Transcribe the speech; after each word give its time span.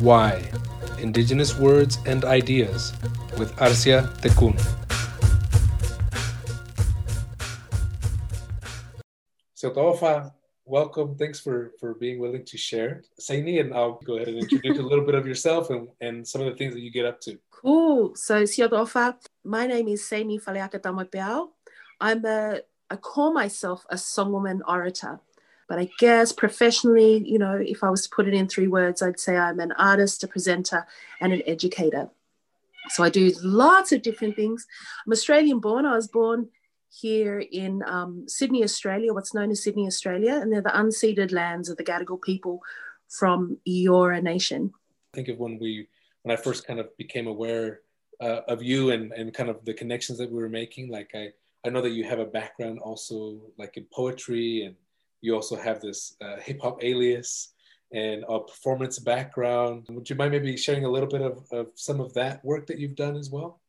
Why? 0.00 0.50
Indigenous 0.98 1.58
Words 1.58 1.98
and 2.06 2.24
Ideas 2.24 2.94
with 3.36 3.52
Arcia 3.56 4.08
Tecun. 4.24 4.56
So, 9.52 9.70
Tofa, 9.70 10.32
welcome. 10.64 11.16
Thanks 11.16 11.38
for, 11.38 11.72
for 11.78 11.92
being 11.92 12.18
willing 12.18 12.46
to 12.46 12.56
share. 12.56 13.02
Seini, 13.20 13.60
and 13.60 13.74
I'll 13.74 14.00
go 14.06 14.16
ahead 14.16 14.28
and 14.28 14.38
introduce 14.38 14.78
a 14.78 14.82
little 14.82 15.04
bit 15.04 15.14
of 15.14 15.26
yourself 15.26 15.68
and, 15.68 15.86
and 16.00 16.26
some 16.26 16.40
of 16.40 16.46
the 16.50 16.56
things 16.56 16.72
that 16.72 16.80
you 16.80 16.90
get 16.90 17.04
up 17.04 17.20
to. 17.20 17.38
Cool. 17.50 18.14
So, 18.14 18.44
Siadofa, 18.44 19.16
my 19.44 19.66
name 19.66 19.88
is 19.88 20.00
Seini 20.00 20.42
Faleaka 20.42 20.80
Taumoepeau. 20.80 21.48
I'm 22.00 22.24
a, 22.24 22.60
I 22.88 22.96
call 22.96 23.34
myself 23.34 23.84
a 23.90 23.96
songwoman 23.96 24.60
orator. 24.66 25.20
But 25.70 25.78
I 25.78 25.88
guess 26.00 26.32
professionally, 26.32 27.22
you 27.24 27.38
know, 27.38 27.54
if 27.54 27.84
I 27.84 27.90
was 27.90 28.02
to 28.02 28.10
put 28.10 28.26
it 28.26 28.34
in 28.34 28.48
three 28.48 28.66
words, 28.66 29.02
I'd 29.02 29.20
say 29.20 29.36
I'm 29.36 29.60
an 29.60 29.70
artist, 29.70 30.24
a 30.24 30.26
presenter, 30.26 30.84
and 31.20 31.32
an 31.32 31.42
educator. 31.46 32.10
So 32.88 33.04
I 33.04 33.08
do 33.08 33.32
lots 33.40 33.92
of 33.92 34.02
different 34.02 34.34
things. 34.34 34.66
I'm 35.06 35.12
Australian 35.12 35.60
born. 35.60 35.86
I 35.86 35.94
was 35.94 36.08
born 36.08 36.48
here 36.88 37.38
in 37.38 37.84
um, 37.86 38.24
Sydney, 38.26 38.64
Australia, 38.64 39.14
what's 39.14 39.32
known 39.32 39.52
as 39.52 39.62
Sydney, 39.62 39.86
Australia, 39.86 40.40
and 40.42 40.52
they're 40.52 40.60
the 40.60 40.70
unceded 40.70 41.30
lands 41.30 41.68
of 41.68 41.76
the 41.76 41.84
Gadigal 41.84 42.20
people 42.20 42.60
from 43.08 43.56
Eora 43.68 44.20
Nation. 44.20 44.72
Think 45.14 45.28
of 45.28 45.38
when 45.38 45.56
we, 45.60 45.86
when 46.22 46.36
I 46.36 46.42
first 46.42 46.66
kind 46.66 46.80
of 46.80 46.96
became 46.96 47.28
aware 47.28 47.82
uh, 48.20 48.40
of 48.48 48.60
you 48.60 48.90
and, 48.90 49.12
and 49.12 49.32
kind 49.32 49.48
of 49.48 49.64
the 49.64 49.74
connections 49.74 50.18
that 50.18 50.32
we 50.32 50.42
were 50.42 50.48
making. 50.48 50.90
Like 50.90 51.12
I, 51.14 51.28
I 51.64 51.70
know 51.70 51.80
that 51.80 51.90
you 51.90 52.02
have 52.02 52.18
a 52.18 52.24
background 52.24 52.80
also 52.80 53.38
like 53.56 53.76
in 53.76 53.86
poetry 53.92 54.64
and 54.64 54.74
you 55.20 55.34
also 55.34 55.56
have 55.56 55.80
this 55.80 56.16
uh, 56.20 56.36
hip 56.40 56.60
hop 56.62 56.82
alias 56.82 57.52
and 57.92 58.24
a 58.28 58.40
performance 58.40 58.98
background. 58.98 59.86
Would 59.90 60.08
you 60.08 60.16
mind 60.16 60.32
maybe 60.32 60.56
sharing 60.56 60.84
a 60.84 60.90
little 60.90 61.08
bit 61.08 61.22
of, 61.22 61.44
of 61.52 61.68
some 61.74 62.00
of 62.00 62.14
that 62.14 62.44
work 62.44 62.66
that 62.66 62.78
you've 62.78 62.94
done 62.94 63.16
as 63.16 63.30
well? 63.30 63.60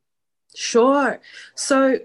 Sure. 0.55 1.19
So, 1.55 1.99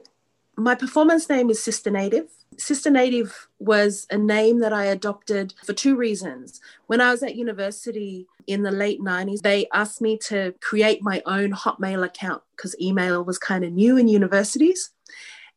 my 0.58 0.74
performance 0.74 1.28
name 1.28 1.50
is 1.50 1.62
Sister 1.62 1.90
Native. 1.90 2.30
Sister 2.56 2.88
Native 2.88 3.48
was 3.58 4.06
a 4.10 4.16
name 4.16 4.60
that 4.60 4.72
I 4.72 4.86
adopted 4.86 5.52
for 5.62 5.74
two 5.74 5.96
reasons. 5.96 6.62
When 6.86 7.02
I 7.02 7.10
was 7.10 7.22
at 7.22 7.36
university 7.36 8.26
in 8.46 8.62
the 8.62 8.70
late 8.70 9.00
90s, 9.00 9.42
they 9.42 9.66
asked 9.74 10.00
me 10.00 10.16
to 10.28 10.54
create 10.62 11.02
my 11.02 11.22
own 11.26 11.52
Hotmail 11.52 12.02
account 12.04 12.42
because 12.56 12.74
email 12.80 13.22
was 13.22 13.36
kind 13.36 13.64
of 13.64 13.72
new 13.72 13.98
in 13.98 14.08
universities. 14.08 14.92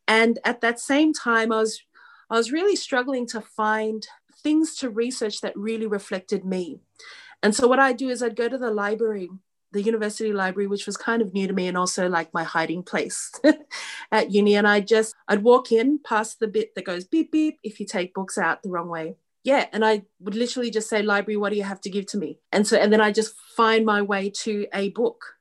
And 0.09 0.40
at 0.44 0.59
that 0.62 0.80
same 0.80 1.14
time, 1.14 1.52
I 1.53 1.58
was 1.59 1.81
I 2.30 2.35
was 2.35 2.52
really 2.52 2.75
struggling 2.75 3.25
to 3.27 3.41
find 3.41 4.05
things 4.44 4.75
to 4.77 4.89
research 4.89 5.41
that 5.41 5.58
really 5.58 5.88
reflected 5.88 6.45
me. 6.45 6.80
And 7.41 7.55
so 7.55 7.67
what 7.67 7.80
I 7.80 7.94
do 7.94 8.09
is 8.09 8.22
I'd 8.22 8.35
go 8.35 8.49
to 8.49 8.58
the 8.58 8.72
library, 8.72 9.30
the 9.72 9.81
university 9.81 10.33
library, 10.33 10.67
which 10.67 10.85
was 10.85 10.97
kind 10.97 11.22
of 11.22 11.33
new 11.33 11.47
to 11.47 11.53
me 11.53 11.67
and 11.67 11.77
also 11.77 12.09
like 12.09 12.33
my 12.33 12.44
hiding 12.44 12.83
place 12.83 13.31
at 14.11 14.31
uni. 14.31 14.55
And 14.55 14.67
I 14.67 14.81
just 14.81 15.16
I'd 15.27 15.44
walk 15.44 15.72
in 15.72 16.00
past 16.00 16.39
the 16.39 16.47
bit 16.47 16.75
that 16.75 16.85
goes 16.85 17.05
beep 17.05 17.31
beep 17.31 17.59
if 17.63 17.80
you 17.80 17.85
take 17.85 18.13
books 18.13 18.38
out 18.38 18.61
the 18.61 18.69
wrong 18.69 18.89
way. 18.89 19.16
Yeah. 19.44 19.67
And 19.72 19.85
I 19.85 20.03
would 20.19 20.35
literally 20.35 20.69
just 20.69 20.89
say, 20.89 21.02
library, 21.02 21.38
what 21.38 21.52
do 21.52 21.55
you 21.55 21.63
have 21.63 21.81
to 21.81 21.89
give 21.89 22.05
to 22.07 22.17
me? 22.17 22.39
And 22.52 22.67
so 22.67 22.77
and 22.77 22.91
then 22.91 23.02
I 23.02 23.11
just 23.11 23.33
find 23.55 23.85
my 23.85 24.02
way 24.02 24.30
to 24.41 24.67
a 24.73 24.89
book 24.89 25.39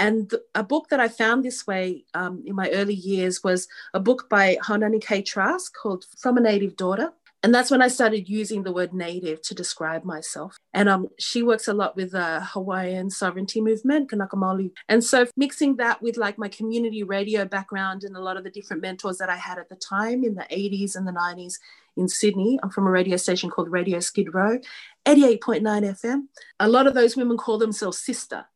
and 0.00 0.32
a 0.54 0.64
book 0.64 0.88
that 0.88 0.98
I 0.98 1.08
found 1.08 1.44
this 1.44 1.66
way 1.66 2.06
um, 2.14 2.42
in 2.46 2.54
my 2.54 2.70
early 2.70 2.94
years 2.94 3.44
was 3.44 3.68
a 3.92 4.00
book 4.00 4.30
by 4.30 4.56
Haunani 4.64 4.98
K. 4.98 5.20
Trask 5.20 5.74
called 5.74 6.06
From 6.16 6.38
a 6.38 6.40
Native 6.40 6.74
Daughter. 6.74 7.12
And 7.42 7.54
that's 7.54 7.70
when 7.70 7.82
I 7.82 7.88
started 7.88 8.26
using 8.26 8.62
the 8.62 8.72
word 8.72 8.94
native 8.94 9.42
to 9.42 9.54
describe 9.54 10.04
myself. 10.04 10.56
And 10.72 10.88
um, 10.88 11.08
she 11.18 11.42
works 11.42 11.68
a 11.68 11.74
lot 11.74 11.96
with 11.96 12.12
the 12.12 12.40
Hawaiian 12.40 13.10
sovereignty 13.10 13.60
movement, 13.60 14.08
Kanaka 14.08 14.36
Maoli. 14.36 14.72
And 14.88 15.04
so 15.04 15.26
mixing 15.36 15.76
that 15.76 16.00
with 16.00 16.16
like 16.16 16.38
my 16.38 16.48
community 16.48 17.02
radio 17.02 17.44
background 17.44 18.02
and 18.02 18.16
a 18.16 18.20
lot 18.22 18.38
of 18.38 18.44
the 18.44 18.50
different 18.50 18.80
mentors 18.80 19.18
that 19.18 19.28
I 19.28 19.36
had 19.36 19.58
at 19.58 19.68
the 19.68 19.76
time 19.76 20.24
in 20.24 20.34
the 20.34 20.46
80s 20.50 20.96
and 20.96 21.06
the 21.06 21.12
90s 21.12 21.58
in 21.98 22.08
Sydney. 22.08 22.58
I'm 22.62 22.70
from 22.70 22.86
a 22.86 22.90
radio 22.90 23.18
station 23.18 23.50
called 23.50 23.70
Radio 23.70 24.00
Skid 24.00 24.32
Row, 24.32 24.58
88.9 25.04 25.60
FM. 25.60 26.22
A 26.58 26.68
lot 26.68 26.86
of 26.86 26.94
those 26.94 27.16
women 27.16 27.36
call 27.36 27.58
themselves 27.58 27.98
sister 27.98 28.46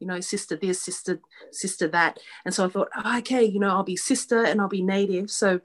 you 0.00 0.06
know, 0.06 0.20
sister 0.20 0.56
this, 0.56 0.82
sister, 0.82 1.20
sister 1.52 1.86
that. 1.88 2.18
And 2.44 2.52
so 2.52 2.64
I 2.64 2.68
thought, 2.68 2.88
oh, 2.96 3.18
okay, 3.18 3.44
you 3.44 3.60
know, 3.60 3.68
I'll 3.68 3.84
be 3.84 3.96
sister 3.96 4.44
and 4.44 4.60
I'll 4.60 4.68
be 4.68 4.82
native. 4.82 5.30
So 5.30 5.60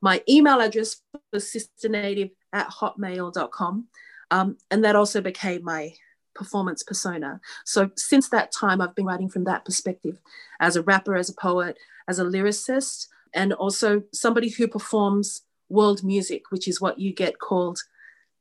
my 0.00 0.22
email 0.28 0.60
address 0.60 1.02
was 1.32 1.52
sisternative 1.52 2.30
at 2.52 2.68
hotmail.com. 2.68 3.88
Um, 4.30 4.58
and 4.70 4.84
that 4.84 4.94
also 4.94 5.20
became 5.20 5.64
my 5.64 5.94
performance 6.34 6.82
persona. 6.82 7.40
So 7.64 7.90
since 7.96 8.28
that 8.28 8.52
time, 8.52 8.80
I've 8.80 8.94
been 8.94 9.06
writing 9.06 9.28
from 9.28 9.44
that 9.44 9.64
perspective 9.64 10.20
as 10.60 10.76
a 10.76 10.82
rapper, 10.82 11.16
as 11.16 11.28
a 11.28 11.34
poet, 11.34 11.76
as 12.06 12.18
a 12.18 12.24
lyricist, 12.24 13.08
and 13.34 13.52
also 13.52 14.02
somebody 14.12 14.48
who 14.50 14.68
performs 14.68 15.42
world 15.68 16.04
music, 16.04 16.50
which 16.50 16.68
is 16.68 16.80
what 16.80 16.98
you 16.98 17.12
get 17.12 17.38
called 17.38 17.80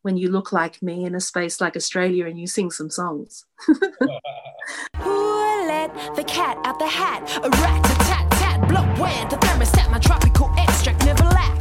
when 0.07 0.16
you 0.16 0.31
look 0.31 0.53
like 0.53 0.81
me 0.81 1.03
in 1.03 1.13
a 1.13 1.19
space 1.19 1.59
like 1.59 1.75
Australia 1.75 2.28
and 2.28 2.40
you 2.40 2.47
sing 2.47 2.72
some 2.72 2.90
songs. 2.90 3.44
let 5.68 5.91
the 6.16 6.23
cat 6.23 6.57
out 6.63 6.79
the 6.79 6.88
hat? 6.88 7.28
A 7.44 7.50
rat 7.50 7.84
a 7.91 7.95
tat 8.07 8.25
tat, 8.40 8.57
blow 8.69 8.85
when 9.03 9.28
the 9.28 9.35
thermostat, 9.35 9.91
my 9.91 10.00
tropical 10.00 10.50
extract 10.57 11.03
never 11.06 11.25
lack. 11.25 11.59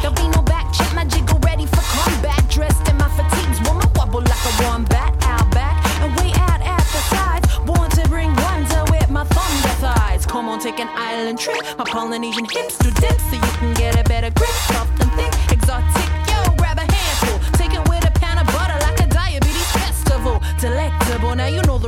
There'll 0.00 0.14
be 0.14 0.28
no 0.28 0.42
back 0.42 0.72
check, 0.72 0.94
my 0.94 1.06
jiggle 1.06 1.40
ready 1.40 1.66
for 1.66 1.82
combat. 1.90 2.48
Dressed 2.48 2.86
in 2.88 2.98
my 2.98 3.08
fatigues, 3.18 3.58
woman 3.68 3.88
wobble 3.96 4.20
like 4.20 4.44
a 4.50 4.52
wombat. 4.62 5.12
Out 5.24 5.50
back 5.50 5.74
and 6.02 6.14
way 6.20 6.30
out 6.46 6.62
at 6.62 6.86
the 6.94 7.02
sides. 7.10 7.46
Born 7.66 7.90
to 7.98 8.08
bring 8.08 8.32
wonder 8.46 8.84
with 8.92 9.10
my 9.10 9.24
thunder 9.24 9.74
thighs. 9.82 10.24
Come 10.24 10.48
on, 10.48 10.60
take 10.60 10.78
an 10.78 10.88
island 10.94 11.40
trip. 11.40 11.60
My 11.76 11.84
Polynesian 11.84 12.44
hips 12.44 12.78
to 12.78 12.92
dip 12.92 13.18
so 13.28 13.34
you 13.34 13.52
can 13.58 13.74
get 13.74 13.98
a 13.98 14.04
better 14.04 14.30
grip. 14.30 14.56
Soft 14.70 15.02
and 15.02 15.10
thick, 15.18 15.34
exotic 15.50 16.15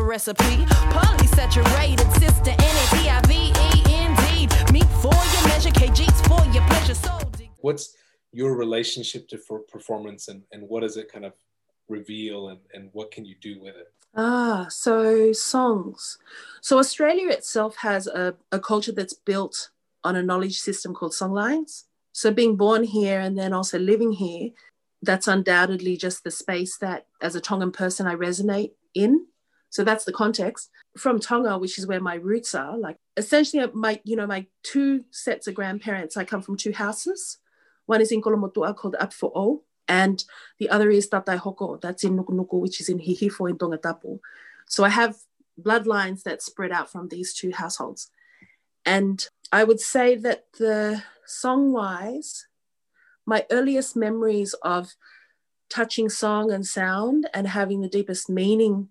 Now 0.09 0.15
you 0.15 0.21
know 0.21 0.65
recipe. 0.65 0.65
Polysaturated, 0.95 2.19
sister, 2.19 2.51
N-A-T-I-V-E, 2.51 3.53
indeed. 3.95 4.53
for 5.03 5.13
your 5.13 5.49
measure, 5.49 5.71
kgs 5.71 6.27
for 6.27 6.45
your 6.55 6.67
pleasure. 6.67 6.95
So 6.95 7.19
What's 7.61 7.95
your 8.33 8.57
relationship 8.57 9.29
to 9.29 9.39
for 9.39 9.59
performance 9.61 10.29
and, 10.29 10.43
and 10.53 10.67
what 10.69 10.81
does 10.81 10.97
it 10.97 11.13
kind 11.13 11.25
of 11.27 11.35
reveal 11.89 12.49
and, 12.49 12.61
and 12.73 12.89
what 12.93 13.11
can 13.11 13.27
you 13.27 13.35
do 13.41 13.61
with 13.61 13.77
it? 13.77 13.93
Ah, 14.17 14.67
so 14.71 15.33
songs. 15.33 16.19
So 16.63 16.79
Australia 16.79 17.29
itself 17.31 17.77
has 17.79 18.07
a, 18.07 18.35
a 18.51 18.59
culture 18.59 18.93
that's 18.93 19.15
built 19.15 19.71
on 20.05 20.17
a 20.17 20.23
knowledge 20.23 20.59
system 20.59 20.95
called 20.95 21.13
songlines. 21.13 21.85
So 22.13 22.33
being 22.33 22.57
born 22.57 22.85
here 22.85 23.21
and 23.21 23.37
then 23.37 23.53
also 23.53 23.79
living 23.79 24.13
here, 24.13 24.51
that's 25.03 25.29
undoubtedly 25.29 25.97
just 25.99 26.25
the 26.25 26.31
space 26.31 26.79
that 26.79 27.07
as 27.21 27.35
a 27.35 27.41
Tongan 27.41 27.73
person 27.73 28.07
I 28.07 28.15
resonate 28.15 28.73
in. 28.95 29.27
So 29.71 29.85
that's 29.85 30.05
the 30.05 30.13
context. 30.13 30.71
From 30.97 31.21
Tonga, 31.21 31.59
which 31.59 31.79
is 31.79 31.87
where 31.87 32.01
my 32.01 32.15
roots 32.15 32.55
are, 32.55 32.77
like 32.79 32.97
essentially 33.17 33.63
uh, 33.63 33.69
my, 33.75 34.01
you 34.05 34.17
know, 34.17 34.27
my 34.27 34.47
two 34.63 35.05
sets 35.11 35.47
of 35.47 35.55
grandparents, 35.55 36.17
I 36.17 36.25
come 36.25 36.43
from 36.43 36.57
two 36.57 36.73
houses. 36.73 37.39
One 37.87 38.01
is 38.01 38.13
in 38.13 38.23
Kolomotua 38.23 38.77
called 38.77 38.97
Apfo'o, 39.01 39.61
and 39.89 40.23
the 40.59 40.69
other 40.69 40.91
is 40.91 41.09
Tatai 41.09 41.39
Hoko, 41.39 41.81
that's 41.81 42.05
in 42.05 42.17
Nukunuku, 42.17 42.61
which 42.61 42.81
is 42.81 42.89
in 42.89 42.99
Hihifo 42.99 43.49
in 43.49 43.57
Tongatapu. 43.57 44.19
So 44.67 44.85
I 44.85 44.91
have 44.91 45.17
bloodlines 45.61 46.23
that 46.25 46.43
spread 46.43 46.73
out 46.73 46.91
from 46.91 47.09
these 47.09 47.33
two 47.33 47.53
households. 47.53 48.11
And 48.85 49.27
I 49.51 49.65
would 49.65 49.81
say 49.81 50.15
that 50.17 50.45
the 50.59 51.03
song 51.27 51.73
wise, 51.73 52.47
my 53.27 53.47
earliest 53.51 53.97
memories 53.97 54.55
of 54.63 54.95
touching 55.71 56.09
song 56.09 56.51
and 56.51 56.67
sound 56.67 57.29
and 57.35 57.49
having 57.49 57.81
the 57.81 57.89
deepest 57.89 58.31
meaning 58.31 58.89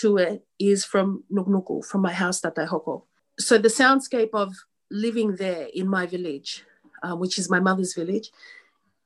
to 0.00 0.16
it 0.18 0.44
is 0.58 0.84
from 0.84 1.24
Nukunuku, 1.32 1.84
from 1.84 2.02
my 2.02 2.12
house, 2.12 2.40
that 2.40 2.58
I 2.58 2.66
Hoko. 2.66 3.04
So 3.38 3.58
the 3.58 3.68
soundscape 3.68 4.30
of 4.32 4.54
living 4.90 5.36
there 5.36 5.68
in 5.74 5.88
my 5.88 6.06
village, 6.06 6.64
uh, 7.02 7.14
which 7.16 7.38
is 7.38 7.50
my 7.50 7.60
mother's 7.60 7.94
village, 7.94 8.30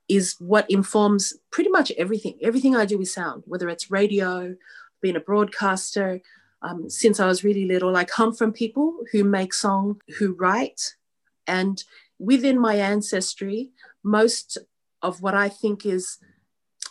is 0.09 0.37
what 0.39 0.71
informs 0.71 1.35
pretty 1.50 1.71
much 1.71 1.93
everything. 1.93 2.39
Everything 2.43 2.77
I 2.77 2.85
do 2.85 2.99
with 2.99 3.09
sound, 3.09 3.44
whether 3.47 3.69
it's 3.69 3.91
radio, 3.91 4.55
being 5.00 5.17
a 5.17 5.21
broadcaster. 5.21 6.21
Um, 6.62 6.89
since 6.89 7.19
I 7.19 7.27
was 7.27 7.45
really 7.45 7.67
little, 7.67 7.97
I 7.97 8.05
come 8.05 8.33
from 8.33 8.53
people 8.53 8.99
who 9.11 9.25
make 9.25 9.53
song, 9.53 10.00
who 10.19 10.35
write, 10.35 10.95
and 11.47 11.83
within 12.19 12.59
my 12.59 12.77
ancestry, 12.77 13.71
most 14.05 14.59
of 15.03 15.23
what 15.23 15.35
I 15.35 15.49
think 15.49 15.85
is 15.85 16.19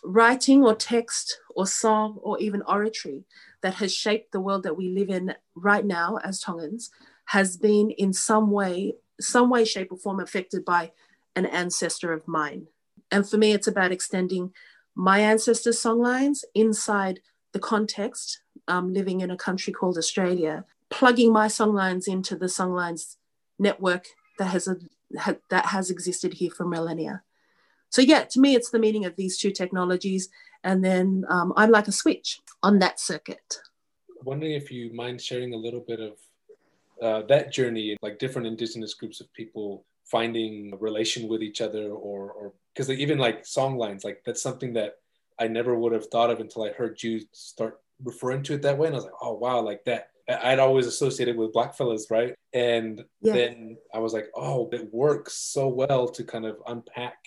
writing 0.03 0.63
or 0.63 0.75
text 0.75 1.39
or 1.55 1.67
song 1.67 2.17
or 2.21 2.39
even 2.39 2.61
oratory 2.63 3.23
that 3.61 3.75
has 3.75 3.93
shaped 3.93 4.31
the 4.31 4.41
world 4.41 4.63
that 4.63 4.77
we 4.77 4.89
live 4.89 5.09
in 5.09 5.35
right 5.55 5.85
now 5.85 6.17
as 6.23 6.41
Tongans 6.41 6.89
has 7.25 7.57
been 7.57 7.91
in 7.91 8.11
some 8.13 8.51
way, 8.51 8.95
some 9.19 9.49
way, 9.49 9.63
shape, 9.63 9.91
or 9.91 9.97
form 9.97 10.19
affected 10.19 10.65
by 10.65 10.91
an 11.35 11.45
ancestor 11.45 12.11
of 12.11 12.27
mine. 12.27 12.67
And 13.11 13.27
for 13.27 13.37
me, 13.37 13.51
it's 13.51 13.67
about 13.67 13.91
extending 13.91 14.53
my 14.95 15.19
ancestors' 15.19 15.81
songlines 15.81 16.43
inside 16.55 17.19
the 17.53 17.59
context 17.59 18.41
um, 18.67 18.93
living 18.93 19.21
in 19.21 19.31
a 19.31 19.37
country 19.37 19.73
called 19.73 19.97
Australia, 19.97 20.65
plugging 20.89 21.31
my 21.31 21.47
songlines 21.47 22.07
into 22.07 22.35
the 22.35 22.47
songlines 22.47 23.17
network 23.59 24.07
that 24.37 24.45
has 24.45 24.67
a 24.67 24.77
ha, 25.19 25.35
that 25.49 25.67
has 25.67 25.89
existed 25.89 26.33
here 26.33 26.51
for 26.51 26.65
millennia. 26.65 27.21
So 27.91 28.01
yeah, 28.01 28.23
to 28.23 28.39
me, 28.39 28.55
it's 28.55 28.69
the 28.69 28.79
meaning 28.79 29.05
of 29.05 29.17
these 29.17 29.37
two 29.37 29.51
technologies, 29.51 30.29
and 30.63 30.83
then 30.83 31.25
um, 31.29 31.53
I'm 31.57 31.71
like 31.71 31.87
a 31.89 31.91
switch 31.91 32.39
on 32.63 32.79
that 32.79 32.99
circuit. 32.99 33.59
Wondering 34.23 34.53
if 34.53 34.71
you 34.71 34.93
mind 34.93 35.21
sharing 35.21 35.53
a 35.53 35.57
little 35.57 35.81
bit 35.81 35.99
of 35.99 36.13
uh, 37.01 37.27
that 37.27 37.51
journey, 37.51 37.97
like 38.01 38.17
different 38.17 38.47
indigenous 38.47 38.93
groups 38.93 39.19
of 39.19 39.31
people 39.33 39.85
finding 40.05 40.71
a 40.73 40.77
relation 40.77 41.27
with 41.27 41.43
each 41.43 41.59
other, 41.59 41.89
or 41.89 42.31
or 42.31 42.53
because 42.73 42.87
they 42.87 42.95
even 42.95 43.17
like 43.17 43.45
song 43.45 43.77
lines, 43.77 44.05
like 44.05 44.21
that's 44.25 44.41
something 44.41 44.73
that 44.73 44.95
I 45.37 45.47
never 45.47 45.75
would 45.75 45.91
have 45.91 46.07
thought 46.07 46.29
of 46.29 46.39
until 46.39 46.63
I 46.63 46.71
heard 46.71 47.03
you 47.03 47.19
start 47.33 47.81
referring 48.03 48.43
to 48.43 48.53
it 48.53 48.61
that 48.61 48.77
way, 48.77 48.87
and 48.87 48.95
I 48.95 48.99
was 48.99 49.05
like, 49.05 49.21
oh 49.21 49.33
wow, 49.33 49.59
like 49.59 49.83
that. 49.85 50.07
I'd 50.29 50.59
always 50.59 50.87
associated 50.87 51.35
with 51.35 51.51
blackfellas, 51.51 52.09
right? 52.09 52.35
And 52.53 53.03
yeah. 53.21 53.33
then 53.33 53.77
I 53.93 53.99
was 53.99 54.13
like, 54.13 54.27
oh, 54.33 54.69
it 54.71 54.93
works 54.93 55.33
so 55.33 55.67
well 55.67 56.07
to 56.07 56.23
kind 56.23 56.45
of 56.45 56.55
unpack 56.67 57.17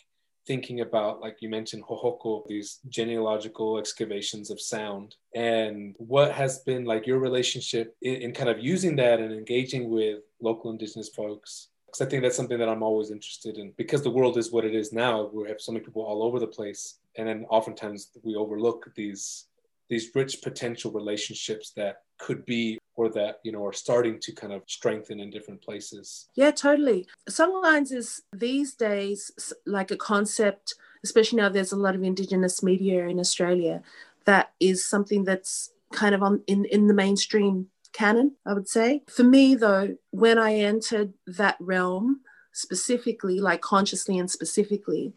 thinking 0.46 0.80
about, 0.80 1.20
like 1.20 1.38
you 1.40 1.48
mentioned, 1.48 1.84
Hohoko, 1.84 2.46
these 2.46 2.80
genealogical 2.88 3.78
excavations 3.78 4.50
of 4.50 4.60
sound, 4.60 5.16
and 5.34 5.94
what 5.98 6.32
has 6.32 6.60
been 6.60 6.84
like 6.84 7.06
your 7.06 7.18
relationship 7.18 7.96
in, 8.02 8.14
in 8.16 8.32
kind 8.32 8.48
of 8.48 8.60
using 8.60 8.96
that 8.96 9.20
and 9.20 9.32
engaging 9.32 9.90
with 9.90 10.20
local 10.40 10.70
Indigenous 10.70 11.08
folks 11.08 11.68
because 11.94 12.08
I 12.08 12.10
think 12.10 12.24
that's 12.24 12.36
something 12.36 12.58
that 12.58 12.68
I'm 12.68 12.82
always 12.82 13.12
interested 13.12 13.56
in. 13.56 13.72
Because 13.76 14.02
the 14.02 14.10
world 14.10 14.36
is 14.36 14.50
what 14.50 14.64
it 14.64 14.74
is 14.74 14.92
now, 14.92 15.30
we 15.32 15.46
have 15.48 15.60
so 15.60 15.70
many 15.70 15.84
people 15.84 16.02
all 16.02 16.24
over 16.24 16.40
the 16.40 16.46
place, 16.46 16.98
and 17.16 17.28
then 17.28 17.46
oftentimes 17.48 18.10
we 18.24 18.34
overlook 18.34 18.92
these 18.96 19.46
these 19.88 20.10
rich 20.14 20.42
potential 20.42 20.90
relationships 20.90 21.70
that 21.76 22.02
could 22.18 22.44
be 22.46 22.78
or 22.96 23.08
that 23.08 23.40
you 23.42 23.52
know 23.52 23.64
are 23.64 23.72
starting 23.72 24.18
to 24.20 24.32
kind 24.32 24.52
of 24.52 24.62
strengthen 24.66 25.20
in 25.20 25.30
different 25.30 25.60
places 25.62 26.28
yeah 26.34 26.50
totally 26.50 27.06
songlines 27.28 27.92
is 27.92 28.22
these 28.32 28.74
days 28.74 29.52
like 29.66 29.90
a 29.90 29.96
concept 29.96 30.74
especially 31.02 31.36
now 31.36 31.48
there's 31.48 31.72
a 31.72 31.76
lot 31.76 31.94
of 31.94 32.02
indigenous 32.02 32.62
media 32.62 33.06
in 33.06 33.18
australia 33.18 33.82
that 34.24 34.52
is 34.60 34.84
something 34.84 35.24
that's 35.24 35.70
kind 35.92 36.14
of 36.14 36.22
on 36.22 36.42
in, 36.46 36.64
in 36.66 36.86
the 36.86 36.94
mainstream 36.94 37.66
canon 37.92 38.32
i 38.46 38.52
would 38.52 38.68
say 38.68 39.02
for 39.08 39.24
me 39.24 39.54
though 39.54 39.96
when 40.10 40.38
i 40.38 40.54
entered 40.54 41.12
that 41.26 41.56
realm 41.60 42.20
specifically 42.52 43.40
like 43.40 43.60
consciously 43.60 44.18
and 44.18 44.30
specifically 44.30 45.12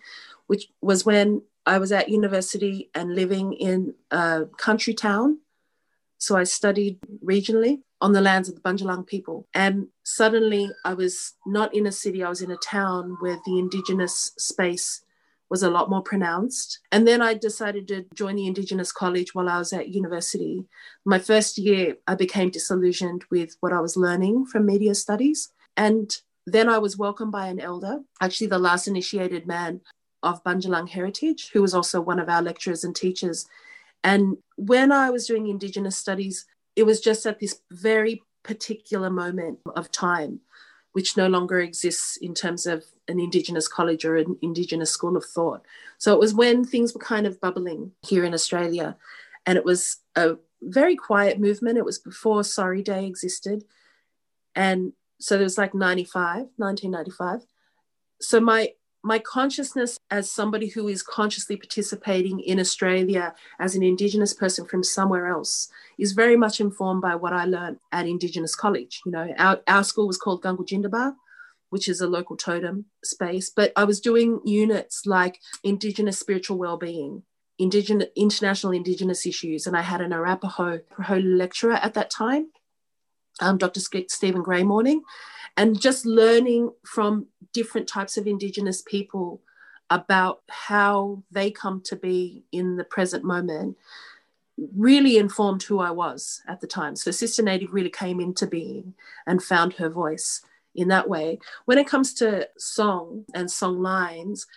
which 0.47 0.69
was 0.81 1.05
when 1.05 1.41
I 1.67 1.77
was 1.77 1.91
at 1.91 2.09
university 2.09 2.89
and 2.95 3.13
living 3.13 3.53
in 3.53 3.93
a 4.09 4.45
country 4.57 4.93
town. 4.93 5.39
So 6.17 6.35
I 6.35 6.43
studied 6.43 6.99
regionally 7.23 7.79
on 8.01 8.13
the 8.13 8.21
lands 8.21 8.49
of 8.49 8.55
the 8.55 8.61
Bundjalung 8.61 9.05
people. 9.05 9.47
And 9.53 9.87
suddenly 10.03 10.69
I 10.85 10.93
was 10.93 11.33
not 11.45 11.73
in 11.73 11.87
a 11.87 11.91
city, 11.91 12.23
I 12.23 12.29
was 12.29 12.41
in 12.41 12.51
a 12.51 12.57
town 12.57 13.17
where 13.19 13.37
the 13.45 13.59
Indigenous 13.59 14.33
space 14.37 15.03
was 15.49 15.63
a 15.63 15.69
lot 15.69 15.89
more 15.89 16.01
pronounced. 16.01 16.79
And 16.91 17.07
then 17.07 17.21
I 17.21 17.33
decided 17.33 17.87
to 17.87 18.05
join 18.13 18.35
the 18.35 18.47
Indigenous 18.47 18.91
College 18.91 19.33
while 19.33 19.47
I 19.47 19.57
was 19.57 19.71
at 19.71 19.89
university. 19.89 20.65
My 21.05 21.19
first 21.19 21.57
year, 21.57 21.97
I 22.05 22.15
became 22.15 22.49
disillusioned 22.49 23.23
with 23.31 23.55
what 23.61 23.73
I 23.73 23.79
was 23.79 23.95
learning 23.95 24.47
from 24.47 24.65
media 24.65 24.93
studies. 24.93 25.49
And 25.77 26.15
then 26.45 26.69
I 26.69 26.77
was 26.77 26.97
welcomed 26.97 27.31
by 27.31 27.47
an 27.47 27.59
elder, 27.59 27.99
actually 28.21 28.47
the 28.47 28.59
last 28.59 28.87
initiated 28.87 29.47
man 29.47 29.81
of 30.23 30.43
Bundjalung 30.43 30.89
heritage, 30.89 31.49
who 31.53 31.61
was 31.61 31.73
also 31.73 32.01
one 32.01 32.19
of 32.19 32.29
our 32.29 32.41
lecturers 32.41 32.83
and 32.83 32.95
teachers. 32.95 33.47
And 34.03 34.37
when 34.55 34.91
I 34.91 35.09
was 35.09 35.27
doing 35.27 35.47
Indigenous 35.47 35.97
studies, 35.97 36.45
it 36.75 36.83
was 36.83 37.01
just 37.01 37.25
at 37.25 37.39
this 37.39 37.61
very 37.71 38.21
particular 38.43 39.09
moment 39.09 39.59
of 39.75 39.91
time, 39.91 40.39
which 40.93 41.17
no 41.17 41.27
longer 41.27 41.59
exists 41.59 42.17
in 42.17 42.33
terms 42.33 42.65
of 42.65 42.83
an 43.07 43.19
Indigenous 43.19 43.67
college 43.67 44.05
or 44.05 44.15
an 44.15 44.37
Indigenous 44.41 44.91
school 44.91 45.17
of 45.17 45.25
thought. 45.25 45.65
So 45.97 46.13
it 46.13 46.19
was 46.19 46.33
when 46.33 46.63
things 46.63 46.93
were 46.93 47.01
kind 47.01 47.27
of 47.27 47.41
bubbling 47.41 47.91
here 48.07 48.23
in 48.23 48.33
Australia. 48.33 48.95
And 49.45 49.57
it 49.57 49.65
was 49.65 49.97
a 50.15 50.37
very 50.61 50.95
quiet 50.95 51.39
movement. 51.39 51.77
It 51.77 51.85
was 51.85 51.99
before 51.99 52.43
Sorry 52.43 52.81
Day 52.81 53.05
existed. 53.05 53.63
And 54.55 54.93
so 55.19 55.35
there 55.35 55.43
was 55.43 55.57
like 55.57 55.73
95, 55.73 56.47
1995. 56.57 57.45
So 58.21 58.39
my 58.39 58.73
my 59.03 59.19
consciousness 59.19 59.97
as 60.09 60.31
somebody 60.31 60.67
who 60.67 60.87
is 60.87 61.01
consciously 61.03 61.55
participating 61.55 62.39
in 62.39 62.59
Australia 62.59 63.33
as 63.59 63.75
an 63.75 63.83
Indigenous 63.83 64.33
person 64.33 64.65
from 64.65 64.83
somewhere 64.83 65.27
else 65.27 65.69
is 65.97 66.11
very 66.11 66.35
much 66.35 66.59
informed 66.59 67.01
by 67.01 67.15
what 67.15 67.33
I 67.33 67.45
learned 67.45 67.77
at 67.91 68.07
Indigenous 68.07 68.55
College. 68.55 69.01
You 69.05 69.11
know, 69.11 69.33
our, 69.37 69.61
our 69.67 69.83
school 69.83 70.07
was 70.07 70.17
called 70.17 70.43
Gangujindaba, 70.43 71.15
which 71.69 71.87
is 71.87 72.01
a 72.01 72.07
local 72.07 72.37
totem 72.37 72.85
space, 73.03 73.49
but 73.49 73.71
I 73.75 73.83
was 73.83 73.99
doing 73.99 74.41
units 74.45 75.05
like 75.05 75.39
Indigenous 75.63 76.19
spiritual 76.19 76.57
well-being, 76.57 77.23
Indigenous 77.59 78.07
international 78.15 78.73
Indigenous 78.73 79.25
issues, 79.25 79.67
and 79.67 79.75
I 79.75 79.81
had 79.81 80.01
an 80.01 80.13
Arapaho 80.13 80.81
lecturer 81.09 81.73
at 81.73 81.93
that 81.95 82.09
time, 82.09 82.47
um, 83.39 83.57
Dr. 83.57 83.79
Stephen 83.79 84.43
Greymorning, 84.43 85.01
and 85.55 85.79
just 85.79 86.05
learning 86.05 86.71
from 86.83 87.27
different 87.53 87.87
types 87.87 88.17
of 88.17 88.27
Indigenous 88.27 88.81
people 88.81 89.41
about 89.89 90.41
how 90.49 91.23
they 91.31 91.49
come 91.49 91.81
to 91.81 91.95
be 91.95 92.43
in 92.51 92.75
the 92.75 92.83
present 92.83 93.23
moment 93.23 93.77
really 94.75 95.17
informed 95.17 95.63
who 95.63 95.79
I 95.79 95.91
was 95.91 96.41
at 96.47 96.61
the 96.61 96.67
time. 96.67 96.95
So 96.95 97.11
Sister 97.11 97.43
Native 97.43 97.73
really 97.73 97.89
came 97.89 98.19
into 98.19 98.47
being 98.47 98.95
and 99.25 99.41
found 99.41 99.73
her 99.73 99.89
voice 99.89 100.41
in 100.75 100.87
that 100.89 101.07
way. 101.07 101.39
When 101.65 101.77
it 101.77 101.87
comes 101.87 102.13
to 102.15 102.49
song 102.57 103.25
and 103.33 103.49
song 103.49 103.81
lines, 103.81 104.47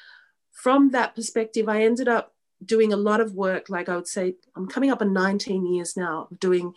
from 0.50 0.91
that 0.91 1.15
perspective, 1.15 1.69
I 1.69 1.82
ended 1.82 2.09
up 2.09 2.35
doing 2.65 2.93
a 2.93 2.97
lot 2.97 3.21
of 3.21 3.35
work. 3.35 3.69
Like 3.69 3.88
I 3.88 3.97
would 3.97 4.09
say, 4.09 4.35
I'm 4.56 4.69
coming 4.69 4.91
up 4.91 5.00
on 5.00 5.12
19 5.12 5.67
years 5.67 5.97
now 5.97 6.29
doing 6.38 6.75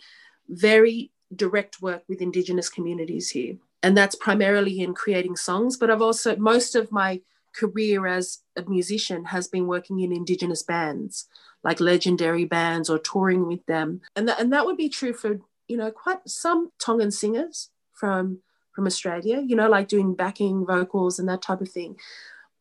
very 0.48 1.10
direct 1.34 1.82
work 1.82 2.02
with 2.08 2.20
Indigenous 2.20 2.68
communities 2.68 3.30
here 3.30 3.56
and 3.84 3.94
that's 3.94 4.16
primarily 4.16 4.80
in 4.80 4.94
creating 4.94 5.36
songs. 5.36 5.76
But 5.76 5.90
I've 5.90 6.00
also, 6.00 6.34
most 6.36 6.74
of 6.74 6.90
my 6.90 7.20
career 7.54 8.06
as 8.06 8.38
a 8.56 8.62
musician 8.62 9.26
has 9.26 9.46
been 9.46 9.66
working 9.66 10.00
in 10.00 10.10
Indigenous 10.10 10.62
bands, 10.62 11.28
like 11.62 11.80
legendary 11.80 12.46
bands 12.46 12.88
or 12.88 12.98
touring 12.98 13.46
with 13.46 13.64
them. 13.66 14.00
And 14.16 14.26
that, 14.26 14.40
and 14.40 14.50
that 14.54 14.64
would 14.64 14.78
be 14.78 14.88
true 14.88 15.12
for, 15.12 15.38
you 15.68 15.76
know, 15.76 15.90
quite 15.90 16.26
some 16.26 16.72
Tongan 16.80 17.10
singers 17.10 17.68
from, 17.92 18.38
from 18.74 18.86
Australia, 18.86 19.42
you 19.46 19.54
know, 19.54 19.68
like 19.68 19.86
doing 19.86 20.14
backing 20.14 20.64
vocals 20.64 21.18
and 21.18 21.28
that 21.28 21.42
type 21.42 21.60
of 21.60 21.70
thing. 21.70 21.96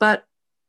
But 0.02 0.26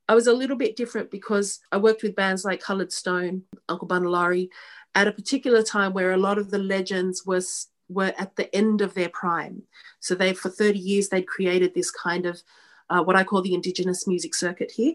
I 0.09 0.15
was 0.15 0.29
a 0.29 0.33
little 0.33 0.57
bit 0.57 0.77
different 0.77 1.11
because 1.11 1.59
I 1.73 1.79
worked 1.79 2.05
with 2.05 2.15
bands 2.15 2.45
like 2.45 2.61
Coloured 2.61 2.93
Stone, 2.93 3.43
Uncle 3.69 3.89
Bunna 3.89 4.09
Lawrie, 4.09 4.51
at 4.95 5.09
a 5.09 5.13
particular 5.13 5.65
time 5.65 5.95
where 5.95 6.13
a 6.13 6.17
lot 6.17 6.39
of 6.39 6.53
the 6.53 6.59
legends 6.59 7.27
was 7.27 7.71
were 7.89 8.15
at 8.19 8.37
the 8.37 8.55
end 8.55 8.81
of 8.81 8.95
their 8.95 9.09
prime. 9.09 9.63
So 10.01 10.15
they, 10.15 10.33
for 10.33 10.49
30 10.49 10.79
years, 10.79 11.09
they'd 11.09 11.27
created 11.27 11.75
this 11.75 11.91
kind 11.91 12.27
of 12.27 12.43
uh, 12.91 13.03
what 13.03 13.17
I 13.17 13.25
call 13.25 13.43
the 13.43 13.55
Indigenous 13.55 14.07
music 14.07 14.35
circuit 14.35 14.73
here. 14.73 14.95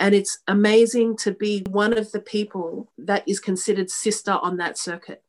And 0.00 0.14
it's 0.14 0.38
amazing 0.48 1.16
to 1.18 1.32
be 1.32 1.62
one 1.68 1.96
of 1.96 2.10
the 2.12 2.20
people 2.20 2.90
that 2.98 3.26
is 3.28 3.38
considered 3.38 3.90
sister 3.90 4.32
on 4.32 4.56
that 4.56 4.76
circuit. 4.76 5.22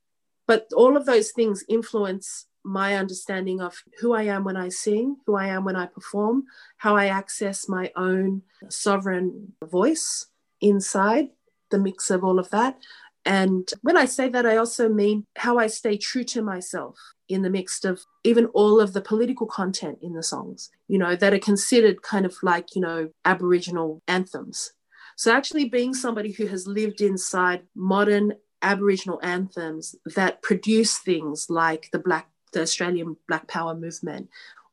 But 0.47 0.67
all 0.75 0.97
of 0.97 1.05
those 1.05 1.31
things 1.31 1.63
influence 1.69 2.47
my 2.63 2.95
understanding 2.95 3.61
of 3.61 3.83
who 3.99 4.13
I 4.13 4.23
am 4.23 4.43
when 4.43 4.57
I 4.57 4.69
sing, 4.69 5.17
who 5.25 5.35
I 5.35 5.47
am 5.47 5.65
when 5.65 5.75
I 5.75 5.85
perform, 5.85 6.45
how 6.77 6.95
I 6.95 7.07
access 7.07 7.67
my 7.67 7.91
own 7.95 8.41
sovereign 8.69 9.53
voice 9.63 10.27
inside 10.61 11.29
the 11.69 11.79
mix 11.79 12.09
of 12.09 12.23
all 12.23 12.39
of 12.39 12.49
that. 12.51 12.77
And 13.25 13.69
when 13.81 13.97
I 13.97 14.05
say 14.05 14.27
that, 14.29 14.45
I 14.45 14.57
also 14.57 14.89
mean 14.89 15.25
how 15.37 15.57
I 15.57 15.67
stay 15.67 15.97
true 15.97 16.23
to 16.25 16.41
myself 16.41 16.97
in 17.29 17.41
the 17.41 17.49
midst 17.49 17.85
of 17.85 18.01
even 18.23 18.47
all 18.47 18.81
of 18.81 18.93
the 18.93 19.01
political 19.01 19.47
content 19.47 19.99
in 20.01 20.13
the 20.13 20.23
songs, 20.23 20.69
you 20.87 20.97
know, 20.97 21.15
that 21.15 21.33
are 21.33 21.39
considered 21.39 22.01
kind 22.01 22.25
of 22.25 22.35
like, 22.43 22.75
you 22.75 22.81
know, 22.81 23.09
Aboriginal 23.23 24.01
anthems. 24.07 24.73
So 25.15 25.31
actually 25.31 25.69
being 25.69 25.93
somebody 25.93 26.31
who 26.31 26.47
has 26.47 26.67
lived 26.67 26.99
inside 26.99 27.63
modern 27.75 28.33
Aboriginal 28.61 29.19
anthems 29.23 29.95
that 30.15 30.41
produce 30.41 30.97
things 30.97 31.47
like 31.49 31.89
the 31.91 31.99
Black, 31.99 32.29
the 32.51 32.61
Australian 32.61 33.17
Black 33.27 33.47
Power 33.47 33.75
movement 33.75 34.29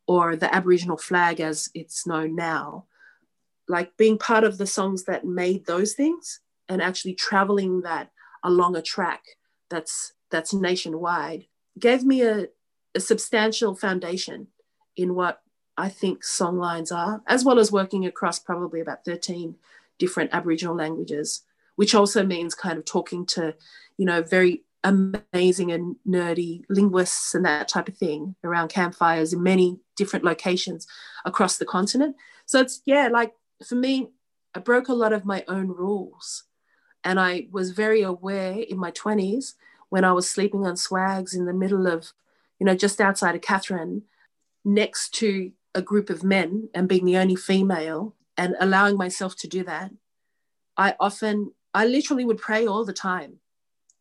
or 0.06 0.34
the 0.34 0.52
Aboriginal 0.52 0.96
flag 0.96 1.40
as 1.40 1.70
it's 1.74 2.06
known 2.06 2.34
now, 2.34 2.86
like 3.68 3.96
being 3.96 4.18
part 4.18 4.44
of 4.44 4.58
the 4.58 4.66
songs 4.66 5.04
that 5.04 5.24
made 5.24 5.66
those 5.66 5.94
things 5.94 6.40
and 6.68 6.80
actually 6.80 7.14
traveling 7.14 7.82
that 7.82 8.10
along 8.42 8.76
a 8.76 8.82
track 8.82 9.22
that's 9.68 10.12
that's 10.30 10.54
nationwide 10.54 11.46
gave 11.78 12.04
me 12.04 12.22
a, 12.22 12.46
a 12.94 13.00
substantial 13.00 13.74
foundation 13.74 14.48
in 14.96 15.14
what 15.14 15.42
I 15.76 15.88
think 15.88 16.22
songlines 16.22 16.94
are, 16.94 17.22
as 17.26 17.44
well 17.44 17.58
as 17.58 17.72
working 17.72 18.04
across 18.04 18.38
probably 18.38 18.80
about 18.80 19.04
13 19.04 19.56
different 19.98 20.30
Aboriginal 20.32 20.74
languages, 20.74 21.42
which 21.76 21.94
also 21.94 22.24
means 22.24 22.54
kind 22.54 22.78
of 22.78 22.84
talking 22.84 23.24
to, 23.26 23.54
you 23.96 24.04
know, 24.04 24.22
very 24.22 24.62
amazing 24.84 25.72
and 25.72 25.96
nerdy 26.06 26.64
linguists 26.68 27.34
and 27.34 27.44
that 27.44 27.68
type 27.68 27.88
of 27.88 27.96
thing 27.96 28.34
around 28.44 28.68
campfires 28.68 29.32
in 29.32 29.42
many 29.42 29.78
different 29.96 30.24
locations 30.24 30.86
across 31.24 31.58
the 31.58 31.66
continent. 31.66 32.16
So 32.46 32.60
it's, 32.60 32.82
yeah, 32.84 33.08
like 33.08 33.32
for 33.66 33.74
me, 33.74 34.10
I 34.54 34.60
broke 34.60 34.88
a 34.88 34.94
lot 34.94 35.12
of 35.12 35.24
my 35.24 35.44
own 35.48 35.68
rules. 35.68 36.44
And 37.04 37.18
I 37.18 37.48
was 37.50 37.70
very 37.70 38.02
aware 38.02 38.52
in 38.52 38.78
my 38.78 38.90
20s 38.90 39.54
when 39.88 40.04
I 40.04 40.12
was 40.12 40.30
sleeping 40.30 40.66
on 40.66 40.76
swags 40.76 41.34
in 41.34 41.46
the 41.46 41.52
middle 41.52 41.86
of, 41.86 42.12
you 42.58 42.66
know, 42.66 42.74
just 42.74 43.00
outside 43.00 43.34
of 43.34 43.40
Katherine, 43.40 44.02
next 44.64 45.14
to 45.14 45.52
a 45.74 45.82
group 45.82 46.10
of 46.10 46.22
men 46.22 46.68
and 46.74 46.88
being 46.88 47.06
the 47.06 47.16
only 47.16 47.36
female 47.36 48.14
and 48.36 48.54
allowing 48.60 48.96
myself 48.96 49.36
to 49.36 49.48
do 49.48 49.64
that. 49.64 49.90
I 50.76 50.94
often, 51.00 51.52
I 51.74 51.86
literally 51.86 52.24
would 52.24 52.38
pray 52.38 52.66
all 52.66 52.84
the 52.84 52.92
time 52.92 53.40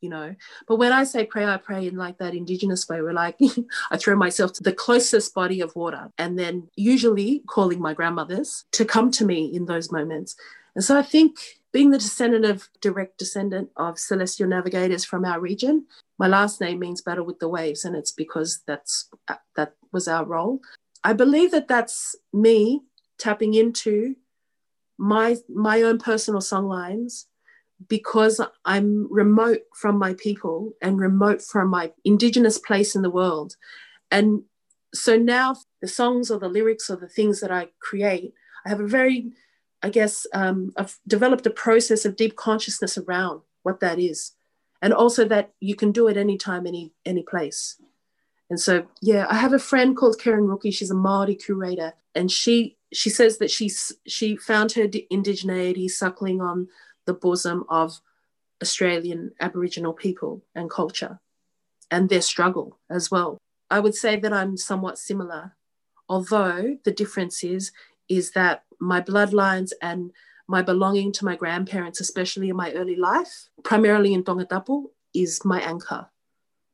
you 0.01 0.09
know. 0.09 0.35
But 0.67 0.77
when 0.77 0.91
I 0.91 1.03
say 1.03 1.25
pray, 1.25 1.45
I 1.45 1.57
pray 1.57 1.87
in 1.87 1.95
like 1.95 2.17
that 2.19 2.33
indigenous 2.33 2.87
way, 2.87 3.01
where 3.01 3.13
like 3.13 3.37
I 3.91 3.97
throw 3.97 4.15
myself 4.15 4.53
to 4.53 4.63
the 4.63 4.73
closest 4.73 5.33
body 5.33 5.61
of 5.61 5.75
water 5.75 6.11
and 6.17 6.37
then 6.37 6.69
usually 6.75 7.43
calling 7.47 7.81
my 7.81 7.93
grandmothers 7.93 8.65
to 8.71 8.85
come 8.85 9.11
to 9.11 9.25
me 9.25 9.45
in 9.45 9.65
those 9.65 9.91
moments. 9.91 10.35
And 10.75 10.83
so 10.83 10.97
I 10.97 11.01
think 11.01 11.58
being 11.71 11.91
the 11.91 11.97
descendant 11.97 12.45
of 12.45 12.69
direct 12.81 13.17
descendant 13.17 13.69
of 13.77 13.99
celestial 13.99 14.47
navigators 14.47 15.05
from 15.05 15.25
our 15.25 15.39
region, 15.39 15.85
my 16.17 16.27
last 16.27 16.59
name 16.59 16.79
means 16.79 17.01
battle 17.01 17.25
with 17.25 17.39
the 17.39 17.47
waves, 17.47 17.85
and 17.85 17.95
it's 17.95 18.11
because 18.11 18.61
that's 18.65 19.09
uh, 19.27 19.35
that 19.55 19.75
was 19.91 20.07
our 20.07 20.25
role. 20.25 20.59
I 21.03 21.13
believe 21.13 21.51
that 21.51 21.67
that's 21.67 22.15
me 22.33 22.81
tapping 23.17 23.53
into 23.53 24.15
my 24.97 25.37
my 25.47 25.81
own 25.81 25.99
personal 25.99 26.41
songlines 26.41 27.25
because 27.87 28.41
I'm 28.65 29.11
remote 29.11 29.61
from 29.73 29.97
my 29.97 30.13
people 30.15 30.73
and 30.81 30.99
remote 30.99 31.41
from 31.41 31.69
my 31.69 31.93
indigenous 32.03 32.57
place 32.57 32.95
in 32.95 33.01
the 33.01 33.09
world. 33.09 33.55
And 34.11 34.43
so 34.93 35.17
now 35.17 35.55
the 35.81 35.87
songs 35.87 36.29
or 36.29 36.39
the 36.39 36.49
lyrics 36.49 36.89
or 36.89 36.97
the 36.97 37.07
things 37.07 37.39
that 37.39 37.51
I 37.51 37.69
create, 37.79 38.33
I 38.65 38.69
have 38.69 38.81
a 38.81 38.87
very, 38.87 39.31
I 39.81 39.89
guess, 39.89 40.27
um, 40.33 40.71
I've 40.77 40.99
developed 41.07 41.45
a 41.45 41.51
process 41.51 42.05
of 42.05 42.15
deep 42.15 42.35
consciousness 42.35 42.97
around 42.97 43.41
what 43.63 43.79
that 43.79 43.99
is. 43.99 44.33
And 44.81 44.93
also 44.93 45.25
that 45.25 45.51
you 45.59 45.75
can 45.75 45.91
do 45.91 46.07
it 46.07 46.17
anytime, 46.17 46.65
any 46.65 46.93
any 47.05 47.23
place. 47.23 47.81
And 48.49 48.59
so, 48.59 48.87
yeah, 49.01 49.27
I 49.29 49.35
have 49.35 49.53
a 49.53 49.59
friend 49.59 49.95
called 49.95 50.19
Karen 50.19 50.47
Rookie. 50.47 50.71
She's 50.71 50.89
a 50.89 50.95
Maori 50.95 51.35
curator, 51.35 51.93
and 52.15 52.31
she 52.31 52.77
she 52.93 53.09
says 53.09 53.37
that 53.37 53.51
she's 53.51 53.91
she 54.07 54.35
found 54.35 54.71
her 54.73 54.87
indigeneity 54.87 55.89
suckling 55.89 56.41
on 56.41 56.67
the 57.05 57.13
bosom 57.13 57.65
of 57.69 57.99
Australian 58.61 59.31
Aboriginal 59.39 59.93
people 59.93 60.43
and 60.55 60.69
culture 60.69 61.19
and 61.91 62.09
their 62.09 62.21
struggle 62.21 62.77
as 62.89 63.11
well. 63.11 63.37
I 63.69 63.79
would 63.79 63.95
say 63.95 64.19
that 64.19 64.33
I'm 64.33 64.57
somewhat 64.57 64.97
similar, 64.97 65.55
although 66.07 66.77
the 66.83 66.91
difference 66.91 67.43
is 67.43 67.71
is 68.09 68.31
that 68.31 68.63
my 68.79 69.01
bloodlines 69.01 69.71
and 69.81 70.11
my 70.47 70.61
belonging 70.61 71.11
to 71.13 71.25
my 71.25 71.35
grandparents, 71.35 72.01
especially 72.01 72.49
in 72.49 72.55
my 72.55 72.71
early 72.73 72.95
life, 72.95 73.49
primarily 73.63 74.13
in 74.13 74.23
Tongatapu, 74.23 74.85
is 75.13 75.45
my 75.45 75.61
anchor. 75.61 76.07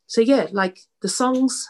So 0.08 0.22
yeah, 0.22 0.48
like 0.51 0.80
the 1.01 1.10
songs, 1.10 1.70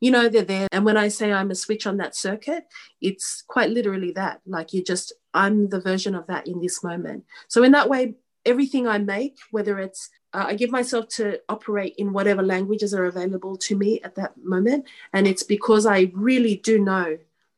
you 0.00 0.10
know, 0.10 0.28
they're 0.28 0.42
there. 0.42 0.68
And 0.72 0.84
when 0.84 0.96
I 0.96 1.08
say 1.08 1.32
I'm 1.32 1.50
a 1.50 1.54
switch 1.54 1.86
on 1.86 1.96
that 1.98 2.14
circuit, 2.14 2.64
it's 3.00 3.42
quite 3.46 3.70
literally 3.70 4.12
that. 4.12 4.42
Like 4.46 4.72
you 4.72 4.84
just 4.84 5.12
I'm 5.32 5.68
the 5.68 5.80
version 5.80 6.14
of 6.14 6.26
that 6.26 6.46
in 6.46 6.60
this 6.60 6.82
moment. 6.82 7.24
So, 7.48 7.62
in 7.62 7.72
that 7.72 7.88
way, 7.88 8.14
everything 8.44 8.86
I 8.86 8.98
make, 8.98 9.38
whether 9.50 9.78
it's 9.78 10.10
uh, 10.32 10.44
I 10.48 10.54
give 10.54 10.70
myself 10.70 11.08
to 11.16 11.40
operate 11.48 11.94
in 11.96 12.12
whatever 12.12 12.42
languages 12.42 12.92
are 12.92 13.04
available 13.04 13.56
to 13.56 13.76
me 13.76 14.00
at 14.02 14.16
that 14.16 14.34
moment. 14.42 14.86
And 15.12 15.26
it's 15.26 15.42
because 15.42 15.86
I 15.86 16.10
really 16.14 16.56
do 16.56 16.78
know, 16.78 17.18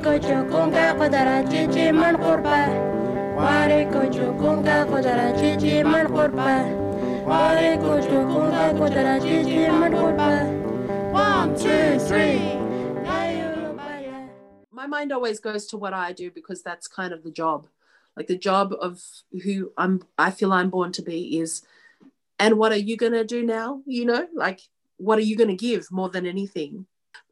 Kodara 0.00 1.44
chichi 1.44 1.92
kodara 8.78 9.20
chichi 9.20 9.68
man 9.68 9.92
purpa 9.92 10.78
one, 11.12 11.54
two, 11.56 11.98
three. 12.06 12.54
My 14.70 14.86
mind 14.86 15.12
always 15.12 15.40
goes 15.40 15.66
to 15.66 15.76
what 15.76 15.92
I 15.92 16.12
do 16.12 16.30
because 16.30 16.62
that's 16.62 16.86
kind 16.86 17.12
of 17.12 17.24
the 17.24 17.30
job. 17.30 17.66
Like 18.16 18.28
the 18.28 18.38
job 18.38 18.74
of 18.80 19.02
who 19.42 19.72
I'm 19.76 20.02
I 20.16 20.30
feel 20.30 20.52
I'm 20.52 20.70
born 20.70 20.92
to 20.92 21.02
be 21.02 21.38
is 21.38 21.62
and 22.38 22.56
what 22.56 22.72
are 22.72 22.76
you 22.76 22.96
gonna 22.96 23.24
do 23.24 23.42
now? 23.44 23.82
You 23.84 24.04
know, 24.04 24.28
like 24.34 24.60
what 24.96 25.18
are 25.18 25.22
you 25.22 25.36
gonna 25.36 25.56
give 25.56 25.90
more 25.90 26.08
than 26.08 26.24
anything? 26.26 26.86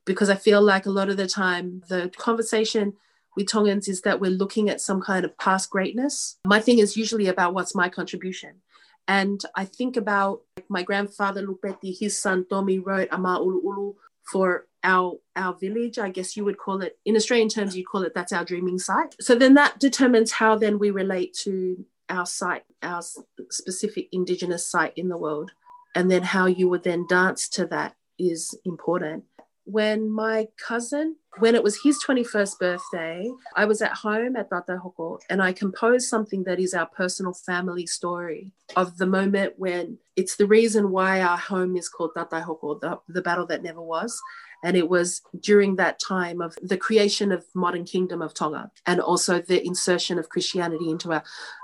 Because 0.07 0.31
I 0.31 0.37
feel 0.37 0.63
like 0.63 0.87
a 0.87 0.91
lot 0.91 1.11
of 1.11 1.19
the 1.19 1.27
time 1.27 1.83
the 1.89 2.11
conversation 2.17 2.95
with 3.37 3.49
Tongans 3.49 3.87
is 3.87 4.01
that 4.03 4.21
we're 4.21 4.31
looking 4.31 4.71
at 4.71 4.81
some 4.81 5.03
kind 5.03 5.25
of 5.25 5.37
past 5.37 5.69
greatness. 5.69 6.39
My 6.47 6.61
thing 6.61 6.79
is 6.79 6.97
usually 6.97 7.27
about 7.27 7.53
what's 7.53 7.75
my 7.75 7.89
contribution. 7.89 8.63
And 9.09 9.41
I 9.55 9.65
think 9.65 9.97
about 9.97 10.41
my 10.69 10.83
grandfather 10.83 11.47
Lupeti, 11.47 11.97
his 11.97 12.19
son 12.19 12.47
Tommy 12.49 12.79
wrote 12.79 13.09
Ama 13.13 13.39
Ulu 13.41 13.61
Ulu 13.63 13.93
for 14.25 14.67
our 14.83 15.19
our 15.37 15.55
village. 15.55 15.99
I 15.99 16.11
guess 16.11 16.37
you 16.37 16.45
would 16.45 16.59
call 16.59 16.83
it 16.83 16.99
in 17.05 17.15
Australian 17.15 17.49
terms, 17.49 17.77
you 17.77 17.85
call 17.85 18.03
it 18.03 18.15
that's 18.15 18.33
our 18.33 18.45
dreaming 18.45 18.79
site. 18.79 19.15
So 19.21 19.35
then 19.35 19.55
that 19.55 19.79
determines 19.79 20.33
how 20.33 20.57
then 20.57 20.79
we 20.79 20.91
relate 20.91 21.35
to 21.45 21.85
our 22.09 22.27
site, 22.27 22.65
our 22.83 23.03
specific 23.51 24.09
indigenous 24.13 24.67
site 24.67 24.95
in 24.97 25.09
the 25.09 25.17
world. 25.17 25.53
And 25.95 26.11
then 26.11 26.23
how 26.23 26.47
you 26.47 26.69
would 26.69 26.83
then 26.83 27.07
dance 27.09 27.49
to 27.51 27.67
that 27.67 27.95
is 28.19 28.59
important 28.65 29.25
when 29.67 30.09
my 30.09 30.47
cousin, 30.65 31.17
when 31.39 31.57
it 31.57 31.63
was 31.63 31.83
his 31.83 31.99
21st 32.07 32.59
birthday, 32.59 33.31
I 33.57 33.65
was 33.65 33.83
at 33.83 33.93
home 33.93 34.37
at 34.37 34.49
Tata 34.49 34.81
Hoko 34.83 35.19
and 35.29 35.43
I 35.43 35.53
composed 35.53 36.09
something 36.09 36.45
that 36.45 36.61
is 36.61 36.73
our 36.73 36.87
personal 36.87 37.35
family 37.35 37.85
story 37.85 38.53
of 38.77 38.97
the 38.97 39.07
moment 39.07 39.55
when 39.57 39.99
it's 40.15 40.37
the 40.37 40.47
reason 40.47 40.93
why 40.93 41.21
our 41.21 41.37
home 41.37 41.77
is 41.77 41.89
called 41.89 42.13
Tata 42.15 42.45
Hoko, 42.47 42.81
the, 42.81 42.99
the 43.09 43.23
battle 43.23 43.47
that 43.47 43.65
never 43.65 43.83
was. 43.83 44.19
And 44.67 44.77
it 44.77 44.89
was 44.89 45.23
during 45.39 45.77
that 45.77 46.01
time 46.01 46.41
of 46.41 46.59
the 46.61 46.77
creation 46.77 47.31
of 47.31 47.45
modern 47.55 47.85
kingdom 47.85 48.21
of 48.21 48.35
Tonga 48.35 48.73
and 48.85 49.01
also 49.01 49.41
the 49.41 49.65
insertion 49.65 50.19
of 50.19 50.29
Christianity 50.29 50.91
into 50.91 51.13
our 51.13 51.23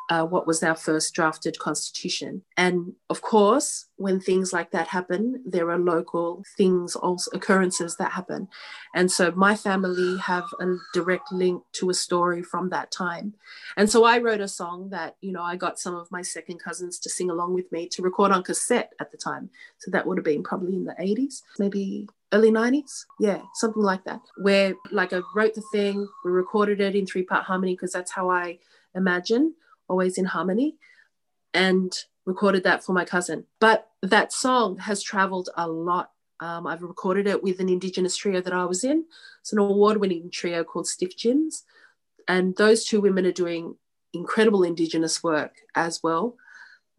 uh, 0.09 0.25
what 0.25 0.47
was 0.47 0.62
our 0.62 0.75
first 0.75 1.14
drafted 1.14 1.59
constitution. 1.59 2.42
And 2.56 2.92
of 3.09 3.23
course, 3.23 3.87
when 3.97 4.21
things 4.21 4.52
like 4.52 4.71
that 4.73 4.88
happen, 4.88 5.42
there 5.47 5.71
are 5.71 5.78
local 5.78 6.44
things, 6.56 6.94
also 6.94 7.30
occurrences 7.32 7.97
that 7.97 8.12
happen. 8.12 8.49
And 8.94 9.11
so 9.11 9.32
my 9.32 9.56
family 9.56 10.18
have 10.18 10.44
a 10.61 10.75
direct 10.92 11.32
link 11.32 11.62
to 11.73 11.90
a 11.90 11.94
story 11.94 12.42
from 12.42 12.68
that 12.71 12.92
time. 12.92 13.35
And 13.76 13.88
so 13.90 14.04
I 14.04 14.18
wrote 14.18 14.40
a 14.40 14.49
song 14.49 14.90
that, 14.90 15.16
you 15.23 15.32
know, 15.32 15.42
I 15.42 15.56
got 15.56 15.78
some 15.78 15.94
of 15.94 16.11
my 16.12 16.23
second 16.23 16.59
cousins 16.59 16.99
to 17.00 17.11
sing 17.11 17.30
along 17.30 17.54
with 17.54 17.73
me 17.73 17.88
to 17.88 18.02
record 18.02 18.30
on 18.32 18.42
cassette 18.42 18.92
at 19.00 19.11
the 19.11 19.16
time. 19.18 19.50
So 19.78 19.90
that 19.90 20.06
would 20.06 20.18
have 20.18 20.25
been 20.25 20.42
probably 20.42 20.76
in 20.76 20.85
the 20.85 20.94
80s, 21.00 21.42
maybe 21.59 22.06
early 22.32 22.50
90s 22.50 23.04
yeah 23.20 23.42
something 23.54 23.82
like 23.82 24.04
that. 24.04 24.20
Where 24.36 24.74
like 24.90 25.12
i 25.12 25.20
wrote 25.34 25.54
the 25.54 25.62
thing 25.72 26.06
we 26.24 26.30
recorded 26.30 26.80
it 26.80 26.94
in 26.96 27.06
three 27.06 27.22
part 27.22 27.44
harmony 27.44 27.74
because 27.74 27.92
that's 27.92 28.12
how 28.12 28.30
i 28.30 28.58
imagine 28.94 29.54
always 29.88 30.18
in 30.18 30.24
harmony 30.24 30.76
and 31.54 31.92
recorded 32.24 32.62
that 32.64 32.84
for 32.84 32.92
my 32.92 33.04
cousin. 33.04 33.44
But 33.60 33.88
that 34.02 34.32
song 34.32 34.78
has 34.78 35.02
traveled 35.02 35.50
a 35.56 35.68
lot. 35.68 36.10
Um, 36.40 36.66
i've 36.66 36.82
recorded 36.82 37.26
it 37.26 37.42
with 37.42 37.60
an 37.60 37.68
indigenous 37.68 38.16
trio 38.16 38.40
that 38.40 38.52
i 38.52 38.64
was 38.64 38.82
in. 38.84 39.04
It's 39.40 39.52
an 39.52 39.58
award-winning 39.58 40.30
trio 40.30 40.64
called 40.64 40.88
stiff 40.88 41.16
gins 41.16 41.64
and 42.28 42.56
those 42.56 42.84
two 42.84 43.00
women 43.00 43.26
are 43.26 43.32
doing 43.32 43.76
incredible 44.12 44.62
indigenous 44.62 45.22
work 45.22 45.56
as 45.74 46.00
well 46.02 46.36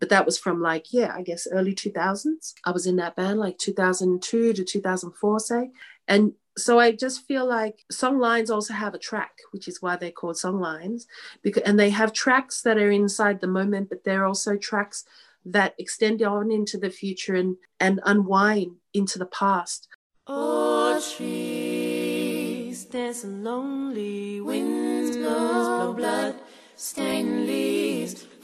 but 0.03 0.10
that 0.10 0.25
was 0.25 0.38
from 0.38 0.62
like 0.62 0.91
yeah 0.91 1.13
i 1.15 1.22
guess 1.22 1.48
early 1.50 1.74
2000s 1.74 2.55
i 2.65 2.72
was 2.72 2.86
in 2.86 2.98
that 2.98 3.15
band 3.15 3.39
like 3.39 3.57
2002 3.57 4.51
to 4.51 4.63
2004 4.65 5.39
say 5.39 5.72
and 6.10 6.33
so 6.55 6.77
I 6.77 6.91
just 6.91 7.25
feel 7.25 7.48
like 7.48 7.83
song 7.89 8.19
lines 8.19 8.51
also 8.51 8.75
have 8.75 8.93
a 8.93 9.00
track, 9.00 9.39
which 9.50 9.67
is 9.67 9.81
why 9.81 9.95
they're 9.95 10.12
called 10.12 10.38
song 10.38 10.60
lines. 10.60 11.07
Because 11.41 11.63
and 11.63 11.79
they 11.79 11.89
have 11.89 12.13
tracks 12.13 12.62
that 12.62 12.77
are 12.77 12.91
inside 12.91 13.41
the 13.41 13.48
moment, 13.48 13.89
but 13.89 14.03
they're 14.03 14.27
also 14.27 14.55
tracks 14.55 15.03
that 15.45 15.74
extend 15.79 16.22
on 16.22 16.51
into 16.51 16.77
the 16.77 16.91
future 16.91 17.33
and, 17.33 17.57
and 17.79 18.00
unwind 18.05 18.75
into 18.93 19.17
the 19.17 19.25
past. 19.25 19.88
Oh, 20.27 21.01
trees, 21.17 22.86
there's 22.86 23.24
a 23.24 23.27
lonely 23.27 24.39
winds 24.39 25.17
blow 25.17 25.93
blood, 25.93 26.36
stain 26.75 27.48
leaves. 27.48 27.92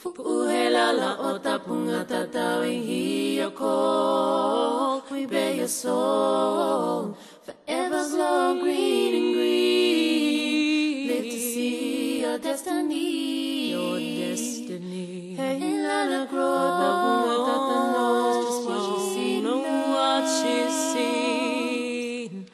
Fupuhela 0.02 0.94
la 0.94 1.12
ota 1.20 1.60
punga 1.60 2.06
tatawi 2.06 2.76
hi 2.88 3.36
your 3.40 3.52
call. 3.52 5.04
We 5.12 5.26
bear 5.26 5.56
your 5.56 5.68
soul, 5.68 7.18
forever's 7.44 8.14
long 8.14 8.62
green 8.62 9.16
and 9.16 9.34
green. 9.36 11.08
Live 11.10 11.26
to 11.26 11.40
see 11.52 12.22
your 12.22 12.38
destiny, 12.38 13.72
your 13.72 14.00
destiny. 14.00 15.36
Hey, 15.36 15.84
la 15.84 16.04
la 16.04 16.26
grow, 16.28 16.80
knows 17.92 18.46
just 18.46 18.62
what 18.70 18.80
she's 18.88 19.06
seen, 19.14 19.44
know 19.44 19.60
what 19.96 20.24
she's 20.40 20.76
seen. 20.94 22.48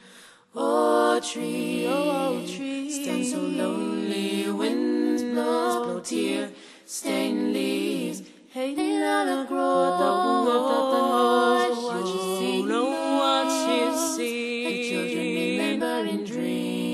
Oh, 0.52 1.20
tree, 1.20 1.86
oh, 1.88 2.44
tree, 2.44 2.90
stand 2.90 3.24
so 3.24 3.38
lonely, 3.38 4.50
winds 4.50 5.22
blow, 5.22 5.84
blow 5.84 6.00
tear, 6.00 6.50
stain 6.86 7.52
leaves. 7.52 8.22
Hey, 8.48 8.74
la 8.74 9.22
la 9.22 9.44
grow, 9.44 9.98
tata 9.98 10.98
knows 11.12 11.84
what 11.84 12.06
she's 12.06 12.38
seen, 12.38 12.68
know 12.68 12.88
what 13.20 13.46
she's 13.50 14.16
seen. 14.16 14.64
Hey, 14.66 14.76
children, 14.88 15.26
remember 15.34 15.96
in 16.08 16.24
dreams. 16.24 16.86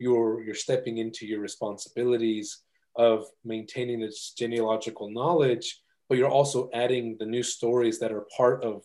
you're 0.00 0.42
you're 0.42 0.54
stepping 0.54 0.98
into 0.98 1.26
your 1.26 1.40
responsibilities 1.40 2.62
of 2.96 3.26
maintaining 3.44 4.00
this 4.00 4.32
genealogical 4.36 5.10
knowledge 5.10 5.80
but 6.08 6.18
you're 6.18 6.28
also 6.28 6.68
adding 6.74 7.16
the 7.20 7.26
new 7.26 7.42
stories 7.42 8.00
that 8.00 8.10
are 8.10 8.26
part 8.36 8.64
of 8.64 8.82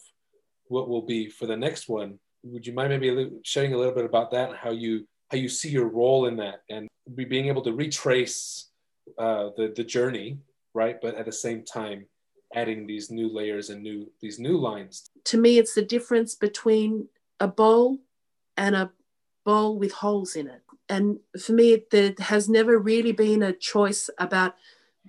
what 0.67 0.87
will 0.87 1.01
be 1.01 1.27
for 1.29 1.47
the 1.47 1.57
next 1.57 1.89
one 1.89 2.19
would 2.43 2.67
you 2.67 2.73
mind 2.73 2.89
maybe 2.89 3.31
sharing 3.43 3.73
a 3.73 3.77
little 3.77 3.95
bit 3.95 4.05
about 4.05 4.29
that 4.29 4.49
and 4.49 4.57
how 4.57 4.71
you 4.71 5.07
how 5.31 5.37
you 5.37 5.49
see 5.49 5.69
your 5.69 5.87
role 5.87 6.27
in 6.27 6.35
that 6.35 6.61
and 6.69 6.87
be 7.13 7.25
being 7.25 7.47
able 7.47 7.62
to 7.62 7.74
retrace 7.74 8.69
uh, 9.19 9.50
the 9.57 9.74
the 9.75 9.83
journey 9.83 10.39
right 10.74 11.00
but 11.01 11.15
at 11.15 11.25
the 11.25 11.31
same 11.31 11.63
time 11.63 12.05
adding 12.55 12.88
these 12.88 13.12
new 13.12 13.27
layers 13.31 13.69
and 13.69 13.83
new 13.83 14.09
these 14.21 14.39
new 14.39 14.57
lines 14.57 15.12
To 15.25 15.38
me, 15.38 15.57
it's 15.57 15.74
the 15.74 15.81
difference 15.81 16.35
between 16.35 17.09
a 17.39 17.47
bowl 17.47 18.00
and 18.55 18.75
a 18.75 18.91
bowl 19.43 19.77
with 19.79 19.91
holes 19.91 20.35
in 20.35 20.47
it. 20.47 20.62
And 20.88 21.19
for 21.41 21.53
me, 21.53 21.83
there 21.89 22.13
has 22.19 22.47
never 22.47 22.77
really 22.77 23.12
been 23.12 23.41
a 23.41 23.53
choice 23.53 24.09
about 24.19 24.53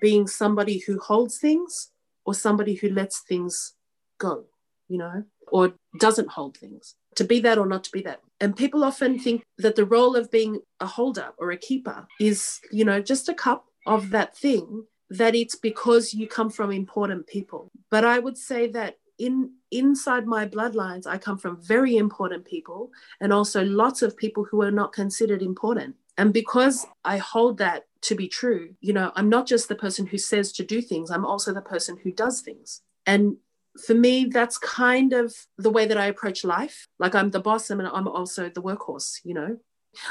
being 0.00 0.26
somebody 0.26 0.78
who 0.78 0.98
holds 0.98 1.38
things 1.38 1.90
or 2.24 2.34
somebody 2.34 2.74
who 2.74 2.88
lets 2.88 3.20
things 3.20 3.74
go, 4.18 4.46
you 4.88 4.98
know, 4.98 5.24
or 5.48 5.74
doesn't 5.98 6.30
hold 6.30 6.56
things. 6.56 6.94
To 7.16 7.24
be 7.24 7.40
that 7.40 7.58
or 7.58 7.66
not 7.66 7.84
to 7.84 7.90
be 7.90 8.02
that. 8.02 8.20
And 8.40 8.56
people 8.56 8.84
often 8.84 9.18
think 9.18 9.42
that 9.58 9.76
the 9.76 9.86
role 9.86 10.16
of 10.16 10.30
being 10.30 10.60
a 10.80 10.86
holder 10.86 11.30
or 11.38 11.50
a 11.50 11.56
keeper 11.56 12.06
is, 12.20 12.60
you 12.70 12.84
know, 12.84 13.00
just 13.00 13.28
a 13.28 13.34
cup 13.34 13.64
of 13.86 14.10
that 14.10 14.36
thing, 14.36 14.84
that 15.10 15.34
it's 15.34 15.54
because 15.54 16.12
you 16.12 16.26
come 16.26 16.50
from 16.50 16.70
important 16.70 17.26
people. 17.26 17.70
But 17.90 18.04
I 18.04 18.18
would 18.18 18.36
say 18.36 18.66
that 18.68 18.98
in 19.18 19.52
inside 19.70 20.26
my 20.26 20.46
bloodlines, 20.46 21.06
I 21.06 21.18
come 21.18 21.38
from 21.38 21.62
very 21.62 21.96
important 21.96 22.44
people 22.44 22.90
and 23.20 23.32
also 23.32 23.64
lots 23.64 24.02
of 24.02 24.16
people 24.16 24.44
who 24.44 24.62
are 24.62 24.70
not 24.70 24.92
considered 24.92 25.42
important. 25.42 25.96
And 26.18 26.32
because 26.32 26.86
I 27.04 27.18
hold 27.18 27.58
that 27.58 27.84
to 28.02 28.14
be 28.14 28.28
true, 28.28 28.74
you 28.80 28.92
know, 28.92 29.12
I'm 29.16 29.28
not 29.28 29.46
just 29.46 29.68
the 29.68 29.74
person 29.74 30.06
who 30.06 30.18
says 30.18 30.52
to 30.52 30.64
do 30.64 30.80
things, 30.80 31.10
I'm 31.10 31.26
also 31.26 31.52
the 31.52 31.62
person 31.62 31.98
who 32.02 32.12
does 32.12 32.40
things. 32.40 32.82
And 33.06 33.36
for 33.84 33.94
me, 33.94 34.26
that's 34.26 34.58
kind 34.58 35.12
of 35.12 35.34
the 35.58 35.70
way 35.70 35.86
that 35.86 35.98
I 35.98 36.06
approach 36.06 36.44
life. 36.44 36.88
Like 36.98 37.14
I'm 37.14 37.30
the 37.30 37.40
boss 37.40 37.70
and 37.70 37.82
I'm 37.82 38.08
also 38.08 38.48
the 38.48 38.62
workhorse, 38.62 39.20
you 39.24 39.34
know. 39.34 39.58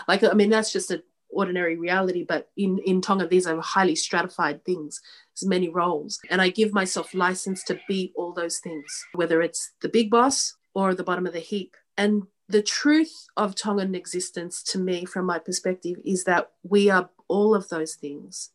Like 0.07 0.23
I 0.23 0.33
mean, 0.33 0.49
that's 0.49 0.71
just 0.71 0.91
an 0.91 1.03
ordinary 1.29 1.77
reality, 1.77 2.23
but 2.23 2.49
in, 2.57 2.79
in 2.79 3.01
Tonga, 3.01 3.27
these 3.27 3.45
are 3.45 3.59
highly 3.59 3.95
stratified 3.95 4.63
things. 4.63 5.01
There's 5.35 5.47
many 5.47 5.69
roles. 5.69 6.19
And 6.29 6.41
I 6.41 6.49
give 6.49 6.73
myself 6.73 7.13
license 7.13 7.63
to 7.65 7.79
be 7.87 8.13
all 8.15 8.33
those 8.33 8.59
things, 8.59 9.05
whether 9.13 9.41
it's 9.41 9.71
the 9.81 9.89
big 9.89 10.09
boss 10.09 10.55
or 10.73 10.93
the 10.93 11.03
bottom 11.03 11.27
of 11.27 11.33
the 11.33 11.39
heap. 11.39 11.75
And 11.97 12.23
the 12.47 12.61
truth 12.61 13.27
of 13.35 13.55
Tongan 13.55 13.95
existence 13.95 14.63
to 14.63 14.79
me, 14.79 15.05
from 15.05 15.25
my 15.25 15.39
perspective, 15.39 15.97
is 16.05 16.23
that 16.25 16.51
we 16.63 16.89
are 16.89 17.09
all 17.27 17.55
of 17.55 17.69
those 17.69 17.95
things. 17.95 18.51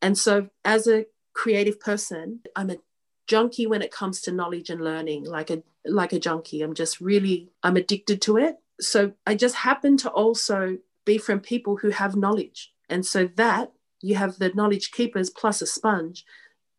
And 0.00 0.16
so, 0.18 0.48
as 0.64 0.86
a 0.86 1.06
creative 1.34 1.80
person, 1.80 2.40
I'm 2.56 2.70
a 2.70 2.78
junkie 3.26 3.66
when 3.66 3.82
it 3.82 3.90
comes 3.90 4.20
to 4.22 4.32
knowledge 4.32 4.70
and 4.70 4.82
learning, 4.82 5.24
like 5.24 5.50
a 5.50 5.62
like 5.86 6.12
a 6.12 6.18
junkie. 6.18 6.62
I'm 6.62 6.74
just 6.74 7.00
really 7.00 7.50
I'm 7.62 7.76
addicted 7.76 8.22
to 8.22 8.36
it. 8.38 8.56
So 8.80 9.12
I 9.26 9.34
just 9.34 9.56
happen 9.56 9.96
to 9.98 10.10
also 10.10 10.78
be 11.04 11.18
from 11.18 11.40
people 11.40 11.76
who 11.76 11.90
have 11.90 12.16
knowledge. 12.16 12.72
And 12.88 13.04
so 13.04 13.28
that 13.36 13.72
you 14.00 14.16
have 14.16 14.38
the 14.38 14.50
knowledge 14.50 14.90
keepers 14.92 15.30
plus 15.30 15.62
a 15.62 15.66
sponge, 15.66 16.24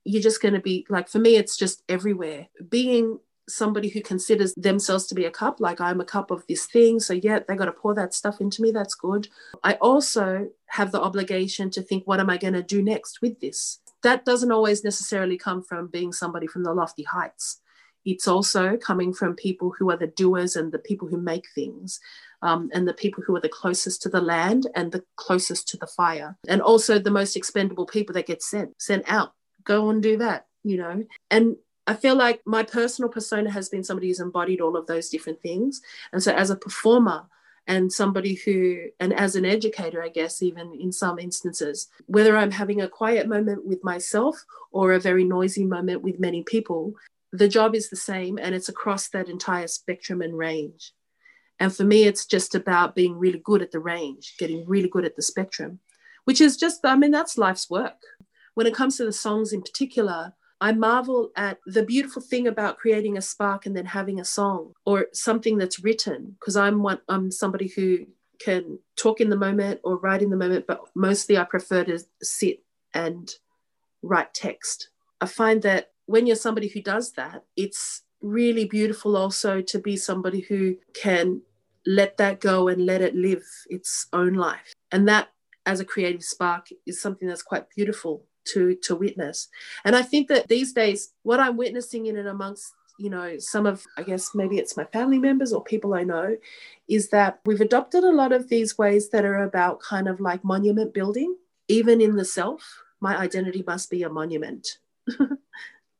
you're 0.04 0.22
just 0.22 0.42
going 0.42 0.54
to 0.54 0.60
be 0.60 0.86
like 0.90 1.08
for 1.08 1.20
me 1.20 1.36
it's 1.36 1.58
just 1.58 1.84
everywhere. 1.90 2.48
Being 2.70 3.20
somebody 3.48 3.90
who 3.90 4.02
considers 4.02 4.54
themselves 4.56 5.06
to 5.08 5.16
be 5.16 5.26
a 5.26 5.32
cup, 5.32 5.60
like 5.60 5.80
I'm 5.80 6.02
a 6.02 6.06
cup 6.06 6.32
of 6.32 6.46
this 6.48 6.66
thing. 6.66 7.00
So, 7.00 7.14
yeah, 7.14 7.40
they 7.48 7.56
got 7.56 7.66
to 7.66 7.72
pour 7.72 7.94
that 7.96 8.14
stuff 8.14 8.42
into 8.42 8.62
me. 8.62 8.72
That's 8.72 8.96
good. 8.96 9.28
I 9.64 9.74
also 9.76 10.50
have 10.68 10.92
the 10.92 11.02
obligation 11.02 11.70
to 11.72 11.82
think, 11.82 12.06
what 12.06 12.20
am 12.20 12.30
I 12.30 12.38
going 12.38 12.54
to 12.54 12.64
do 12.64 12.82
next 12.82 13.22
with 13.22 13.40
this? 13.40 13.80
That 14.06 14.24
doesn't 14.24 14.52
always 14.52 14.84
necessarily 14.84 15.36
come 15.36 15.64
from 15.64 15.88
being 15.88 16.14
somebody 16.14 16.46
from 16.46 16.64
the 16.64 16.76
lofty 16.76 17.02
heights. 17.02 17.60
It's 18.06 18.28
also 18.28 18.78
coming 18.78 19.16
from 19.16 19.36
people 19.36 19.74
who 19.80 19.90
are 19.90 19.98
the 19.98 20.06
doers 20.06 20.56
and 20.56 20.72
the 20.72 20.78
people 20.78 21.08
who 21.08 21.18
make 21.18 21.46
things. 21.56 22.00
Um, 22.44 22.70
and 22.72 22.88
the 22.88 22.94
people 22.94 23.24
who 23.26 23.36
are 23.36 23.42
the 23.42 23.50
closest 23.50 24.04
to 24.04 24.10
the 24.10 24.22
land 24.22 24.68
and 24.76 24.92
the 24.92 25.04
closest 25.16 25.68
to 25.70 25.78
the 25.78 25.88
fire, 25.88 26.38
and 26.48 26.62
also 26.62 27.00
the 27.00 27.10
most 27.10 27.36
expendable 27.36 27.88
people 27.88 28.14
that 28.14 28.28
get 28.28 28.44
sent 28.44 28.80
sent 28.80 29.04
out. 29.08 29.34
Go 29.64 29.90
and 29.90 30.04
do 30.04 30.18
that, 30.18 30.46
you 30.64 30.78
know. 30.78 31.04
And 31.32 31.56
I 31.88 31.96
feel 31.96 32.16
like 32.16 32.42
my 32.46 32.62
personal 32.62 33.10
persona 33.10 33.50
has 33.50 33.70
been 33.70 33.84
somebody 33.84 34.10
who's 34.10 34.20
embodied 34.20 34.62
all 34.62 34.78
of 34.78 34.86
those 34.86 35.10
different 35.10 35.42
things. 35.42 35.82
And 36.14 36.22
so, 36.22 36.32
as 36.32 36.52
a 36.52 36.56
performer 36.56 37.24
and 37.68 37.92
somebody 37.92 38.36
who, 38.36 38.88
and 39.00 39.14
as 39.14 39.36
an 39.36 39.46
educator, 39.46 40.04
I 40.04 40.10
guess, 40.10 40.42
even 40.44 40.78
in 40.80 40.92
some 40.92 41.18
instances, 41.18 41.88
whether 42.06 42.38
I'm 42.38 42.52
having 42.52 42.82
a 42.82 42.88
quiet 42.88 43.28
moment 43.28 43.66
with 43.66 43.84
myself 43.84 44.44
or 44.72 44.94
a 44.94 45.00
very 45.00 45.24
noisy 45.24 45.66
moment 45.66 46.04
with 46.04 46.20
many 46.20 46.44
people, 46.44 46.94
the 47.32 47.48
job 47.48 47.74
is 47.76 47.90
the 47.90 47.96
same 47.96 48.38
and 48.38 48.54
it's 48.54 48.70
across 48.70 49.08
that 49.10 49.30
entire 49.30 49.68
spectrum 49.68 50.22
and 50.22 50.38
range. 50.38 50.94
And 51.60 51.76
for 51.76 51.84
me, 51.84 52.04
it's 52.04 52.26
just 52.26 52.54
about 52.54 52.96
being 52.96 53.18
really 53.18 53.42
good 53.44 53.62
at 53.62 53.72
the 53.72 53.80
range, 53.80 54.36
getting 54.38 54.66
really 54.68 54.90
good 54.90 55.06
at 55.06 55.16
the 55.16 55.22
spectrum, 55.22 55.80
which 56.26 56.42
is 56.42 56.58
just, 56.58 56.86
I 56.86 56.96
mean, 56.96 57.12
that's 57.12 57.38
life's 57.38 57.70
work. 57.70 58.02
When 58.54 58.68
it 58.68 58.76
comes 58.76 58.98
to 58.98 59.06
the 59.06 59.14
songs 59.14 59.54
in 59.54 59.62
particular, 59.62 60.34
I 60.62 60.72
marvel 60.72 61.32
at 61.36 61.60
the 61.66 61.84
beautiful 61.84 62.22
thing 62.22 62.48
about 62.48 62.78
creating 62.78 63.18
a 63.18 63.22
spark 63.22 63.66
and 63.66 63.76
then 63.76 63.86
having 63.86 64.20
a 64.20 64.26
song 64.26 64.74
or 64.86 65.08
something 65.14 65.58
that's 65.58 65.84
written 65.84 66.36
because 66.40 66.56
I'm 66.56 66.82
one 66.82 67.02
I'm 67.10 67.32
somebody 67.32 67.68
who 67.68 68.06
can 68.40 68.80
talk 68.96 69.22
in 69.22 69.30
the 69.30 69.38
moment 69.38 69.82
or 69.84 69.98
write 69.98 70.22
in 70.22 70.30
the 70.30 70.38
moment 70.38 70.66
but 70.68 70.82
mostly 70.96 71.38
I 71.38 71.44
prefer 71.44 71.84
to 71.86 72.00
sit 72.22 72.64
and 72.94 73.30
write 74.02 74.34
text. 74.34 74.90
I 75.20 75.26
find 75.26 75.62
that 75.64 75.92
when 76.06 76.26
you're 76.26 76.36
somebody 76.36 76.68
who 76.70 76.82
does 76.82 77.14
that 77.14 77.44
it's 77.58 78.04
really 78.22 78.66
beautiful 78.66 79.18
also 79.18 79.62
to 79.62 79.80
be 79.80 79.98
somebody 79.98 80.42
who 80.42 80.76
can 80.94 81.42
let 81.86 82.18
that 82.18 82.40
go 82.40 82.68
and 82.68 82.86
let 82.86 83.02
it 83.02 83.16
live 83.16 83.44
its 83.70 84.08
own 84.14 84.34
life. 84.34 84.74
And 84.92 85.08
that 85.08 85.30
as 85.66 85.80
a 85.80 85.86
creative 85.86 86.24
spark 86.24 86.68
is 86.86 87.02
something 87.02 87.28
that's 87.28 87.42
quite 87.42 87.70
beautiful 87.70 88.26
to 88.46 88.76
to 88.76 88.96
witness. 88.96 89.48
And 89.84 89.96
i 89.96 90.02
think 90.02 90.28
that 90.30 90.48
these 90.48 90.74
days 90.74 91.14
what 91.24 91.40
i'm 91.40 91.58
witnessing 91.58 92.06
in 92.06 92.18
and 92.18 92.28
amongst 92.28 92.74
you 92.98 93.10
know 93.10 93.38
some 93.40 93.66
of 93.66 93.86
i 93.98 94.04
guess 94.04 94.34
maybe 94.34 94.58
it's 94.58 94.78
my 94.78 94.86
family 94.86 95.20
members 95.20 95.52
or 95.52 95.62
people 95.62 95.94
i 95.94 96.04
know 96.04 96.38
is 96.88 97.10
that 97.10 97.42
we've 97.46 97.60
adopted 97.60 98.06
a 98.06 98.12
lot 98.12 98.32
of 98.32 98.48
these 98.48 98.78
ways 98.78 99.10
that 99.10 99.26
are 99.26 99.44
about 99.44 99.82
kind 99.82 100.08
of 100.08 100.22
like 100.22 100.46
monument 100.46 100.94
building 100.94 101.36
even 101.68 102.02
in 102.02 102.16
the 102.16 102.26
self. 102.26 102.82
My 103.02 103.18
identity 103.18 103.64
must 103.66 103.90
be 103.90 104.04
a 104.04 104.10
monument. 104.10 104.80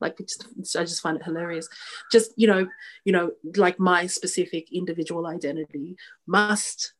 Like 0.02 0.20
it's, 0.20 0.76
i 0.76 0.84
just 0.84 1.02
find 1.02 1.16
it 1.16 1.24
hilarious. 1.24 1.70
Just 2.12 2.34
you 2.36 2.48
know 2.48 2.68
you 3.06 3.14
know 3.14 3.32
like 3.56 3.80
my 3.80 4.08
specific 4.08 4.68
individual 4.74 5.26
identity 5.26 5.96
must 6.28 6.92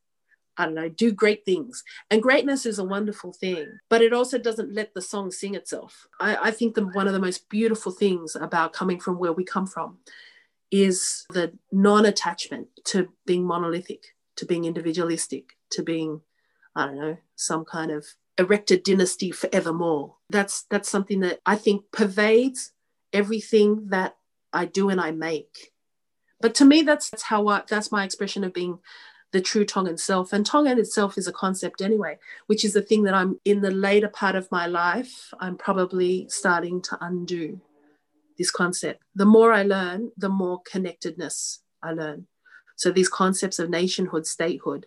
I 0.58 0.64
don't 0.64 0.74
know, 0.74 0.88
do 0.88 1.12
great 1.12 1.44
things. 1.44 1.84
And 2.10 2.22
greatness 2.22 2.64
is 2.66 2.78
a 2.78 2.84
wonderful 2.84 3.32
thing, 3.32 3.78
but 3.88 4.02
it 4.02 4.12
also 4.12 4.38
doesn't 4.38 4.74
let 4.74 4.94
the 4.94 5.02
song 5.02 5.30
sing 5.30 5.54
itself. 5.54 6.06
I, 6.18 6.36
I 6.36 6.50
think 6.50 6.74
the, 6.74 6.86
one 6.86 7.06
of 7.06 7.12
the 7.12 7.20
most 7.20 7.48
beautiful 7.48 7.92
things 7.92 8.36
about 8.36 8.72
coming 8.72 8.98
from 8.98 9.18
where 9.18 9.32
we 9.32 9.44
come 9.44 9.66
from 9.66 9.98
is 10.70 11.26
the 11.30 11.52
non-attachment 11.70 12.68
to 12.84 13.12
being 13.26 13.44
monolithic, 13.44 14.14
to 14.36 14.46
being 14.46 14.64
individualistic, 14.64 15.56
to 15.70 15.82
being, 15.82 16.22
I 16.74 16.86
don't 16.86 16.98
know, 16.98 17.16
some 17.36 17.64
kind 17.64 17.90
of 17.90 18.06
erected 18.38 18.82
dynasty 18.82 19.30
forevermore. 19.30 20.16
That's 20.30 20.64
that's 20.70 20.88
something 20.88 21.20
that 21.20 21.40
I 21.46 21.56
think 21.56 21.84
pervades 21.92 22.72
everything 23.12 23.88
that 23.88 24.16
I 24.52 24.64
do 24.64 24.88
and 24.88 25.00
I 25.00 25.10
make. 25.10 25.72
But 26.40 26.54
to 26.56 26.64
me, 26.64 26.82
that's, 26.82 27.10
that's 27.10 27.22
how 27.24 27.48
I, 27.48 27.62
that's 27.66 27.90
my 27.90 28.04
expression 28.04 28.44
of 28.44 28.52
being 28.52 28.78
the 29.36 29.42
true 29.42 29.66
Tongan 29.66 29.98
self. 29.98 30.32
And 30.32 30.46
Tongan 30.46 30.78
itself 30.78 31.18
is 31.18 31.28
a 31.28 31.32
concept 31.32 31.82
anyway, 31.82 32.18
which 32.46 32.64
is 32.64 32.72
the 32.72 32.80
thing 32.80 33.02
that 33.02 33.12
I'm 33.12 33.38
in 33.44 33.60
the 33.60 33.70
later 33.70 34.08
part 34.08 34.34
of 34.34 34.50
my 34.50 34.66
life, 34.66 35.34
I'm 35.38 35.58
probably 35.58 36.26
starting 36.30 36.80
to 36.82 36.96
undo 37.02 37.60
this 38.38 38.50
concept. 38.50 39.02
The 39.14 39.26
more 39.26 39.52
I 39.52 39.62
learn, 39.62 40.10
the 40.16 40.30
more 40.30 40.62
connectedness 40.64 41.60
I 41.82 41.92
learn. 41.92 42.28
So 42.76 42.90
these 42.90 43.10
concepts 43.10 43.58
of 43.58 43.68
nationhood, 43.68 44.26
statehood, 44.26 44.86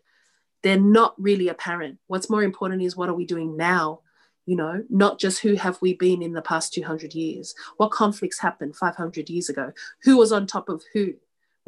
they're 0.63 0.79
not 0.79 1.13
really 1.21 1.47
apparent. 1.47 1.99
What's 2.07 2.29
more 2.29 2.41
important 2.41 2.81
is 2.81 2.97
what 2.97 3.09
are 3.09 3.13
we 3.13 3.25
doing 3.25 3.55
now? 3.55 3.99
You 4.47 4.55
know, 4.55 4.83
not 4.89 5.19
just 5.19 5.41
who 5.41 5.53
have 5.53 5.79
we 5.79 5.93
been 5.93 6.23
in 6.23 6.33
the 6.33 6.41
past 6.41 6.73
200 6.73 7.13
years? 7.13 7.53
What 7.77 7.91
conflicts 7.91 8.39
happened 8.39 8.75
500 8.75 9.29
years 9.29 9.47
ago? 9.47 9.73
Who 10.05 10.17
was 10.17 10.31
on 10.31 10.47
top 10.47 10.69
of 10.69 10.81
who 10.93 11.13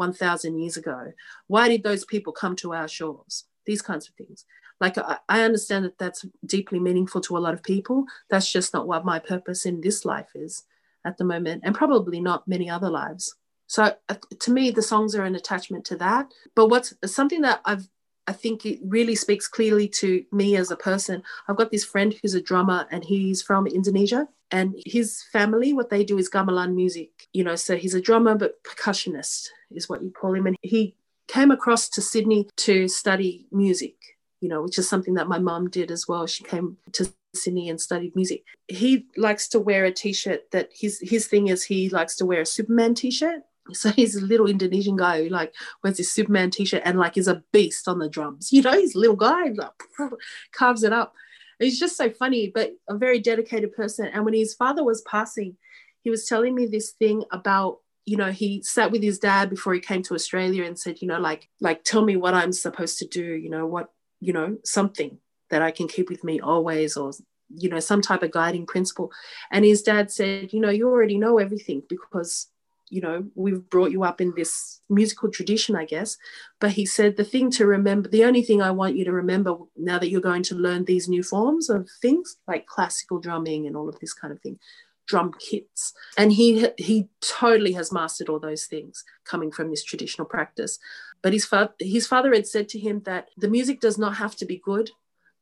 1,000 0.02 0.58
years 0.58 0.78
ago? 0.78 1.14
Why 1.48 1.68
did 1.70 1.84
those 1.84 2.06
people 2.06 2.34
come 2.34 2.56
to 2.58 2.74
our 2.74 2.88
shores? 2.88 3.46
These 3.66 3.82
kinds 3.82 4.08
of 4.08 4.16
things. 4.16 4.46
Like, 4.80 4.98
I, 4.98 5.20
I 5.30 5.42
understand 5.44 5.86
that 5.86 6.00
that's 6.00 6.26
deeply 6.46 6.80
meaningful 6.80 7.22
to 7.22 7.38
a 7.38 7.44
lot 7.46 7.54
of 7.54 7.62
people. 7.62 8.06
That's 8.30 8.52
just 8.52 8.74
not 8.74 8.88
what 8.88 9.06
my 9.06 9.20
purpose 9.20 9.66
in 9.66 9.80
this 9.80 10.04
life 10.06 10.32
is 10.34 10.64
at 11.06 11.18
the 11.18 11.24
moment, 11.24 11.62
and 11.64 11.76
probably 11.76 12.20
not 12.20 12.48
many 12.48 12.68
other 12.70 12.90
lives. 12.90 13.36
So 13.68 13.94
uh, 14.10 14.16
to 14.40 14.52
me, 14.52 14.72
the 14.72 14.82
songs 14.82 15.16
are 15.16 15.24
an 15.24 15.36
attachment 15.36 15.86
to 15.86 15.96
that. 15.98 16.34
But 16.56 16.68
what's 16.68 16.94
something 17.06 17.42
that 17.42 17.62
I've 17.64 17.88
I 18.32 18.34
think 18.34 18.65
it 18.65 18.80
really 18.82 19.15
speaks 19.15 19.46
clearly 19.46 19.89
to 19.89 20.24
me 20.32 20.56
as 20.56 20.72
a 20.72 20.78
person. 20.78 21.22
I've 21.50 21.58
got 21.58 21.70
this 21.70 21.84
friend 21.84 22.15
who's 22.22 22.34
a 22.34 22.41
drummer 22.41 22.88
and 22.89 23.04
he's 23.04 23.41
from 23.41 23.67
Indonesia. 23.67 24.26
And 24.52 24.74
his 24.86 25.22
family, 25.34 25.74
what 25.74 25.89
they 25.89 26.06
do 26.06 26.17
is 26.17 26.30
gamelan 26.30 26.74
music, 26.74 27.28
you 27.34 27.44
know, 27.44 27.58
so 27.58 27.76
he's 27.76 27.94
a 27.94 28.00
drummer 28.00 28.36
but 28.36 28.63
percussionist 28.63 29.50
is 29.70 29.89
what 29.89 30.02
you 30.02 30.12
call 30.12 30.34
him. 30.34 30.48
And 30.48 30.56
he 30.62 30.96
came 31.28 31.52
across 31.52 31.89
to 31.89 32.02
Sydney 32.02 32.48
to 32.56 32.88
study 32.88 33.48
music, 33.52 33.98
you 34.39 34.48
know, 34.48 34.62
which 34.62 34.78
is 34.78 34.88
something 34.88 35.15
that 35.15 35.28
my 35.28 35.38
mum 35.38 35.70
did 35.70 35.91
as 35.91 36.08
well. 36.08 36.26
She 36.26 36.46
came 36.46 36.78
to 36.94 37.12
Sydney 37.36 37.67
and 37.67 37.82
studied 37.82 38.15
music. 38.15 38.46
He 38.70 39.08
likes 39.17 39.50
to 39.50 39.60
wear 39.60 39.84
a 39.84 39.91
t-shirt 39.91 40.52
that 40.52 40.70
his 40.74 41.02
his 41.02 41.28
thing 41.28 41.48
is 41.48 41.63
he 41.63 41.89
likes 41.89 42.15
to 42.15 42.26
wear 42.26 42.41
a 42.41 42.46
Superman 42.46 42.96
t-shirt 42.96 43.41
so 43.71 43.91
he's 43.91 44.15
a 44.15 44.26
little 44.26 44.47
Indonesian 44.47 44.95
guy 44.95 45.24
who 45.24 45.30
like 45.30 45.54
wears 45.84 45.97
his 45.97 46.12
Superman 46.12 46.50
t-shirt 46.50 46.82
and 46.86 46.97
like 46.97 47.17
is 47.17 47.28
a 47.28 47.43
beast 47.52 47.88
on 47.88 48.00
the 48.00 48.10
drums. 48.10 48.52
You 48.52 48.62
know, 48.62 48.74
he's 48.74 48.95
a 48.95 49.00
little 49.00 49.15
guy, 49.15 49.50
like 49.50 49.71
carves 50.52 50.84
it 50.84 50.93
up. 50.93 51.13
He's 51.60 51.80
just 51.80 51.95
so 51.95 52.10
funny, 52.10 52.52
but 52.54 52.71
a 52.89 52.97
very 52.97 53.19
dedicated 53.19 53.74
person. 53.74 54.08
And 54.08 54.26
when 54.26 54.34
his 54.34 54.56
father 54.56 54.84
was 54.84 55.04
passing, 55.04 55.58
he 56.04 56.10
was 56.10 56.26
telling 56.26 56.56
me 56.56 56.65
this 56.65 56.91
thing 56.91 57.24
about, 57.32 57.78
you 58.06 58.17
know, 58.17 58.32
he 58.32 58.63
sat 58.63 58.91
with 58.91 59.04
his 59.04 59.19
dad 59.19 59.50
before 59.50 59.74
he 59.76 59.80
came 59.80 60.02
to 60.04 60.15
Australia 60.15 60.63
and 60.63 60.78
said, 60.78 61.02
you 61.02 61.08
know, 61.08 61.19
like, 61.19 61.50
like 61.60 61.84
tell 61.84 62.04
me 62.04 62.15
what 62.15 62.34
I'm 62.34 62.52
supposed 62.52 62.97
to 63.00 63.08
do, 63.08 63.24
you 63.24 63.50
know, 63.50 63.67
what, 63.67 63.89
you 64.19 64.34
know, 64.34 64.58
something 64.63 65.19
that 65.52 65.62
I 65.62 65.69
can 65.69 65.88
keep 65.88 66.10
with 66.10 66.24
me 66.24 66.39
always 66.39 66.97
or 66.97 67.12
you 67.54 67.69
know 67.69 67.82
some 67.82 68.02
type 68.02 68.24
of 68.24 68.32
guiding 68.32 68.65
principle 68.65 69.12
and 69.52 69.65
his 69.65 69.82
dad 69.82 70.10
said 70.10 70.54
you 70.54 70.62
know 70.62 70.69
you 70.69 70.88
already 70.88 71.17
know 71.17 71.38
everything 71.38 71.84
because 71.89 72.47
you 72.91 73.01
know, 73.01 73.25
we've 73.36 73.67
brought 73.69 73.91
you 73.91 74.04
up 74.04 74.19
in 74.19 74.34
this 74.36 74.82
musical 74.89 75.32
tradition, 75.32 75.75
I 75.75 75.86
guess. 75.86 76.17
But 76.60 76.71
he 76.71 76.86
said, 76.86 77.15
the 77.15 77.23
thing 77.23 77.49
to 77.51 77.65
remember, 77.65 78.10
the 78.10 78.25
only 78.25 78.43
thing 78.43 78.62
I 78.62 78.71
want 78.71 78.97
you 78.97 79.06
to 79.06 79.13
remember 79.13 79.56
now 79.77 79.97
that 79.97 80.10
you're 80.10 80.21
going 80.21 80.43
to 80.43 80.56
learn 80.56 80.86
these 80.86 81.08
new 81.08 81.23
forms 81.23 81.69
of 81.69 81.89
things 82.01 82.36
like 82.47 82.67
classical 82.67 83.19
drumming 83.19 83.65
and 83.65 83.77
all 83.77 83.88
of 83.88 83.99
this 83.99 84.13
kind 84.13 84.34
of 84.34 84.41
thing, 84.41 84.60
drum 85.08 85.32
kits. 85.39 85.93
And 86.17 86.34
he 86.34 86.67
he 86.77 87.08
totally 87.21 87.71
has 87.73 87.91
mastered 87.91 88.30
all 88.30 88.39
those 88.39 88.65
things 88.65 89.04
coming 89.25 89.51
from 89.51 89.69
this 89.69 89.84
traditional 89.84 90.27
practice. 90.27 90.77
But 91.21 91.34
his, 91.34 91.45
fa- 91.45 91.73
his 91.80 92.08
father 92.08 92.34
had 92.34 92.47
said 92.47 92.67
to 92.69 92.80
him 92.80 93.04
that 93.06 93.30
the 93.38 93.49
music 93.49 93.80
does 93.80 93.97
not 93.97 94.17
have 94.17 94.36
to 94.38 94.45
be 94.45 94.58
good, 94.58 94.91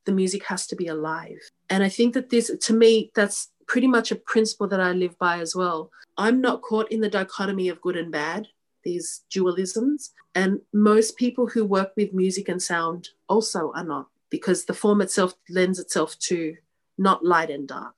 the 0.06 0.12
music 0.12 0.46
has 0.46 0.68
to 0.68 0.76
be 0.76 0.88
alive. 0.88 1.40
And 1.70 1.84
I 1.84 1.90
think 1.90 2.14
that 2.14 2.30
this, 2.30 2.52
to 2.62 2.74
me, 2.74 3.12
that's 3.16 3.50
pretty 3.70 3.88
much 3.88 4.12
a 4.12 4.16
principle 4.16 4.68
that 4.68 4.82
I 4.82 4.92
live 4.92 5.18
by 5.20 5.40
as 5.40 5.56
well. 5.56 5.92
I'm 6.18 6.42
not 6.42 6.64
caught 6.64 6.92
in 6.92 7.00
the 7.00 7.10
dichotomy 7.10 7.70
of 7.70 7.80
good 7.80 7.96
and 7.96 8.12
bad, 8.12 8.48
these 8.84 9.22
dualisms. 9.34 10.10
And 10.36 10.60
most 10.74 11.16
people 11.16 11.48
who 11.48 11.64
work 11.64 11.94
with 11.96 12.12
music 12.14 12.50
and 12.50 12.62
sound 12.62 13.10
also 13.30 13.72
are 13.76 13.84
not, 13.84 14.08
because 14.30 14.66
the 14.66 14.74
form 14.74 15.02
itself 15.02 15.36
lends 15.50 15.80
itself 15.80 16.18
to 16.20 16.58
not 16.98 17.24
light 17.24 17.50
and 17.50 17.68
dark, 17.68 17.96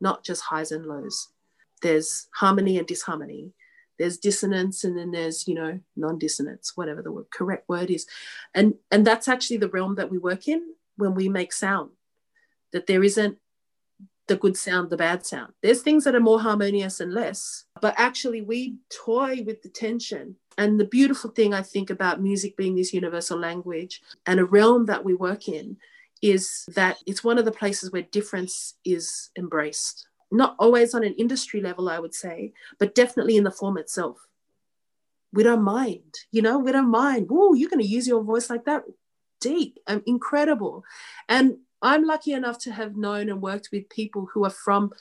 not 0.00 0.22
just 0.22 0.42
highs 0.42 0.70
and 0.70 0.86
lows. 0.86 1.28
There's 1.82 2.28
harmony 2.34 2.78
and 2.78 2.86
disharmony. 2.86 3.52
There's 3.98 4.18
dissonance 4.18 4.84
and 4.84 4.96
then 4.96 5.10
there's, 5.10 5.48
you 5.48 5.54
know, 5.54 5.80
non-dissonance, 5.96 6.76
whatever 6.76 7.02
the 7.02 7.12
word, 7.12 7.30
correct 7.30 7.68
word 7.68 7.90
is. 7.90 8.06
And 8.54 8.74
and 8.90 9.06
that's 9.06 9.28
actually 9.28 9.58
the 9.58 9.68
realm 9.68 9.94
that 9.96 10.10
we 10.10 10.18
work 10.18 10.46
in 10.46 10.74
when 10.96 11.14
we 11.14 11.28
make 11.28 11.52
sound. 11.52 11.90
That 12.72 12.86
there 12.86 13.02
isn't 13.02 13.38
the 14.30 14.36
good 14.36 14.56
sound, 14.56 14.90
the 14.90 14.96
bad 14.96 15.26
sound. 15.26 15.52
There's 15.60 15.82
things 15.82 16.04
that 16.04 16.14
are 16.14 16.20
more 16.20 16.40
harmonious 16.40 17.00
and 17.00 17.12
less, 17.12 17.64
but 17.80 17.94
actually 17.98 18.42
we 18.42 18.76
toy 18.88 19.42
with 19.44 19.60
the 19.62 19.68
tension. 19.68 20.36
And 20.56 20.78
the 20.78 20.84
beautiful 20.84 21.30
thing 21.30 21.52
I 21.52 21.62
think 21.62 21.90
about 21.90 22.22
music 22.22 22.56
being 22.56 22.76
this 22.76 22.94
universal 22.94 23.36
language 23.36 24.00
and 24.26 24.38
a 24.38 24.44
realm 24.44 24.86
that 24.86 25.04
we 25.04 25.14
work 25.14 25.48
in 25.48 25.76
is 26.22 26.64
that 26.76 26.98
it's 27.06 27.24
one 27.24 27.38
of 27.38 27.44
the 27.44 27.50
places 27.50 27.90
where 27.90 28.02
difference 28.02 28.74
is 28.84 29.30
embraced. 29.36 30.06
Not 30.30 30.54
always 30.60 30.94
on 30.94 31.02
an 31.02 31.14
industry 31.14 31.60
level, 31.60 31.88
I 31.88 31.98
would 31.98 32.14
say, 32.14 32.52
but 32.78 32.94
definitely 32.94 33.36
in 33.36 33.42
the 33.42 33.50
form 33.50 33.78
itself. 33.78 34.28
We 35.32 35.42
don't 35.42 35.62
mind, 35.62 36.14
you 36.30 36.40
know, 36.40 36.56
we 36.58 36.70
don't 36.70 36.90
mind. 36.90 37.30
Whoa, 37.30 37.54
you're 37.54 37.70
going 37.70 37.82
to 37.82 37.94
use 37.96 38.06
your 38.06 38.22
voice 38.22 38.48
like 38.48 38.64
that? 38.66 38.84
Deep 39.40 39.80
and 39.88 40.02
incredible. 40.06 40.84
And 41.28 41.56
I'm 41.82 42.04
lucky 42.04 42.32
enough 42.32 42.58
to 42.60 42.72
have 42.72 42.96
known 42.96 43.28
and 43.28 43.40
worked 43.40 43.70
with 43.72 43.88
people 43.88 44.28
who 44.32 44.44
are 44.44 44.50
from 44.50 44.92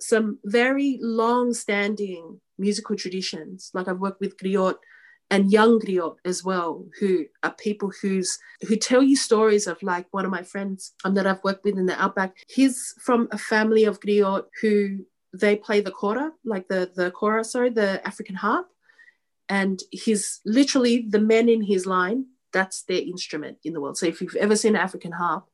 some 0.00 0.38
very 0.44 0.98
long 1.00 1.54
standing 1.54 2.40
musical 2.58 2.96
traditions. 2.96 3.70
Like 3.74 3.88
I've 3.88 3.98
worked 4.00 4.20
with 4.20 4.36
griot 4.36 4.76
and 5.30 5.52
young 5.52 5.78
griot 5.80 6.16
as 6.24 6.42
well, 6.42 6.86
who 6.98 7.26
are 7.42 7.52
people 7.52 7.92
who's 8.00 8.38
who 8.66 8.76
tell 8.76 9.02
you 9.02 9.16
stories 9.16 9.66
of 9.66 9.82
like 9.82 10.06
one 10.10 10.24
of 10.24 10.30
my 10.30 10.42
friends 10.42 10.92
um, 11.04 11.14
that 11.14 11.26
I've 11.26 11.44
worked 11.44 11.64
with 11.64 11.76
in 11.76 11.86
the 11.86 12.00
outback. 12.00 12.36
He's 12.48 12.94
from 13.00 13.28
a 13.30 13.38
family 13.38 13.84
of 13.84 14.00
griot 14.00 14.44
who 14.62 15.04
they 15.34 15.56
play 15.56 15.80
the 15.80 15.90
kora, 15.90 16.32
like 16.44 16.68
the 16.68 16.90
the 16.94 17.10
kora, 17.10 17.44
sorry, 17.44 17.70
the 17.70 18.06
African 18.06 18.36
harp. 18.36 18.68
And 19.50 19.80
he's 19.90 20.40
literally 20.44 21.06
the 21.08 21.20
men 21.20 21.48
in 21.48 21.62
his 21.62 21.86
line, 21.86 22.26
that's 22.52 22.82
their 22.82 23.00
instrument 23.00 23.58
in 23.64 23.72
the 23.72 23.80
world. 23.80 23.96
So 23.96 24.06
if 24.06 24.20
you've 24.20 24.36
ever 24.36 24.56
seen 24.56 24.76
an 24.76 24.82
African 24.82 25.12
harp, 25.12 25.46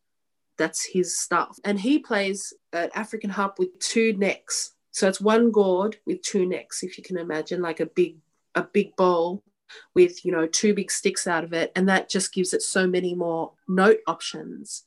that's 0.56 0.84
his 0.84 1.18
stuff. 1.18 1.58
And 1.64 1.78
he 1.78 1.98
plays 1.98 2.52
an 2.72 2.90
African 2.94 3.30
harp 3.30 3.58
with 3.58 3.78
two 3.78 4.16
necks. 4.16 4.72
So 4.90 5.08
it's 5.08 5.20
one 5.20 5.50
gourd 5.50 5.96
with 6.06 6.22
two 6.22 6.46
necks, 6.46 6.82
if 6.82 6.96
you 6.96 7.04
can 7.04 7.18
imagine, 7.18 7.60
like 7.60 7.80
a 7.80 7.86
big 7.86 8.16
a 8.54 8.62
big 8.62 8.94
bowl 8.94 9.42
with 9.94 10.24
you 10.24 10.30
know 10.30 10.46
two 10.46 10.74
big 10.74 10.90
sticks 10.90 11.26
out 11.26 11.44
of 11.44 11.52
it, 11.52 11.72
and 11.74 11.88
that 11.88 12.08
just 12.08 12.32
gives 12.32 12.54
it 12.54 12.62
so 12.62 12.86
many 12.86 13.14
more 13.14 13.52
note 13.66 13.98
options. 14.06 14.84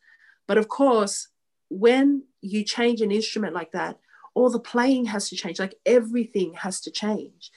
But 0.47 0.57
of 0.57 0.69
course, 0.69 1.27
when 1.69 2.23
you 2.41 2.63
change 2.63 3.01
an 3.01 3.11
instrument 3.11 3.53
like 3.53 3.73
that, 3.73 3.99
all 4.33 4.49
the 4.49 4.59
playing 4.59 5.05
has 5.05 5.29
to 5.29 5.35
change. 5.35 5.59
Like 5.59 5.75
everything 5.85 6.53
has 6.53 6.79
to 6.81 6.91
change. 6.91 7.51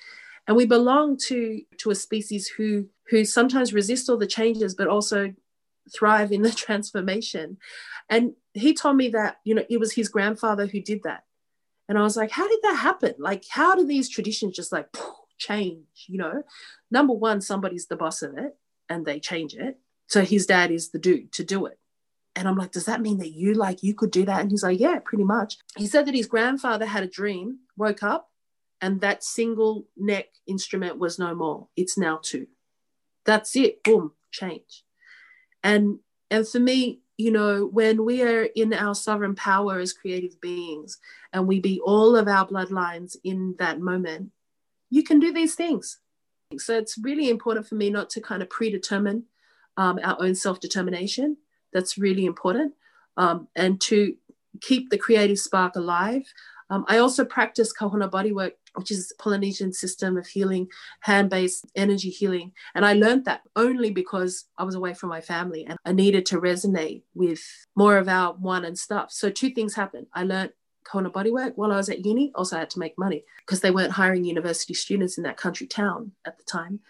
And 0.48 0.56
we 0.56 0.66
belong 0.66 1.16
to 1.28 1.62
to 1.78 1.90
a 1.90 1.94
species 1.94 2.48
who 2.48 2.88
who 3.08 3.24
sometimes 3.24 3.72
resist 3.72 4.08
all 4.08 4.16
the 4.16 4.26
changes, 4.26 4.74
but 4.74 4.88
also 4.88 5.34
thrive 5.92 6.32
in 6.32 6.42
the 6.42 6.50
transformation. 6.66 7.58
And 8.08 8.34
he 8.54 8.74
told 8.74 8.96
me 8.96 9.08
that, 9.10 9.36
you 9.44 9.54
know, 9.54 9.64
it 9.68 9.78
was 9.78 9.92
his 9.92 10.08
grandfather 10.08 10.66
who 10.66 10.80
did 10.80 11.02
that. 11.04 11.24
And 11.88 11.98
I 11.98 12.02
was 12.02 12.16
like, 12.16 12.30
how 12.30 12.48
did 12.48 12.60
that 12.62 12.76
happen? 12.76 13.14
Like, 13.18 13.44
how 13.48 13.74
do 13.74 13.84
these 13.84 14.08
traditions 14.08 14.54
just 14.54 14.72
like 14.72 14.88
change? 15.38 16.06
You 16.06 16.18
know, 16.18 16.42
number 16.90 17.12
one, 17.12 17.40
somebody's 17.40 17.86
the 17.86 17.96
boss 17.96 18.22
of 18.22 18.38
it 18.38 18.56
and 18.88 19.04
they 19.04 19.18
change 19.18 19.54
it. 19.54 19.78
So 20.06 20.22
his 20.22 20.46
dad 20.46 20.70
is 20.70 20.90
the 20.90 20.98
dude 20.98 21.32
to 21.32 21.44
do 21.44 21.66
it. 21.66 21.78
And 22.36 22.46
I'm 22.46 22.56
like, 22.56 22.72
does 22.72 22.84
that 22.84 23.00
mean 23.00 23.18
that 23.18 23.32
you 23.32 23.54
like 23.54 23.82
you 23.82 23.94
could 23.94 24.10
do 24.10 24.24
that? 24.24 24.40
And 24.40 24.50
he's 24.50 24.62
like, 24.62 24.78
yeah, 24.78 24.98
pretty 25.04 25.24
much. 25.24 25.58
He 25.76 25.86
said 25.86 26.06
that 26.06 26.14
his 26.14 26.26
grandfather 26.26 26.86
had 26.86 27.02
a 27.02 27.08
dream, 27.08 27.60
woke 27.76 28.02
up, 28.02 28.30
and 28.80 29.00
that 29.00 29.24
single 29.24 29.86
neck 29.96 30.26
instrument 30.46 30.98
was 30.98 31.18
no 31.18 31.34
more. 31.34 31.68
It's 31.76 31.98
now 31.98 32.20
two. 32.22 32.46
That's 33.24 33.54
it. 33.56 33.82
Boom, 33.82 34.12
change. 34.30 34.84
And 35.62 35.98
and 36.30 36.46
for 36.46 36.60
me, 36.60 37.00
you 37.16 37.30
know, 37.30 37.66
when 37.66 38.04
we 38.04 38.22
are 38.22 38.44
in 38.44 38.72
our 38.72 38.94
sovereign 38.94 39.34
power 39.34 39.78
as 39.78 39.92
creative 39.92 40.40
beings 40.40 40.98
and 41.32 41.46
we 41.46 41.60
be 41.60 41.80
all 41.80 42.16
of 42.16 42.28
our 42.28 42.46
bloodlines 42.46 43.16
in 43.24 43.56
that 43.58 43.80
moment, 43.80 44.30
you 44.88 45.02
can 45.02 45.20
do 45.20 45.32
these 45.32 45.54
things. 45.54 45.98
So 46.56 46.76
it's 46.76 46.98
really 46.98 47.28
important 47.28 47.66
for 47.66 47.74
me 47.74 47.90
not 47.90 48.10
to 48.10 48.20
kind 48.20 48.42
of 48.42 48.50
predetermine 48.50 49.24
um, 49.76 50.00
our 50.02 50.16
own 50.20 50.34
self 50.34 50.60
determination. 50.60 51.36
That's 51.72 51.98
really 51.98 52.26
important. 52.26 52.74
Um, 53.16 53.48
and 53.54 53.80
to 53.82 54.14
keep 54.60 54.90
the 54.90 54.98
creative 54.98 55.38
spark 55.38 55.76
alive. 55.76 56.24
Um, 56.70 56.84
I 56.88 56.98
also 56.98 57.24
practice 57.24 57.72
kahuna 57.72 58.08
bodywork, 58.08 58.52
which 58.76 58.90
is 58.90 59.12
Polynesian 59.18 59.72
system 59.72 60.16
of 60.16 60.26
healing, 60.26 60.68
hand-based 61.00 61.66
energy 61.74 62.10
healing. 62.10 62.52
And 62.74 62.86
I 62.86 62.94
learned 62.94 63.24
that 63.24 63.42
only 63.56 63.90
because 63.90 64.46
I 64.56 64.64
was 64.64 64.76
away 64.76 64.94
from 64.94 65.08
my 65.10 65.20
family 65.20 65.66
and 65.66 65.78
I 65.84 65.92
needed 65.92 66.24
to 66.26 66.40
resonate 66.40 67.02
with 67.14 67.42
more 67.74 67.98
of 67.98 68.08
our 68.08 68.34
one 68.34 68.64
and 68.64 68.78
stuff. 68.78 69.10
So 69.10 69.30
two 69.30 69.50
things 69.50 69.74
happened. 69.74 70.06
I 70.14 70.22
learned 70.22 70.52
kahuna 70.84 71.10
bodywork 71.10 71.52
while 71.56 71.72
I 71.72 71.76
was 71.76 71.88
at 71.88 72.04
uni. 72.06 72.32
Also, 72.34 72.56
I 72.56 72.60
had 72.60 72.70
to 72.70 72.78
make 72.78 72.96
money 72.96 73.24
because 73.44 73.60
they 73.60 73.70
weren't 73.70 73.92
hiring 73.92 74.24
university 74.24 74.74
students 74.74 75.18
in 75.18 75.24
that 75.24 75.36
country 75.36 75.66
town 75.66 76.12
at 76.24 76.38
the 76.38 76.44
time. 76.44 76.80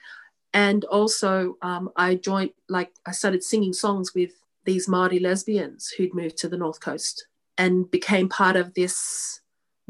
And 0.53 0.85
also, 0.85 1.57
um, 1.63 1.91
I 1.97 2.17
joined, 2.17 2.51
like, 2.69 2.93
I 3.07 3.13
started 3.13 3.43
singing 3.45 3.73
songs 3.73 4.15
with 4.15 4.33
these 4.65 4.89
Māori 4.89 5.21
lesbians 5.21 5.89
who'd 5.89 6.15
moved 6.15 6.37
to 6.39 6.49
the 6.49 6.57
North 6.57 6.81
Coast 6.81 7.27
and 7.57 7.91
became 7.91 8.29
part 8.29 8.57
of 8.57 8.75
this, 8.75 9.40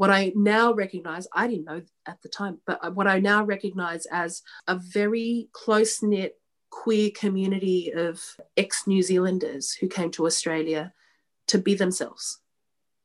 what 0.01 0.09
I 0.09 0.31
now 0.35 0.73
recognize, 0.73 1.27
I 1.31 1.45
didn't 1.47 1.65
know 1.65 1.83
at 2.07 2.19
the 2.23 2.27
time, 2.27 2.57
but 2.65 2.95
what 2.95 3.05
I 3.05 3.19
now 3.19 3.43
recognize 3.43 4.07
as 4.07 4.41
a 4.67 4.75
very 4.75 5.47
close 5.51 6.01
knit 6.01 6.39
queer 6.71 7.11
community 7.11 7.93
of 7.93 8.19
ex 8.57 8.87
New 8.87 9.03
Zealanders 9.03 9.73
who 9.73 9.87
came 9.87 10.09
to 10.13 10.25
Australia 10.25 10.91
to 11.49 11.59
be 11.59 11.75
themselves. 11.75 12.39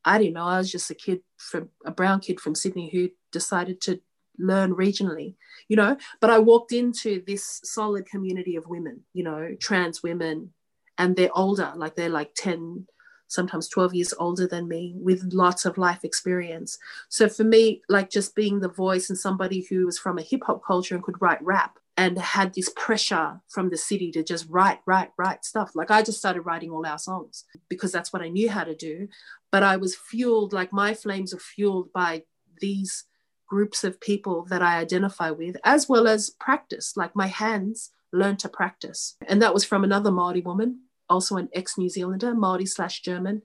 I 0.06 0.16
didn't 0.16 0.32
know. 0.32 0.46
I 0.46 0.56
was 0.56 0.72
just 0.72 0.90
a 0.90 0.94
kid 0.94 1.20
from 1.36 1.68
a 1.84 1.90
brown 1.90 2.20
kid 2.20 2.40
from 2.40 2.54
Sydney 2.54 2.88
who 2.90 3.10
decided 3.30 3.82
to 3.82 4.00
learn 4.38 4.74
regionally, 4.74 5.34
you 5.68 5.76
know. 5.76 5.98
But 6.22 6.30
I 6.30 6.38
walked 6.38 6.72
into 6.72 7.22
this 7.26 7.60
solid 7.62 8.06
community 8.06 8.56
of 8.56 8.68
women, 8.68 9.02
you 9.12 9.22
know, 9.22 9.54
trans 9.60 10.02
women, 10.02 10.54
and 10.96 11.14
they're 11.14 11.36
older, 11.36 11.74
like 11.76 11.94
they're 11.94 12.08
like 12.08 12.32
10, 12.34 12.86
sometimes 13.28 13.68
12 13.68 13.94
years 13.94 14.14
older 14.18 14.46
than 14.46 14.68
me 14.68 14.94
with 14.96 15.32
lots 15.32 15.64
of 15.64 15.78
life 15.78 16.04
experience. 16.04 16.78
So 17.08 17.28
for 17.28 17.44
me, 17.44 17.82
like 17.88 18.10
just 18.10 18.34
being 18.34 18.60
the 18.60 18.68
voice 18.68 19.10
and 19.10 19.18
somebody 19.18 19.62
who 19.62 19.86
was 19.86 19.98
from 19.98 20.18
a 20.18 20.22
hip 20.22 20.42
hop 20.46 20.64
culture 20.64 20.94
and 20.94 21.04
could 21.04 21.20
write 21.20 21.42
rap 21.42 21.78
and 21.96 22.18
had 22.18 22.54
this 22.54 22.68
pressure 22.76 23.40
from 23.48 23.70
the 23.70 23.76
city 23.76 24.12
to 24.12 24.22
just 24.22 24.46
write, 24.48 24.80
write, 24.86 25.10
write 25.16 25.44
stuff. 25.44 25.72
Like 25.74 25.90
I 25.90 26.02
just 26.02 26.18
started 26.18 26.42
writing 26.42 26.70
all 26.70 26.86
our 26.86 26.98
songs 26.98 27.44
because 27.68 27.90
that's 27.90 28.12
what 28.12 28.22
I 28.22 28.28
knew 28.28 28.50
how 28.50 28.64
to 28.64 28.74
do. 28.74 29.08
But 29.50 29.62
I 29.62 29.76
was 29.76 29.96
fueled, 29.96 30.52
like 30.52 30.72
my 30.72 30.92
flames 30.94 31.32
are 31.32 31.38
fueled 31.38 31.92
by 31.92 32.24
these 32.60 33.04
groups 33.48 33.84
of 33.84 34.00
people 34.00 34.44
that 34.50 34.62
I 34.62 34.78
identify 34.78 35.30
with, 35.30 35.56
as 35.64 35.88
well 35.88 36.06
as 36.06 36.30
practice. 36.30 36.96
Like 36.96 37.16
my 37.16 37.28
hands 37.28 37.90
learned 38.12 38.40
to 38.40 38.48
practice. 38.48 39.16
And 39.26 39.40
that 39.40 39.54
was 39.54 39.64
from 39.64 39.84
another 39.84 40.10
Maori 40.10 40.40
woman 40.40 40.80
also 41.08 41.36
an 41.36 41.48
ex 41.54 41.78
New 41.78 41.88
Zealander, 41.88 42.34
Maori 42.34 42.66
slash 42.66 43.00
German, 43.02 43.42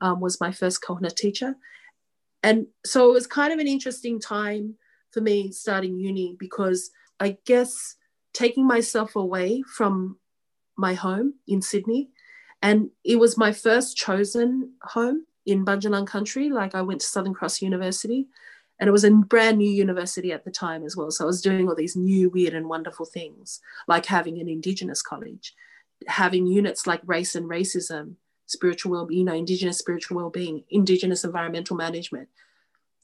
um, 0.00 0.20
was 0.20 0.40
my 0.40 0.52
first 0.52 0.82
kahuna 0.82 1.10
teacher. 1.10 1.56
And 2.42 2.66
so 2.84 3.10
it 3.10 3.12
was 3.12 3.26
kind 3.26 3.52
of 3.52 3.58
an 3.58 3.66
interesting 3.66 4.20
time 4.20 4.76
for 5.10 5.20
me 5.20 5.50
starting 5.50 5.98
uni 5.98 6.36
because 6.38 6.90
I 7.18 7.38
guess 7.46 7.96
taking 8.32 8.66
myself 8.66 9.16
away 9.16 9.62
from 9.62 10.18
my 10.76 10.94
home 10.94 11.34
in 11.48 11.60
Sydney, 11.60 12.10
and 12.62 12.90
it 13.04 13.16
was 13.16 13.36
my 13.36 13.52
first 13.52 13.96
chosen 13.96 14.74
home 14.82 15.26
in 15.46 15.64
Bundjalung 15.64 16.06
country. 16.06 16.50
Like 16.50 16.74
I 16.74 16.82
went 16.82 17.00
to 17.00 17.06
Southern 17.06 17.34
Cross 17.34 17.62
University, 17.62 18.28
and 18.78 18.86
it 18.86 18.92
was 18.92 19.04
a 19.04 19.10
brand 19.10 19.58
new 19.58 19.70
university 19.70 20.32
at 20.32 20.44
the 20.44 20.50
time 20.50 20.84
as 20.84 20.96
well. 20.96 21.10
So 21.10 21.24
I 21.24 21.26
was 21.26 21.42
doing 21.42 21.68
all 21.68 21.74
these 21.74 21.96
new, 21.96 22.30
weird, 22.30 22.54
and 22.54 22.68
wonderful 22.68 23.06
things, 23.06 23.60
like 23.88 24.06
having 24.06 24.40
an 24.40 24.48
Indigenous 24.48 25.02
college 25.02 25.54
having 26.08 26.46
units 26.46 26.86
like 26.86 27.00
race 27.04 27.34
and 27.34 27.48
racism, 27.48 28.14
spiritual 28.46 28.92
well, 28.92 29.06
you 29.10 29.24
know, 29.24 29.34
Indigenous 29.34 29.78
spiritual 29.78 30.16
well-being, 30.16 30.64
Indigenous 30.70 31.24
environmental 31.24 31.76
management, 31.76 32.28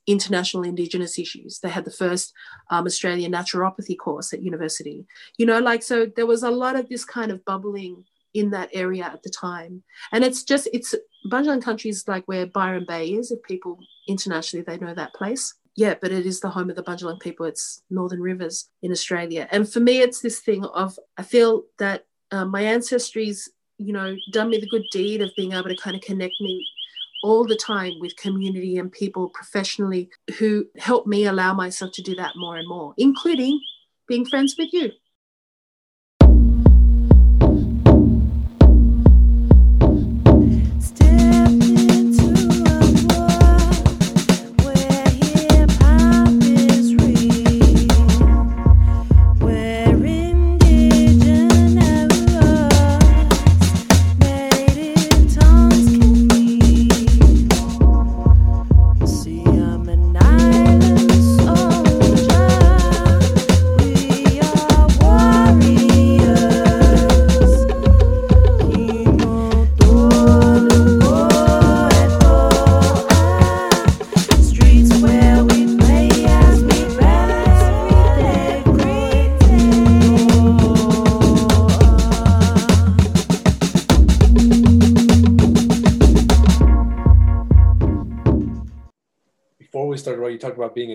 international 0.07 0.65
Indigenous 0.65 1.19
issues. 1.19 1.61
They 1.61 1.69
had 1.69 1.85
the 1.85 1.91
first 1.91 2.33
um, 2.71 2.87
Australian 2.87 3.33
naturopathy 3.33 3.97
course 3.97 4.33
at 4.33 4.43
university. 4.43 5.07
You 5.39 5.47
know, 5.47 5.61
like 5.61 5.83
so, 5.83 6.07
there 6.07 6.27
was 6.27 6.43
a 6.43 6.51
lot 6.51 6.77
of 6.77 6.89
this 6.89 7.05
kind 7.05 7.31
of 7.31 7.45
bubbling 7.45 8.05
in 8.33 8.51
that 8.51 8.71
area 8.73 9.05
at 9.05 9.23
the 9.23 9.31
time, 9.31 9.83
and 10.11 10.25
it's 10.25 10.43
just 10.43 10.69
it's 10.73 10.95
Bundjalung 11.31 11.63
country 11.63 11.91
is 11.91 12.09
like 12.09 12.27
where 12.27 12.47
Byron 12.47 12.85
Bay 12.89 13.09
is. 13.09 13.31
If 13.31 13.43
people 13.43 13.79
internationally 14.09 14.65
they 14.65 14.79
know 14.79 14.95
that 14.95 15.15
place. 15.15 15.55
Yeah, 15.77 15.95
but 16.01 16.13
it 16.13 16.25
is 16.25 16.39
the 16.39 16.51
home 16.51 16.71
of 16.71 16.77
the 16.77 16.85
Bundjalung 16.85 17.19
people. 17.19 17.47
It's 17.47 17.83
Northern 17.91 18.21
Rivers 18.21 18.69
in 18.83 18.93
Australia. 18.93 19.49
And 19.51 19.69
for 19.69 19.81
me, 19.81 20.03
it's 20.03 20.21
this 20.21 20.39
thing 20.39 20.65
of 20.65 20.97
I 21.19 21.23
feel 21.25 21.65
that 21.79 22.07
um, 22.35 22.51
my 22.51 22.63
ancestry's 22.63 23.49
you 23.79 23.93
know 23.93 24.17
done 24.33 24.51
me 24.51 24.59
the 24.59 24.69
good 24.69 24.85
deed 24.91 25.21
of 25.23 25.31
being 25.37 25.53
able 25.53 25.69
to 25.69 25.77
kind 25.77 25.97
of 25.97 26.03
connect 26.03 26.35
me 26.41 26.65
all 27.23 27.45
the 27.45 27.57
time 27.57 27.93
with 28.01 28.15
community 28.17 28.77
and 28.77 28.93
people 28.93 29.29
professionally 29.31 30.11
who 30.39 30.67
help 30.77 31.07
me 31.07 31.25
allow 31.25 31.55
myself 31.55 31.91
to 31.93 32.03
do 32.03 32.15
that 32.15 32.33
more 32.37 32.57
and 32.57 32.69
more 32.69 32.95
including 32.99 33.61
being 34.07 34.27
friends 34.27 34.57
with 34.59 34.69
you 34.73 34.91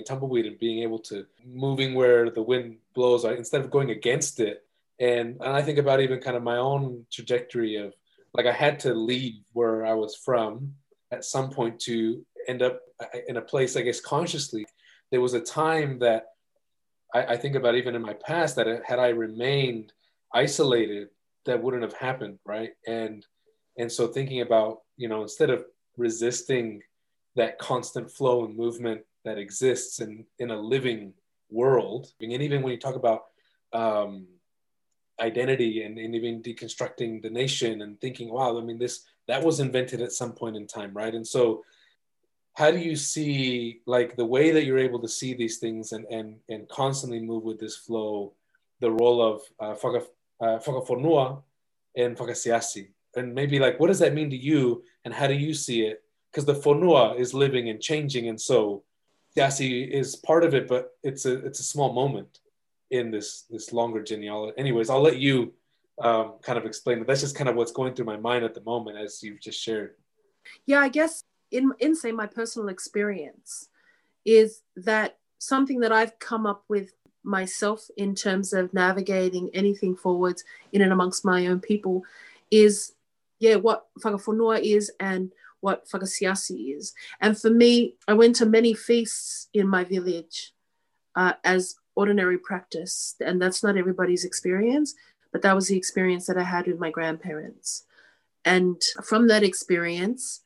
tumbleweed 0.09 0.47
and 0.47 0.59
being 0.59 0.81
able 0.83 0.99
to 0.99 1.25
moving 1.45 1.93
where 1.93 2.29
the 2.31 2.41
wind 2.41 2.77
blows 2.95 3.25
uh, 3.25 3.33
instead 3.33 3.61
of 3.61 3.69
going 3.69 3.91
against 3.91 4.39
it. 4.39 4.65
And, 4.99 5.37
and 5.39 5.53
I 5.55 5.61
think 5.61 5.77
about 5.77 6.01
even 6.01 6.19
kind 6.19 6.35
of 6.35 6.43
my 6.43 6.57
own 6.57 7.05
trajectory 7.11 7.75
of 7.75 7.93
like 8.33 8.45
I 8.45 8.51
had 8.51 8.79
to 8.81 8.93
leave 8.93 9.41
where 9.53 9.85
I 9.85 9.93
was 9.93 10.15
from 10.15 10.73
at 11.11 11.25
some 11.25 11.49
point 11.49 11.79
to 11.81 12.25
end 12.47 12.61
up 12.61 12.81
uh, 12.99 13.05
in 13.27 13.37
a 13.37 13.41
place, 13.41 13.77
I 13.77 13.81
guess, 13.81 14.01
consciously. 14.01 14.65
There 15.11 15.21
was 15.21 15.35
a 15.35 15.41
time 15.41 15.99
that 15.99 16.25
I, 17.13 17.33
I 17.33 17.37
think 17.37 17.55
about 17.55 17.75
even 17.75 17.95
in 17.95 18.01
my 18.01 18.13
past 18.13 18.55
that 18.55 18.67
uh, 18.67 18.77
had 18.85 18.99
I 18.99 19.09
remained 19.09 19.93
isolated, 20.33 21.09
that 21.45 21.61
wouldn't 21.61 21.83
have 21.83 21.93
happened, 21.93 22.39
right? 22.45 22.71
And 22.87 23.25
and 23.77 23.91
so 23.91 24.07
thinking 24.07 24.41
about 24.41 24.79
you 24.97 25.07
know 25.07 25.21
instead 25.21 25.49
of 25.49 25.65
resisting 25.97 26.81
that 27.35 27.57
constant 27.59 28.11
flow 28.11 28.45
and 28.45 28.55
movement 28.55 29.01
that 29.29 29.37
exists 29.37 29.99
in, 29.99 30.25
in 30.39 30.49
a 30.49 30.59
living 30.59 31.13
world. 31.51 32.11
And 32.19 32.31
even 32.31 32.63
when 32.63 32.73
you 32.73 32.79
talk 32.79 32.95
about 32.95 33.25
um, 33.73 34.25
identity 35.19 35.83
and, 35.83 35.99
and 35.99 36.15
even 36.15 36.41
deconstructing 36.41 37.21
the 37.21 37.29
nation 37.29 37.83
and 37.83 38.01
thinking, 38.01 38.31
wow, 38.31 38.57
I 38.57 38.61
mean, 38.61 38.79
this 38.79 39.05
that 39.27 39.43
was 39.43 39.59
invented 39.59 40.01
at 40.01 40.11
some 40.11 40.31
point 40.31 40.55
in 40.55 40.65
time, 40.65 40.91
right? 40.93 41.13
And 41.13 41.27
so, 41.27 41.63
how 42.53 42.71
do 42.71 42.79
you 42.79 42.95
see 42.95 43.81
like 43.85 44.15
the 44.15 44.25
way 44.25 44.49
that 44.49 44.65
you're 44.65 44.79
able 44.79 44.99
to 44.99 45.07
see 45.07 45.35
these 45.35 45.57
things 45.59 45.91
and 45.91 46.05
and 46.09 46.37
and 46.49 46.67
constantly 46.69 47.19
move 47.19 47.43
with 47.43 47.59
this 47.59 47.77
flow, 47.77 48.33
the 48.79 48.91
role 48.91 49.21
of 49.21 49.41
uh, 49.59 49.75
whaka, 49.75 50.05
uh, 50.41 51.35
and 51.95 52.17
whakasiasi? 52.17 52.87
And 53.15 53.35
maybe 53.35 53.59
like, 53.59 53.79
what 53.79 53.87
does 53.87 53.99
that 53.99 54.15
mean 54.15 54.31
to 54.31 54.37
you, 54.37 54.83
and 55.05 55.13
how 55.13 55.27
do 55.27 55.35
you 55.35 55.53
see 55.53 55.81
it? 55.81 56.01
Because 56.31 56.45
the 56.45 56.61
fonua 56.63 57.19
is 57.19 57.33
living 57.33 57.69
and 57.69 57.79
changing, 57.79 58.29
and 58.29 58.41
so 58.41 58.83
Dasi 59.37 59.89
is 59.89 60.15
part 60.15 60.43
of 60.43 60.53
it, 60.53 60.67
but 60.67 60.97
it's 61.03 61.25
a 61.25 61.45
it's 61.45 61.59
a 61.59 61.63
small 61.63 61.93
moment 61.93 62.39
in 62.91 63.11
this 63.11 63.45
this 63.49 63.71
longer 63.73 64.01
genealogy. 64.01 64.53
Anyways, 64.57 64.89
I'll 64.89 65.01
let 65.01 65.17
you 65.17 65.53
um, 66.01 66.35
kind 66.41 66.57
of 66.57 66.65
explain 66.65 66.99
it. 66.99 67.07
That's 67.07 67.21
just 67.21 67.35
kind 67.35 67.49
of 67.49 67.55
what's 67.55 67.71
going 67.71 67.93
through 67.93 68.05
my 68.05 68.17
mind 68.17 68.43
at 68.43 68.53
the 68.53 68.61
moment 68.61 68.97
as 68.97 69.21
you've 69.21 69.39
just 69.39 69.61
shared. 69.61 69.95
Yeah, 70.65 70.79
I 70.79 70.89
guess 70.89 71.23
in 71.51 71.71
in 71.79 71.95
say 71.95 72.11
my 72.11 72.25
personal 72.25 72.69
experience 72.69 73.69
is 74.25 74.61
that 74.75 75.17
something 75.39 75.79
that 75.79 75.91
I've 75.91 76.19
come 76.19 76.45
up 76.45 76.63
with 76.67 76.91
myself 77.23 77.87
in 77.97 78.15
terms 78.15 78.53
of 78.53 78.73
navigating 78.73 79.49
anything 79.53 79.95
forwards 79.95 80.43
in 80.71 80.81
and 80.81 80.93
amongst 80.93 81.25
my 81.25 81.47
own 81.47 81.59
people 81.59 82.03
is 82.49 82.93
yeah 83.39 83.55
what 83.55 83.87
whakafonua 83.99 84.61
is 84.61 84.91
and 84.99 85.31
what 85.61 85.87
fakasiasi 85.89 86.75
is. 86.77 86.93
And 87.21 87.39
for 87.39 87.49
me 87.49 87.95
i 88.07 88.13
went 88.13 88.35
to 88.37 88.45
many 88.45 88.73
feasts 88.73 89.49
in 89.53 89.67
my 89.67 89.83
village 89.83 90.53
uh, 91.15 91.33
as 91.43 91.75
ordinary 91.95 92.37
practice. 92.37 93.15
And 93.19 93.41
that's 93.41 93.63
not 93.63 93.77
everybody's 93.77 94.25
experience 94.25 94.95
but 95.31 95.43
that 95.43 95.55
was 95.55 95.67
the 95.67 95.77
experience 95.77 96.25
that 96.25 96.37
i 96.37 96.43
had 96.43 96.67
with 96.67 96.79
my 96.79 96.91
grandparents. 96.91 97.85
And 98.45 98.81
from 99.03 99.27
that 99.27 99.43
experience 99.43 100.43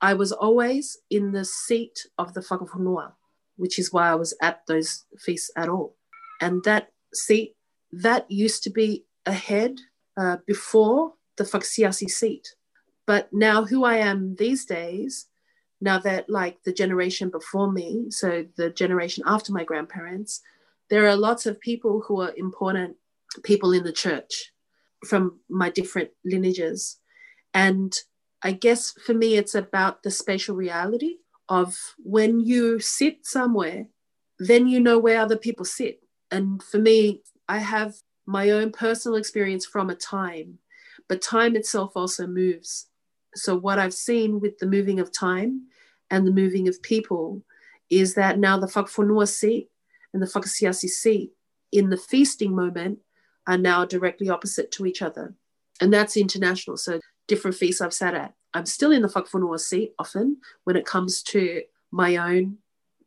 i 0.00 0.14
was 0.14 0.32
always 0.32 0.98
in 1.10 1.32
the 1.32 1.44
seat 1.44 2.06
of 2.18 2.34
the 2.34 2.40
fakafonua 2.40 3.12
which 3.56 3.78
is 3.78 3.92
why 3.92 4.10
i 4.10 4.14
was 4.14 4.36
at 4.42 4.66
those 4.66 5.04
feasts 5.18 5.50
at 5.56 5.68
all. 5.68 5.96
And 6.40 6.62
that 6.64 6.90
seat 7.12 7.54
that 7.92 8.30
used 8.30 8.62
to 8.64 8.70
be 8.70 9.04
ahead 9.26 9.78
uh, 10.16 10.38
before 10.46 11.14
the 11.36 11.44
Fakasiasi 11.44 12.08
seat. 12.08 12.54
But 13.06 13.32
now 13.32 13.64
who 13.64 13.84
I 13.84 13.96
am 13.96 14.36
these 14.36 14.64
days, 14.64 15.26
now 15.80 15.98
that 15.98 16.30
like 16.30 16.62
the 16.62 16.72
generation 16.72 17.28
before 17.28 17.70
me, 17.70 18.06
so 18.10 18.46
the 18.56 18.70
generation 18.70 19.24
after 19.26 19.52
my 19.52 19.64
grandparents, 19.64 20.40
there 20.90 21.06
are 21.06 21.16
lots 21.16 21.46
of 21.46 21.60
people 21.60 22.02
who 22.06 22.20
are 22.20 22.34
important 22.36 22.96
people 23.42 23.72
in 23.72 23.84
the 23.84 23.92
church 23.92 24.52
from 25.06 25.40
my 25.48 25.70
different 25.70 26.10
lineages. 26.24 26.98
And 27.52 27.94
I 28.42 28.52
guess 28.52 28.92
for 28.92 29.14
me, 29.14 29.36
it's 29.36 29.54
about 29.54 30.02
the 30.02 30.10
spatial 30.10 30.56
reality 30.56 31.16
of 31.48 31.76
when 31.98 32.40
you 32.40 32.78
sit 32.80 33.26
somewhere, 33.26 33.86
then 34.38 34.66
you 34.66 34.80
know 34.80 34.98
where 34.98 35.20
other 35.20 35.36
people 35.36 35.64
sit. 35.64 36.00
And 36.30 36.62
for 36.62 36.78
me, 36.78 37.22
I 37.48 37.58
have 37.58 37.96
my 38.26 38.50
own 38.50 38.72
personal 38.72 39.16
experience 39.16 39.66
from 39.66 39.90
a 39.90 39.94
time, 39.94 40.58
but 41.08 41.22
time 41.22 41.56
itself 41.56 41.92
also 41.94 42.26
moves. 42.26 42.86
So, 43.34 43.56
what 43.56 43.78
I've 43.78 43.94
seen 43.94 44.40
with 44.40 44.58
the 44.58 44.66
moving 44.66 45.00
of 45.00 45.12
time 45.12 45.66
and 46.10 46.26
the 46.26 46.32
moving 46.32 46.68
of 46.68 46.82
people 46.82 47.42
is 47.90 48.14
that 48.14 48.38
now 48.38 48.58
the 48.58 48.66
Fakafonua 48.66 49.28
seat 49.28 49.68
and 50.12 50.22
the 50.22 50.26
Fakasiasi 50.26 50.88
seat 50.88 51.32
in 51.72 51.90
the 51.90 51.96
feasting 51.96 52.54
moment 52.54 52.98
are 53.46 53.58
now 53.58 53.84
directly 53.84 54.30
opposite 54.30 54.70
to 54.72 54.86
each 54.86 55.02
other. 55.02 55.34
And 55.80 55.92
that's 55.92 56.16
international. 56.16 56.76
So, 56.76 57.00
different 57.26 57.56
feasts 57.56 57.80
I've 57.80 57.92
sat 57.92 58.14
at. 58.14 58.34
I'm 58.54 58.66
still 58.66 58.92
in 58.92 59.02
the 59.02 59.08
Fakafonua 59.08 59.58
seat 59.58 59.92
often 59.98 60.38
when 60.64 60.76
it 60.76 60.86
comes 60.86 61.22
to 61.24 61.62
my 61.90 62.16
own 62.16 62.58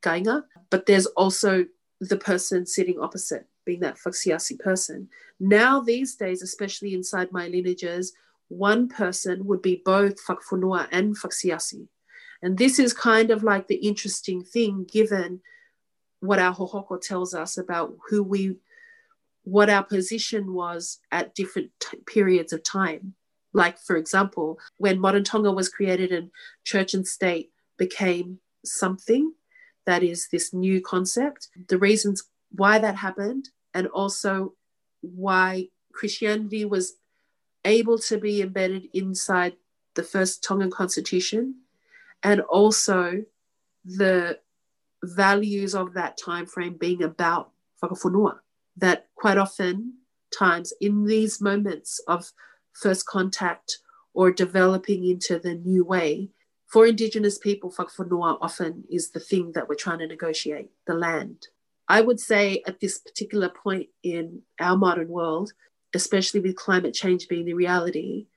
kainga, 0.01 0.43
but 0.69 0.85
there's 0.85 1.05
also 1.07 1.65
the 2.01 2.17
person 2.17 2.65
sitting 2.65 2.99
opposite, 2.99 3.45
being 3.65 3.79
that 3.79 3.97
Fakasiasi 3.97 4.59
person. 4.59 5.09
Now, 5.39 5.79
these 5.79 6.15
days, 6.15 6.41
especially 6.41 6.93
inside 6.93 7.31
my 7.31 7.47
lineages, 7.47 8.13
one 8.49 8.87
person 8.87 9.45
would 9.45 9.61
be 9.61 9.81
both 9.83 10.23
Fakafonua 10.25 10.87
and 10.91 11.17
Fakasiasi. 11.17 11.87
And 12.41 12.57
this 12.57 12.79
is 12.79 12.93
kind 12.93 13.31
of 13.31 13.43
like 13.43 13.67
the 13.67 13.75
interesting 13.75 14.43
thing, 14.43 14.85
given 14.91 15.41
what 16.19 16.39
our 16.39 16.53
hohoko 16.55 16.99
tells 17.01 17.33
us 17.33 17.57
about 17.57 17.95
who 18.09 18.23
we, 18.23 18.57
what 19.43 19.69
our 19.69 19.83
position 19.83 20.53
was 20.53 20.99
at 21.11 21.35
different 21.35 21.71
t- 21.79 21.97
periods 22.05 22.53
of 22.53 22.63
time. 22.63 23.13
Like, 23.53 23.79
for 23.79 23.95
example, 23.95 24.59
when 24.77 24.99
modern 24.99 25.23
Tonga 25.23 25.51
was 25.51 25.69
created 25.69 26.11
and 26.11 26.29
church 26.63 26.93
and 26.93 27.07
state 27.07 27.51
became 27.77 28.39
something, 28.63 29.33
that 29.85 30.03
is 30.03 30.27
this 30.31 30.53
new 30.53 30.81
concept, 30.81 31.47
the 31.69 31.77
reasons 31.77 32.23
why 32.51 32.77
that 32.77 32.95
happened, 32.95 33.49
and 33.73 33.87
also 33.87 34.53
why 35.01 35.69
Christianity 35.93 36.65
was 36.65 36.93
able 37.67 37.99
to 37.99 38.17
be 38.17 38.41
embedded 38.41 38.87
inside 38.93 39.53
the 39.95 40.03
first 40.03 40.43
Tongan 40.43 40.71
constitution, 40.71 41.55
and 42.23 42.41
also 42.41 43.23
the 43.85 44.39
values 45.03 45.75
of 45.75 45.93
that 45.93 46.17
time 46.17 46.45
frame 46.45 46.77
being 46.77 47.03
about 47.03 47.51
fakafonua. 47.81 48.39
That 48.77 49.07
quite 49.15 49.37
often 49.37 49.93
times 50.37 50.73
in 50.81 51.05
these 51.05 51.41
moments 51.41 51.99
of 52.07 52.31
first 52.73 53.05
contact 53.05 53.79
or 54.13 54.31
developing 54.31 55.05
into 55.05 55.39
the 55.39 55.55
new 55.55 55.83
way, 55.83 56.29
for 56.67 56.85
Indigenous 56.85 57.37
people, 57.37 57.71
fakafonua 57.71 58.37
often 58.41 58.83
is 58.89 59.11
the 59.11 59.19
thing 59.19 59.51
that 59.53 59.67
we're 59.69 59.75
trying 59.75 59.99
to 59.99 60.07
negotiate, 60.07 60.69
the 60.85 60.93
land. 60.93 61.47
I 61.87 62.01
would 62.01 62.19
say 62.19 62.61
at 62.67 62.79
this 62.81 62.97
particular 62.97 63.49
point 63.49 63.87
in 64.03 64.41
our 64.59 64.77
modern 64.77 65.07
world, 65.07 65.53
especially 65.95 66.39
with 66.39 66.55
climate 66.55 66.93
change 66.93 67.27
being 67.27 67.45
the 67.45 67.53
reality, 67.53 68.27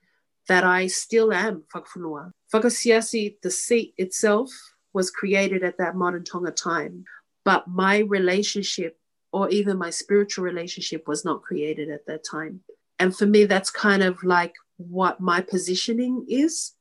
that 0.49 0.65
I 0.65 0.87
still 0.87 1.33
am 1.33 1.65
fakafonua. 1.75 2.33
Fakasiasi, 2.53 3.37
the 3.43 3.51
seat 3.51 3.95
itself, 3.99 4.51
was 4.93 5.11
created 5.11 5.63
at 5.63 5.79
that 5.79 5.95
modern 5.95 6.25
Tonga 6.25 6.51
time, 6.51 7.05
but 7.45 7.69
my 7.69 7.99
relationship 7.99 8.99
or 9.33 9.49
even 9.51 9.79
my 9.79 9.91
spiritual 9.91 10.45
relationship 10.45 11.07
was 11.07 11.25
not 11.25 11.43
created 11.43 11.89
at 11.89 12.07
that 12.07 12.25
time. 12.29 12.61
And 12.99 13.17
for 13.17 13.27
me, 13.27 13.45
that's 13.45 13.71
kind 13.71 14.03
of 14.03 14.23
like 14.25 14.55
what 14.77 15.21
my 15.21 15.41
positioning 15.41 16.27
is 16.29 16.73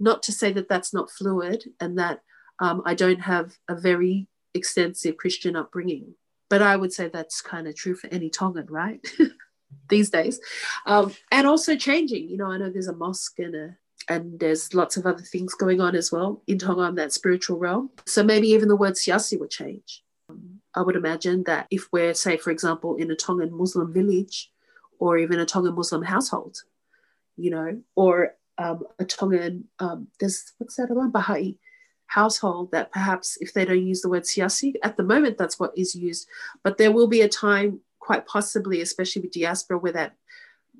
not 0.00 0.22
to 0.24 0.32
say 0.32 0.52
that 0.52 0.68
that's 0.68 0.92
not 0.92 1.10
fluid 1.10 1.64
and 1.80 1.98
that 1.98 2.20
um, 2.60 2.82
I 2.84 2.94
don't 2.94 3.20
have 3.20 3.52
a 3.68 3.74
very 3.74 4.26
extensive 4.54 5.16
Christian 5.16 5.56
upbringing, 5.56 6.14
but 6.50 6.62
I 6.62 6.76
would 6.76 6.92
say 6.92 7.08
that's 7.08 7.40
kind 7.40 7.68
of 7.68 7.76
true 7.76 7.94
for 7.94 8.08
any 8.08 8.30
Tongan, 8.30 8.66
right? 8.68 9.00
These 9.88 10.10
days, 10.10 10.40
um, 10.86 11.14
and 11.30 11.46
also 11.46 11.76
changing. 11.76 12.28
You 12.28 12.36
know, 12.36 12.50
I 12.50 12.58
know 12.58 12.70
there's 12.70 12.88
a 12.88 12.94
mosque 12.94 13.38
and 13.38 13.54
a 13.54 13.76
and 14.08 14.40
there's 14.40 14.74
lots 14.74 14.96
of 14.96 15.06
other 15.06 15.22
things 15.22 15.54
going 15.54 15.80
on 15.80 15.94
as 15.94 16.10
well 16.10 16.42
in 16.46 16.58
Tonga 16.58 16.82
in 16.84 16.94
that 16.94 17.12
spiritual 17.12 17.58
realm. 17.58 17.90
So 18.06 18.22
maybe 18.22 18.48
even 18.48 18.68
the 18.68 18.76
word 18.76 18.94
siasi 18.94 19.38
would 19.38 19.50
change. 19.50 20.02
Um, 20.30 20.60
I 20.74 20.82
would 20.82 20.96
imagine 20.96 21.44
that 21.44 21.66
if 21.70 21.88
we're, 21.92 22.14
say, 22.14 22.36
for 22.36 22.50
example, 22.50 22.96
in 22.96 23.10
a 23.10 23.16
Tongan 23.16 23.52
Muslim 23.52 23.92
village 23.92 24.50
or 24.98 25.18
even 25.18 25.40
a 25.40 25.46
Tongan 25.46 25.74
Muslim 25.74 26.02
household, 26.02 26.62
you 27.36 27.50
know, 27.50 27.80
or 27.96 28.34
um, 28.56 28.84
a 28.98 29.04
Tongan, 29.04 29.64
um, 29.78 30.08
there's 30.20 30.52
what's 30.58 30.76
that 30.76 30.90
one 30.90 31.10
Baha'i 31.10 31.58
household 32.06 32.72
that 32.72 32.90
perhaps 32.90 33.36
if 33.40 33.52
they 33.52 33.64
don't 33.66 33.86
use 33.86 34.00
the 34.00 34.08
word 34.08 34.22
siasi, 34.22 34.74
at 34.82 34.96
the 34.96 35.02
moment 35.02 35.36
that's 35.36 35.60
what 35.60 35.76
is 35.76 35.94
used, 35.94 36.26
but 36.62 36.78
there 36.78 36.92
will 36.92 37.06
be 37.06 37.20
a 37.20 37.28
time, 37.28 37.80
quite 38.08 38.26
possibly, 38.26 38.80
especially 38.80 39.20
with 39.20 39.32
diaspora, 39.32 39.78
where 39.78 39.92
that 39.92 40.14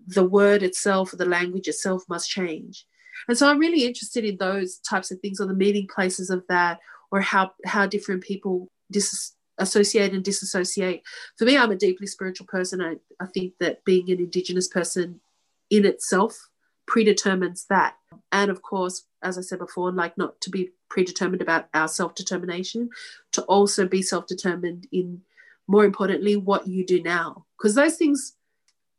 the 0.07 0.25
word 0.25 0.63
itself, 0.63 1.11
the 1.11 1.27
language 1.27 1.69
itself 1.69 2.03
must 2.09 2.31
change. 2.31 2.87
And 3.29 3.37
so 3.37 3.47
I'm 3.47 3.59
really 3.59 3.85
interested 3.85 4.25
in 4.25 4.39
those 4.39 4.79
types 4.79 5.11
of 5.11 5.21
things 5.21 5.39
or 5.39 5.47
the 5.47 5.53
meeting 5.53 5.87
places 5.95 6.31
of 6.31 6.43
that 6.49 6.79
or 7.11 7.21
how 7.21 7.53
how 7.67 7.85
different 7.85 8.23
people 8.23 8.69
disassociate 8.91 10.15
and 10.15 10.25
disassociate. 10.25 11.03
For 11.37 11.45
me, 11.45 11.59
I'm 11.59 11.71
a 11.71 11.77
deeply 11.77 12.07
spiritual 12.07 12.47
person. 12.47 12.81
I, 12.81 12.97
I 13.21 13.27
think 13.27 13.53
that 13.61 13.85
being 13.85 14.11
an 14.11 14.21
Indigenous 14.21 14.67
person 14.67 15.21
in 15.69 15.85
itself 15.85 16.49
predetermines 16.87 17.67
that. 17.69 17.97
And 18.33 18.51
of 18.51 18.63
course, 18.63 19.05
as 19.23 19.37
I 19.37 19.43
said 19.43 19.59
before, 19.59 19.93
like 19.93 20.17
not 20.17 20.41
to 20.41 20.51
be 20.51 20.71
predetermined 20.89 21.43
about 21.43 21.69
our 21.75 21.89
self 21.89 22.15
determination, 22.15 22.89
to 23.33 23.43
also 23.43 23.87
be 23.87 24.01
self 24.01 24.27
determined 24.27 24.87
in, 24.93 25.21
more 25.69 25.85
importantly, 25.85 26.37
what 26.37 26.67
you 26.67 26.85
do 26.85 27.03
now. 27.03 27.47
Because 27.57 27.75
those 27.75 27.97
things, 27.97 28.35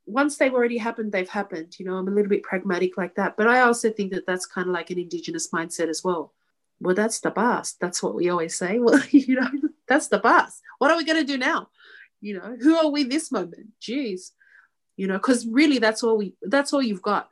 once 0.05 0.37
they've 0.37 0.53
already 0.53 0.77
happened, 0.77 1.11
they've 1.11 1.29
happened. 1.29 1.77
You 1.79 1.85
know, 1.85 1.95
I'm 1.95 2.07
a 2.07 2.11
little 2.11 2.29
bit 2.29 2.43
pragmatic 2.43 2.97
like 2.97 3.15
that. 3.15 3.35
But 3.35 3.47
I 3.47 3.61
also 3.61 3.91
think 3.91 4.13
that 4.13 4.25
that's 4.25 4.45
kind 4.45 4.67
of 4.67 4.73
like 4.73 4.89
an 4.89 4.99
Indigenous 4.99 5.49
mindset 5.49 5.89
as 5.89 6.03
well. 6.03 6.33
Well, 6.79 6.95
that's 6.95 7.19
the 7.19 7.31
past. 7.31 7.79
That's 7.81 8.01
what 8.01 8.15
we 8.15 8.29
always 8.29 8.57
say. 8.57 8.79
Well, 8.79 9.01
you 9.09 9.35
know, 9.35 9.49
that's 9.87 10.07
the 10.07 10.19
past. 10.19 10.61
What 10.77 10.91
are 10.91 10.97
we 10.97 11.03
going 11.03 11.19
to 11.19 11.31
do 11.31 11.37
now? 11.37 11.69
You 12.21 12.37
know, 12.39 12.57
who 12.61 12.77
are 12.77 12.89
we 12.89 13.03
this 13.03 13.31
moment? 13.31 13.67
Jeez 13.81 14.31
you 14.97 15.07
know 15.07 15.13
because 15.13 15.47
really 15.47 15.79
that's 15.79 16.03
all 16.03 16.17
we 16.17 16.33
that's 16.41 16.73
all 16.73 16.81
you've 16.81 17.01
got 17.01 17.29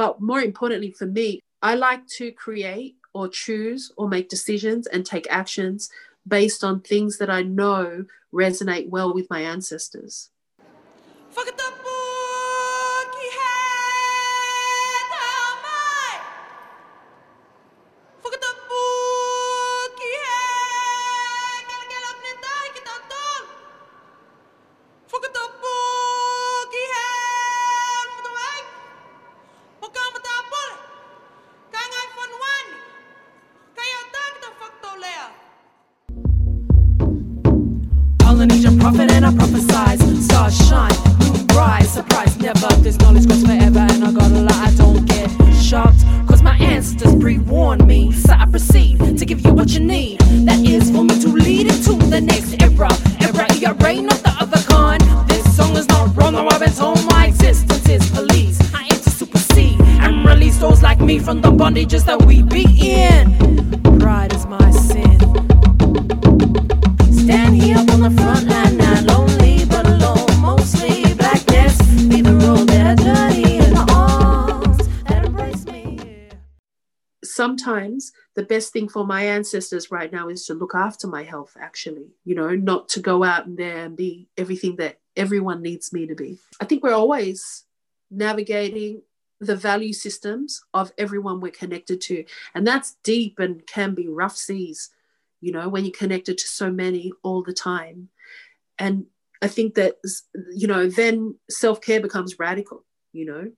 but 0.00 0.18
more 0.18 0.40
importantly 0.40 0.90
for 0.92 1.04
me, 1.04 1.42
I 1.60 1.74
like 1.74 2.06
to 2.16 2.32
create 2.32 2.96
or 3.12 3.28
choose 3.28 3.92
or 3.98 4.08
make 4.08 4.30
decisions 4.30 4.86
and 4.86 5.04
take 5.04 5.26
actions 5.28 5.90
based 6.30 6.64
on 6.64 6.80
things 6.80 7.18
that 7.18 7.28
I 7.28 7.42
know 7.42 8.06
resonate 8.32 8.88
well 8.88 9.12
with 9.12 9.28
my 9.28 9.42
ancestors. 9.42 10.30
prophet 11.34 11.56
for 78.90 79.06
my 79.06 79.24
ancestors 79.24 79.90
right 79.90 80.12
now 80.12 80.28
is 80.28 80.44
to 80.46 80.54
look 80.54 80.74
after 80.74 81.06
my 81.06 81.22
health 81.22 81.56
actually 81.60 82.08
you 82.24 82.34
know 82.34 82.54
not 82.54 82.88
to 82.88 83.00
go 83.00 83.24
out 83.24 83.46
and 83.46 83.56
there 83.56 83.84
and 83.84 83.96
be 83.96 84.28
everything 84.36 84.76
that 84.76 84.98
everyone 85.16 85.62
needs 85.62 85.92
me 85.92 86.06
to 86.06 86.14
be. 86.14 86.38
I 86.60 86.64
think 86.64 86.82
we're 86.82 86.94
always 86.94 87.64
navigating 88.10 89.02
the 89.40 89.56
value 89.56 89.92
systems 89.92 90.62
of 90.74 90.92
everyone 90.98 91.40
we're 91.40 91.50
connected 91.50 92.00
to 92.02 92.24
and 92.54 92.66
that's 92.66 92.96
deep 93.02 93.38
and 93.38 93.66
can 93.66 93.94
be 93.94 94.06
rough 94.06 94.36
seas 94.36 94.90
you 95.40 95.52
know 95.52 95.68
when 95.68 95.84
you're 95.84 95.92
connected 95.92 96.36
to 96.38 96.46
so 96.46 96.70
many 96.70 97.12
all 97.22 97.42
the 97.42 97.52
time. 97.52 98.08
And 98.78 99.06
i 99.42 99.48
think 99.48 99.74
that 99.74 99.96
you 100.54 100.66
know 100.66 100.88
then 100.88 101.36
self-care 101.48 102.00
becomes 102.00 102.38
radical 102.38 102.84
you 103.12 103.24
know 103.24 103.50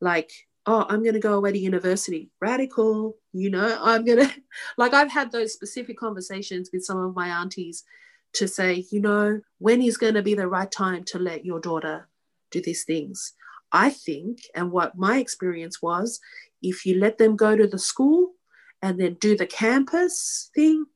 like 0.00 0.32
oh 0.66 0.86
i'm 0.88 1.02
going 1.02 1.14
to 1.14 1.20
go 1.20 1.34
away 1.34 1.52
to 1.52 1.58
university. 1.58 2.30
Radical 2.40 3.16
you 3.32 3.50
know 3.50 3.78
i'm 3.80 4.04
going 4.04 4.18
to 4.28 4.34
like 4.76 4.94
i've 4.94 5.10
had 5.10 5.32
those 5.32 5.52
specific 5.52 5.98
conversations 5.98 6.70
with 6.72 6.84
some 6.84 6.98
of 6.98 7.14
my 7.14 7.28
aunties 7.28 7.84
to 8.32 8.46
say 8.46 8.84
you 8.90 9.00
know 9.00 9.40
when 9.58 9.82
is 9.82 9.96
going 9.96 10.14
to 10.14 10.22
be 10.22 10.34
the 10.34 10.48
right 10.48 10.70
time 10.70 11.04
to 11.04 11.18
let 11.18 11.44
your 11.44 11.60
daughter 11.60 12.08
do 12.50 12.60
these 12.60 12.84
things? 12.84 13.34
I 13.72 13.90
think 13.90 14.40
and 14.54 14.72
what 14.72 14.98
my 14.98 15.18
experience 15.18 15.80
was 15.80 16.20
if 16.60 16.84
you 16.84 16.98
let 16.98 17.18
them 17.18 17.36
go 17.36 17.56
to 17.56 17.68
the 17.68 17.78
school 17.78 18.32
and 18.82 19.00
then 19.00 19.14
do 19.14 19.36
the 19.36 19.46
campus 19.46 20.50
thing 20.54 20.86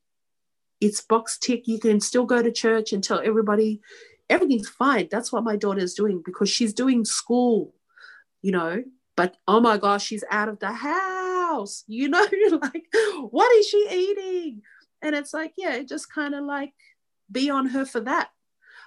it's 0.80 1.00
box 1.00 1.38
tick. 1.38 1.66
You 1.66 1.78
can 1.78 2.00
still 2.00 2.26
go 2.26 2.42
to 2.42 2.50
church 2.50 2.92
and 2.92 3.02
tell 3.02 3.20
everybody 3.24 3.80
everything's 4.28 4.68
fine. 4.68 5.08
That's 5.10 5.32
what 5.32 5.44
my 5.44 5.56
daughter 5.56 5.80
is 5.80 5.94
doing 5.94 6.20
because 6.24 6.50
she's 6.50 6.74
doing 6.74 7.04
school 7.04 7.74
you 8.42 8.52
know 8.52 8.82
but 9.16 9.36
oh 9.46 9.60
my 9.60 9.76
gosh 9.78 10.04
she's 10.04 10.24
out 10.30 10.48
of 10.48 10.58
the 10.58 10.72
house. 10.72 11.84
You 11.86 12.08
know 12.08 12.26
you're 12.32 12.58
like 12.58 12.84
what 13.30 13.54
is 13.56 13.68
she 13.68 13.86
eating? 13.90 14.62
And 15.02 15.14
it's 15.14 15.34
like 15.34 15.54
yeah 15.56 15.82
just 15.82 16.12
kind 16.12 16.34
of 16.34 16.44
like 16.44 16.72
be 17.30 17.50
on 17.50 17.66
her 17.66 17.84
for 17.84 18.00
that. 18.00 18.30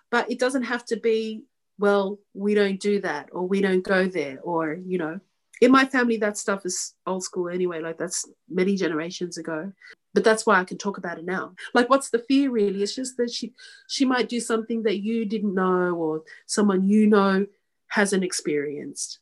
But 0.09 0.31
it 0.31 0.39
doesn't 0.39 0.63
have 0.63 0.85
to 0.85 0.97
be 0.97 1.43
well 1.79 2.19
we 2.33 2.55
don't 2.55 2.79
do 2.79 3.01
that 3.01 3.29
or 3.31 3.47
we 3.47 3.61
don't 3.61 3.83
go 3.83 4.07
there 4.07 4.39
or 4.41 4.73
you 4.73 4.97
know. 4.97 5.19
In 5.59 5.71
my 5.71 5.85
family 5.85 6.17
that 6.17 6.37
stuff 6.37 6.65
is 6.65 6.93
old 7.07 7.23
school 7.23 7.49
anyway 7.49 7.81
like 7.81 7.97
that's 7.97 8.25
many 8.49 8.75
generations 8.75 9.37
ago. 9.37 9.71
But 10.13 10.23
that's 10.23 10.47
why 10.47 10.59
i 10.59 10.63
can 10.63 10.77
talk 10.79 10.97
about 10.97 11.19
it 11.19 11.25
now. 11.25 11.53
Like 11.73 11.89
what's 11.89 12.09
the 12.09 12.19
fear 12.19 12.51
really? 12.51 12.83
It's 12.83 12.95
just 12.95 13.17
that 13.17 13.31
she 13.31 13.53
she 13.87 14.05
might 14.05 14.29
do 14.29 14.39
something 14.39 14.83
that 14.83 14.99
you 15.01 15.25
didn't 15.25 15.53
know 15.53 15.95
or 15.95 16.23
someone 16.45 16.87
you 16.87 17.07
know 17.07 17.45
hasn't 17.89 18.23
experienced 18.23 19.19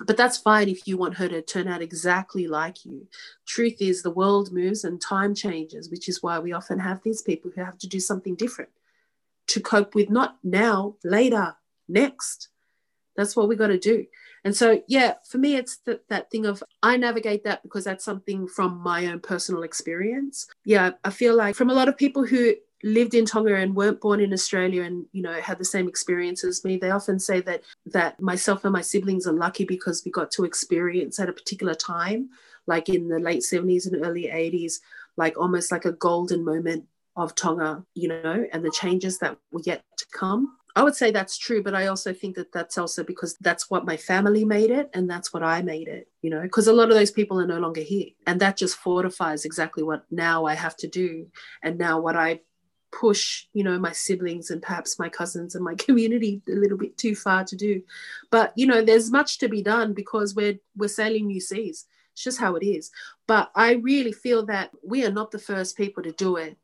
but 0.00 0.16
that's 0.16 0.38
fine 0.38 0.68
if 0.68 0.86
you 0.86 0.96
want 0.96 1.16
her 1.16 1.28
to 1.28 1.42
turn 1.42 1.68
out 1.68 1.82
exactly 1.82 2.46
like 2.46 2.84
you. 2.84 3.06
Truth 3.46 3.80
is, 3.80 4.02
the 4.02 4.10
world 4.10 4.52
moves 4.52 4.84
and 4.84 5.00
time 5.00 5.34
changes, 5.34 5.90
which 5.90 6.08
is 6.08 6.22
why 6.22 6.38
we 6.38 6.52
often 6.52 6.78
have 6.78 7.02
these 7.02 7.22
people 7.22 7.50
who 7.54 7.62
have 7.62 7.78
to 7.78 7.86
do 7.86 8.00
something 8.00 8.34
different 8.34 8.70
to 9.48 9.60
cope 9.60 9.94
with 9.94 10.10
not 10.10 10.38
now, 10.42 10.96
later, 11.04 11.56
next. 11.88 12.48
That's 13.16 13.36
what 13.36 13.48
we 13.48 13.56
got 13.56 13.68
to 13.68 13.78
do. 13.78 14.06
And 14.44 14.56
so, 14.56 14.82
yeah, 14.88 15.14
for 15.28 15.38
me, 15.38 15.56
it's 15.56 15.78
th- 15.78 16.00
that 16.08 16.30
thing 16.30 16.46
of 16.46 16.62
I 16.82 16.96
navigate 16.96 17.44
that 17.44 17.62
because 17.62 17.84
that's 17.84 18.04
something 18.04 18.48
from 18.48 18.78
my 18.78 19.06
own 19.06 19.20
personal 19.20 19.62
experience. 19.62 20.48
Yeah, 20.64 20.92
I 21.04 21.10
feel 21.10 21.36
like 21.36 21.54
from 21.54 21.70
a 21.70 21.74
lot 21.74 21.88
of 21.88 21.96
people 21.96 22.24
who 22.24 22.54
lived 22.82 23.14
in 23.14 23.24
Tonga 23.24 23.54
and 23.54 23.74
weren't 23.74 24.00
born 24.00 24.20
in 24.20 24.32
Australia 24.32 24.82
and 24.82 25.06
you 25.12 25.22
know 25.22 25.32
had 25.40 25.58
the 25.58 25.64
same 25.64 25.88
experience 25.88 26.44
as 26.44 26.64
me 26.64 26.76
they 26.76 26.90
often 26.90 27.18
say 27.18 27.40
that 27.40 27.62
that 27.86 28.20
myself 28.20 28.64
and 28.64 28.72
my 28.72 28.80
siblings 28.80 29.26
are 29.26 29.32
lucky 29.32 29.64
because 29.64 30.02
we 30.04 30.10
got 30.10 30.30
to 30.32 30.44
experience 30.44 31.18
at 31.18 31.28
a 31.28 31.32
particular 31.32 31.74
time 31.74 32.30
like 32.66 32.88
in 32.88 33.08
the 33.08 33.18
late 33.18 33.42
70s 33.42 33.86
and 33.86 34.04
early 34.04 34.24
80s 34.24 34.80
like 35.16 35.36
almost 35.38 35.70
like 35.70 35.84
a 35.84 35.92
golden 35.92 36.44
moment 36.44 36.84
of 37.16 37.34
Tonga 37.34 37.84
you 37.94 38.08
know 38.08 38.46
and 38.52 38.64
the 38.64 38.70
changes 38.70 39.18
that 39.18 39.36
were 39.52 39.62
yet 39.64 39.84
to 39.98 40.06
come 40.12 40.56
I 40.74 40.82
would 40.82 40.94
say 40.94 41.10
that's 41.10 41.36
true, 41.36 41.62
but 41.62 41.74
I 41.74 41.88
also 41.88 42.14
think 42.14 42.36
that 42.36 42.52
that's 42.52 42.78
also 42.78 43.04
because 43.04 43.36
that's 43.40 43.70
what 43.70 43.84
my 43.84 43.96
family 43.96 44.44
made 44.44 44.70
it 44.70 44.88
and 44.94 45.08
that's 45.08 45.32
what 45.32 45.42
I 45.42 45.60
made 45.60 45.86
it, 45.86 46.08
you 46.22 46.30
know, 46.30 46.40
because 46.40 46.66
a 46.66 46.72
lot 46.72 46.88
of 46.88 46.96
those 46.96 47.10
people 47.10 47.38
are 47.38 47.46
no 47.46 47.58
longer 47.58 47.82
here. 47.82 48.06
And 48.26 48.40
that 48.40 48.56
just 48.56 48.76
fortifies 48.76 49.44
exactly 49.44 49.82
what 49.82 50.04
now 50.10 50.46
I 50.46 50.54
have 50.54 50.76
to 50.78 50.88
do 50.88 51.26
and 51.62 51.76
now 51.76 52.00
what 52.00 52.16
I 52.16 52.40
push 52.92 53.46
you 53.54 53.64
know 53.64 53.78
my 53.78 53.90
siblings 53.92 54.50
and 54.50 54.62
perhaps 54.62 54.98
my 54.98 55.08
cousins 55.08 55.54
and 55.54 55.64
my 55.64 55.74
community 55.86 56.42
a 56.48 56.52
little 56.52 56.78
bit 56.78 56.96
too 56.96 57.14
far 57.14 57.44
to 57.44 57.56
do. 57.56 57.82
But 58.30 58.52
you 58.56 58.66
know 58.66 58.82
there's 58.82 59.10
much 59.10 59.38
to 59.38 59.48
be 59.48 59.62
done 59.62 59.92
because 59.94 60.34
we're 60.34 60.58
we're 60.76 60.88
sailing 60.88 61.26
new 61.26 61.40
seas. 61.40 61.86
It's 62.12 62.24
just 62.24 62.38
how 62.38 62.56
it 62.56 62.64
is. 62.64 62.90
But 63.26 63.50
i 63.54 63.72
really 63.72 64.12
feel 64.12 64.44
that 64.46 64.70
we 64.84 65.04
are 65.04 65.12
not 65.12 65.30
the 65.30 65.38
first 65.38 65.76
people 65.76 66.02
to 66.02 66.12
do 66.12 66.36
it. 66.36 66.56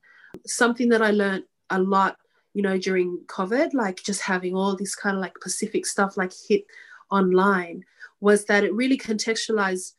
Something 0.46 0.90
that 0.90 1.02
i 1.02 1.10
learned 1.10 1.44
a 1.70 1.78
lot 1.78 2.18
you 2.54 2.62
know 2.62 2.78
during 2.78 3.20
covid 3.26 3.74
like 3.74 4.02
just 4.02 4.22
having 4.22 4.54
all 4.54 4.74
this 4.74 4.94
kind 4.94 5.14
of 5.14 5.20
like 5.20 5.34
pacific 5.40 5.84
stuff 5.84 6.16
like 6.16 6.32
hit 6.48 6.64
online 7.10 7.84
was 8.20 8.46
that 8.46 8.64
it 8.64 8.74
really 8.74 8.98
contextualized 8.98 9.92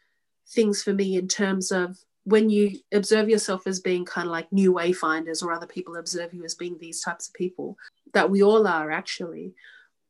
things 0.47 0.81
for 0.83 0.93
me 0.93 1.15
in 1.15 1.27
terms 1.27 1.71
of 1.71 1.97
when 2.29 2.49
you 2.49 2.79
observe 2.91 3.27
yourself 3.27 3.65
as 3.65 3.79
being 3.79 4.05
kind 4.05 4.27
of 4.27 4.31
like 4.31 4.51
new 4.51 4.71
wayfinders 4.71 5.43
or 5.43 5.51
other 5.51 5.65
people 5.65 5.95
observe 5.95 6.33
you 6.33 6.43
as 6.43 6.53
being 6.53 6.77
these 6.77 7.01
types 7.01 7.27
of 7.27 7.33
people 7.33 7.77
that 8.13 8.29
we 8.29 8.43
all 8.43 8.67
are 8.67 8.91
actually. 8.91 9.53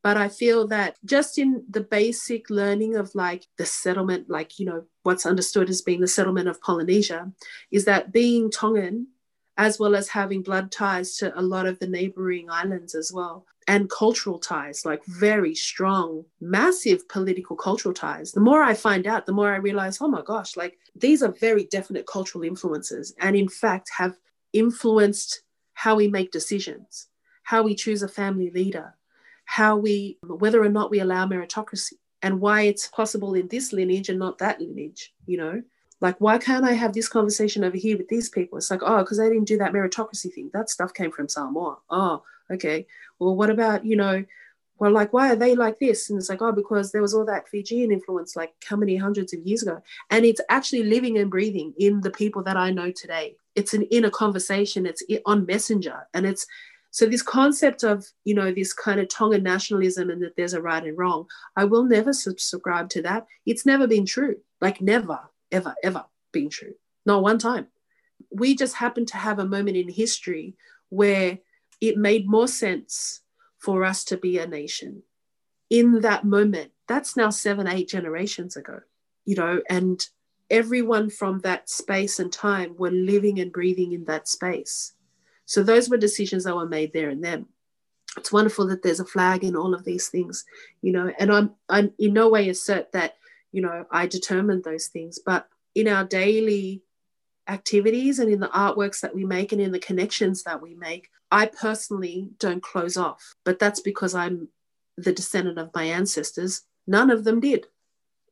But 0.02 0.16
i 0.16 0.28
feel 0.28 0.66
that 0.68 0.96
just 1.04 1.36
in 1.36 1.62
the 1.68 1.82
basic 1.82 2.48
learning 2.48 2.96
of 2.96 3.14
like 3.14 3.44
the 3.58 3.66
settlement 3.66 4.30
like 4.30 4.58
you 4.58 4.64
know 4.64 4.84
what's 5.02 5.26
understood 5.26 5.68
as 5.68 5.82
being 5.82 6.00
the 6.00 6.06
settlement 6.06 6.48
of 6.48 6.60
polynesia 6.62 7.30
is 7.70 7.84
that 7.84 8.10
being 8.10 8.50
tongan 8.50 9.08
as 9.60 9.78
well 9.78 9.94
as 9.94 10.08
having 10.08 10.40
blood 10.40 10.72
ties 10.72 11.18
to 11.18 11.38
a 11.38 11.42
lot 11.42 11.66
of 11.66 11.78
the 11.78 11.86
neighboring 11.86 12.48
islands 12.50 12.94
as 12.94 13.12
well. 13.12 13.44
And 13.68 13.90
cultural 13.90 14.38
ties 14.38 14.86
like 14.86 15.04
very 15.04 15.54
strong 15.54 16.24
massive 16.40 17.06
political 17.10 17.56
cultural 17.56 17.94
ties. 17.94 18.32
The 18.32 18.40
more 18.40 18.62
i 18.62 18.72
find 18.72 19.06
out 19.06 19.26
the 19.26 19.32
more 19.32 19.52
i 19.52 19.56
realize 19.56 19.98
oh 20.00 20.08
my 20.08 20.22
gosh 20.22 20.56
like 20.56 20.78
these 20.96 21.22
are 21.22 21.32
very 21.32 21.64
definite 21.64 22.06
cultural 22.06 22.42
influences 22.42 23.14
and 23.20 23.36
in 23.36 23.48
fact 23.48 23.90
have 23.98 24.16
influenced 24.54 25.42
how 25.74 25.94
we 25.94 26.08
make 26.08 26.32
decisions 26.32 27.08
how 27.42 27.62
we 27.62 27.74
choose 27.74 28.02
a 28.02 28.08
family 28.08 28.50
leader 28.50 28.94
how 29.44 29.76
we 29.76 30.18
whether 30.26 30.62
or 30.62 30.68
not 30.70 30.90
we 30.90 31.00
allow 31.00 31.26
meritocracy 31.26 31.98
and 32.22 32.40
why 32.40 32.62
it's 32.62 32.88
possible 32.88 33.34
in 33.34 33.46
this 33.48 33.72
lineage 33.72 34.08
and 34.08 34.18
not 34.18 34.38
that 34.38 34.60
lineage 34.60 35.12
you 35.26 35.36
know 35.36 35.62
like 36.00 36.16
why 36.18 36.38
can't 36.38 36.64
i 36.64 36.72
have 36.72 36.92
this 36.92 37.08
conversation 37.08 37.64
over 37.64 37.76
here 37.76 37.96
with 37.96 38.08
these 38.08 38.28
people? 38.28 38.58
It's 38.58 38.70
like 38.70 38.82
oh 38.82 38.98
because 38.98 39.18
they 39.18 39.28
didn't 39.28 39.48
do 39.48 39.58
that 39.58 39.72
meritocracy 39.72 40.32
thing. 40.32 40.50
That 40.52 40.70
stuff 40.70 40.94
came 40.94 41.10
from 41.10 41.28
samoa. 41.28 41.78
Oh 41.90 42.22
okay. 42.50 42.86
Well 43.18 43.36
what 43.36 43.50
about 43.50 43.84
you 43.84 43.96
know 43.96 44.24
well 44.78 44.92
like 44.92 45.12
why 45.12 45.30
are 45.30 45.36
they 45.36 45.54
like 45.54 45.78
this? 45.78 46.08
And 46.08 46.18
it's 46.18 46.30
like 46.30 46.42
oh 46.42 46.52
because 46.52 46.92
there 46.92 47.02
was 47.02 47.14
all 47.14 47.26
that 47.26 47.48
fijian 47.48 47.92
influence 47.92 48.36
like 48.36 48.52
how 48.66 48.76
many 48.76 48.96
hundreds 48.96 49.32
of 49.34 49.40
years 49.46 49.62
ago? 49.62 49.82
And 50.10 50.24
it's 50.24 50.40
actually 50.48 50.84
living 50.84 51.18
and 51.18 51.30
breathing 51.30 51.74
in 51.78 52.00
the 52.00 52.10
people 52.10 52.42
that 52.44 52.56
i 52.56 52.70
know 52.70 52.90
today. 52.90 53.36
It's 53.54 53.74
an 53.74 53.82
inner 53.84 54.10
conversation. 54.10 54.86
It's 54.86 55.02
on 55.26 55.44
messenger. 55.44 56.06
And 56.14 56.24
it's 56.26 56.46
so 56.92 57.06
this 57.06 57.22
concept 57.22 57.84
of 57.84 58.06
you 58.24 58.34
know 58.34 58.52
this 58.52 58.72
kind 58.72 59.00
of 59.00 59.08
tongan 59.08 59.42
nationalism 59.42 60.10
and 60.10 60.22
that 60.22 60.36
there's 60.36 60.54
a 60.54 60.62
right 60.62 60.82
and 60.82 60.98
wrong 60.98 61.26
i 61.56 61.64
will 61.64 61.84
never 61.84 62.12
subscribe 62.12 62.88
to 62.90 63.02
that. 63.02 63.26
It's 63.44 63.66
never 63.66 63.86
been 63.86 64.06
true. 64.06 64.36
Like 64.62 64.80
never 64.80 65.20
ever, 65.52 65.74
ever 65.82 66.04
been 66.32 66.48
true. 66.50 66.74
Not 67.06 67.22
one 67.22 67.38
time. 67.38 67.68
We 68.30 68.54
just 68.54 68.76
happened 68.76 69.08
to 69.08 69.16
have 69.16 69.38
a 69.38 69.46
moment 69.46 69.76
in 69.76 69.88
history 69.88 70.56
where 70.90 71.38
it 71.80 71.96
made 71.96 72.28
more 72.28 72.48
sense 72.48 73.20
for 73.58 73.84
us 73.84 74.04
to 74.04 74.16
be 74.16 74.38
a 74.38 74.46
nation. 74.46 75.02
In 75.70 76.00
that 76.00 76.24
moment, 76.24 76.72
that's 76.88 77.16
now 77.16 77.30
seven, 77.30 77.66
eight 77.66 77.88
generations 77.88 78.56
ago, 78.56 78.80
you 79.24 79.36
know, 79.36 79.62
and 79.68 80.04
everyone 80.50 81.08
from 81.10 81.38
that 81.40 81.70
space 81.70 82.18
and 82.18 82.32
time 82.32 82.74
were 82.76 82.90
living 82.90 83.38
and 83.38 83.52
breathing 83.52 83.92
in 83.92 84.04
that 84.06 84.28
space. 84.28 84.94
So 85.46 85.62
those 85.62 85.88
were 85.88 85.96
decisions 85.96 86.44
that 86.44 86.56
were 86.56 86.66
made 86.66 86.92
there 86.92 87.08
and 87.10 87.22
then. 87.22 87.46
it's 88.16 88.32
wonderful 88.32 88.66
that 88.68 88.82
there's 88.82 89.00
a 89.00 89.04
flag 89.04 89.44
in 89.44 89.56
all 89.56 89.74
of 89.74 89.84
these 89.84 90.08
things, 90.08 90.44
you 90.82 90.92
know, 90.92 91.12
and 91.18 91.32
I'm 91.32 91.52
I'm 91.68 91.92
in 91.98 92.12
no 92.12 92.28
way 92.28 92.48
assert 92.48 92.92
that, 92.92 93.16
you 93.52 93.62
know, 93.62 93.86
I 93.90 94.06
determined 94.06 94.64
those 94.64 94.86
things, 94.86 95.18
but 95.24 95.48
in 95.74 95.88
our 95.88 96.04
daily 96.04 96.82
activities 97.48 98.18
and 98.18 98.30
in 98.30 98.40
the 98.40 98.48
artworks 98.48 99.00
that 99.00 99.14
we 99.14 99.24
make 99.24 99.52
and 99.52 99.60
in 99.60 99.72
the 99.72 99.78
connections 99.78 100.42
that 100.44 100.62
we 100.62 100.74
make, 100.74 101.08
I 101.30 101.46
personally 101.46 102.30
don't 102.38 102.62
close 102.62 102.96
off. 102.96 103.34
But 103.44 103.58
that's 103.58 103.80
because 103.80 104.14
I'm 104.14 104.48
the 104.96 105.12
descendant 105.12 105.58
of 105.58 105.74
my 105.74 105.84
ancestors. 105.84 106.62
None 106.86 107.10
of 107.10 107.24
them 107.24 107.40
did. 107.40 107.66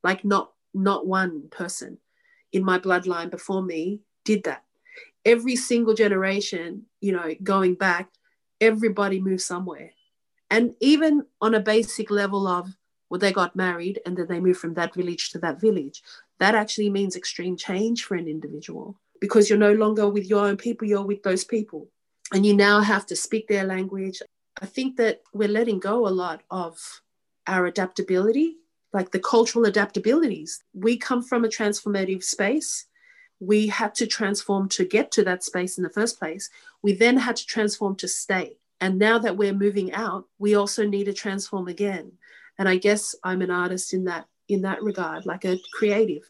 Like 0.02 0.24
not 0.24 0.52
not 0.74 1.06
one 1.06 1.48
person 1.50 1.98
in 2.52 2.64
my 2.64 2.78
bloodline 2.78 3.30
before 3.30 3.62
me 3.62 4.00
did 4.24 4.44
that. 4.44 4.64
Every 5.24 5.56
single 5.56 5.94
generation, 5.94 6.86
you 7.00 7.12
know, 7.12 7.34
going 7.42 7.74
back, 7.74 8.08
everybody 8.60 9.20
moved 9.20 9.42
somewhere. 9.42 9.92
And 10.50 10.74
even 10.80 11.26
on 11.40 11.54
a 11.54 11.60
basic 11.60 12.10
level 12.10 12.46
of 12.46 12.68
well, 13.10 13.18
they 13.18 13.32
got 13.32 13.56
married 13.56 14.00
and 14.04 14.16
then 14.16 14.26
they 14.28 14.40
moved 14.40 14.60
from 14.60 14.74
that 14.74 14.94
village 14.94 15.30
to 15.30 15.38
that 15.38 15.60
village. 15.60 16.02
That 16.38 16.54
actually 16.54 16.90
means 16.90 17.16
extreme 17.16 17.56
change 17.56 18.04
for 18.04 18.14
an 18.16 18.28
individual 18.28 18.96
because 19.20 19.48
you're 19.48 19.58
no 19.58 19.72
longer 19.72 20.08
with 20.08 20.26
your 20.26 20.46
own 20.46 20.56
people, 20.56 20.86
you're 20.86 21.04
with 21.04 21.22
those 21.22 21.44
people. 21.44 21.88
And 22.32 22.44
you 22.44 22.54
now 22.54 22.80
have 22.80 23.06
to 23.06 23.16
speak 23.16 23.48
their 23.48 23.64
language. 23.64 24.20
I 24.60 24.66
think 24.66 24.96
that 24.96 25.22
we're 25.32 25.48
letting 25.48 25.78
go 25.78 26.06
a 26.06 26.10
lot 26.10 26.42
of 26.50 26.78
our 27.46 27.64
adaptability, 27.66 28.56
like 28.92 29.10
the 29.10 29.18
cultural 29.18 29.64
adaptabilities. 29.64 30.58
We 30.74 30.98
come 30.98 31.22
from 31.22 31.44
a 31.44 31.48
transformative 31.48 32.22
space. 32.22 32.86
We 33.40 33.68
had 33.68 33.94
to 33.96 34.06
transform 34.06 34.68
to 34.70 34.84
get 34.84 35.10
to 35.12 35.24
that 35.24 35.42
space 35.42 35.78
in 35.78 35.84
the 35.84 35.90
first 35.90 36.18
place. 36.18 36.50
We 36.82 36.92
then 36.92 37.16
had 37.16 37.36
to 37.36 37.46
transform 37.46 37.96
to 37.96 38.08
stay. 38.08 38.58
And 38.80 38.98
now 38.98 39.18
that 39.18 39.36
we're 39.36 39.54
moving 39.54 39.92
out, 39.92 40.26
we 40.38 40.54
also 40.54 40.86
need 40.86 41.04
to 41.04 41.12
transform 41.12 41.66
again. 41.66 42.12
And 42.58 42.68
I 42.68 42.76
guess 42.76 43.14
I'm 43.22 43.42
an 43.42 43.50
artist 43.50 43.94
in 43.94 44.04
that 44.04 44.26
in 44.48 44.62
that 44.62 44.82
regard, 44.82 45.26
like 45.26 45.44
a 45.44 45.58
creative, 45.72 46.22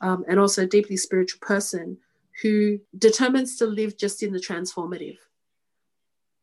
um, 0.00 0.24
and 0.28 0.38
also 0.38 0.62
a 0.62 0.66
deeply 0.66 0.96
spiritual 0.96 1.40
person 1.40 1.96
who 2.42 2.78
determines 2.98 3.56
to 3.56 3.66
live 3.66 3.96
just 3.96 4.22
in 4.22 4.32
the 4.32 4.38
transformative. 4.38 5.16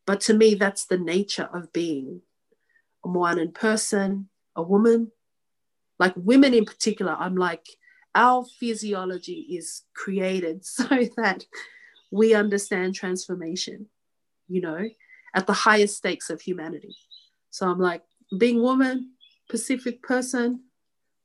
But 0.08 0.22
to 0.22 0.34
me, 0.34 0.56
that's 0.56 0.86
the 0.86 0.98
nature 0.98 1.50
of 1.54 1.72
being 1.72 2.22
a 3.06 3.08
Moanan 3.08 3.54
person, 3.54 4.30
a 4.56 4.64
woman. 4.64 5.12
Like 6.00 6.14
women 6.16 6.54
in 6.54 6.66
particular, 6.66 7.16
I'm 7.20 7.36
like, 7.36 7.68
our 8.16 8.44
physiology 8.60 9.46
is 9.50 9.84
created 9.94 10.66
so 10.66 10.88
that 11.18 11.46
we 12.12 12.34
understand 12.34 12.96
transformation, 12.96 13.88
you 14.48 14.62
know, 14.62 14.90
at 15.36 15.48
the 15.48 15.54
highest 15.54 15.98
stakes 15.98 16.30
of 16.30 16.42
humanity. 16.42 16.96
So 17.52 17.68
I'm 17.70 17.80
like, 17.80 18.04
being 18.38 18.62
woman, 18.62 19.12
Pacific 19.52 20.02
person, 20.02 20.62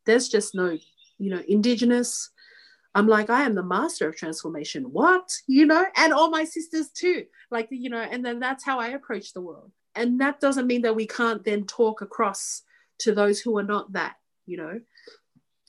there's 0.05 0.29
just 0.29 0.55
no, 0.55 0.77
you 1.19 1.31
know, 1.31 1.43
indigenous. 1.49 2.31
I'm 2.95 3.07
like, 3.07 3.31
I 3.31 3.45
am 3.45 3.55
the 3.55 3.63
master 3.63 4.09
of 4.09 4.17
transformation. 4.17 4.85
What? 4.85 5.31
You 5.47 5.67
know, 5.67 5.85
and 5.97 6.13
all 6.13 6.29
my 6.29 6.45
sisters 6.45 6.89
too. 6.89 7.25
Like, 7.51 7.69
you 7.71 7.89
know, 7.89 8.01
and 8.01 8.25
then 8.25 8.41
that's 8.41 8.65
how 8.65 8.81
I 8.81 8.89
approach 8.89 9.33
the 9.33 9.41
world. 9.41 9.71
And 9.95 10.21
that 10.21 10.41
doesn't 10.41 10.67
mean 10.67 10.83
that 10.83 10.97
we 10.97 11.07
can't 11.07 11.45
then 11.45 11.65
talk 11.65 12.03
across 12.03 12.63
to 12.99 13.15
those 13.15 13.41
who 13.41 13.57
are 13.59 13.63
not 13.63 13.93
that, 13.93 14.17
you 14.45 14.57
know. 14.57 14.81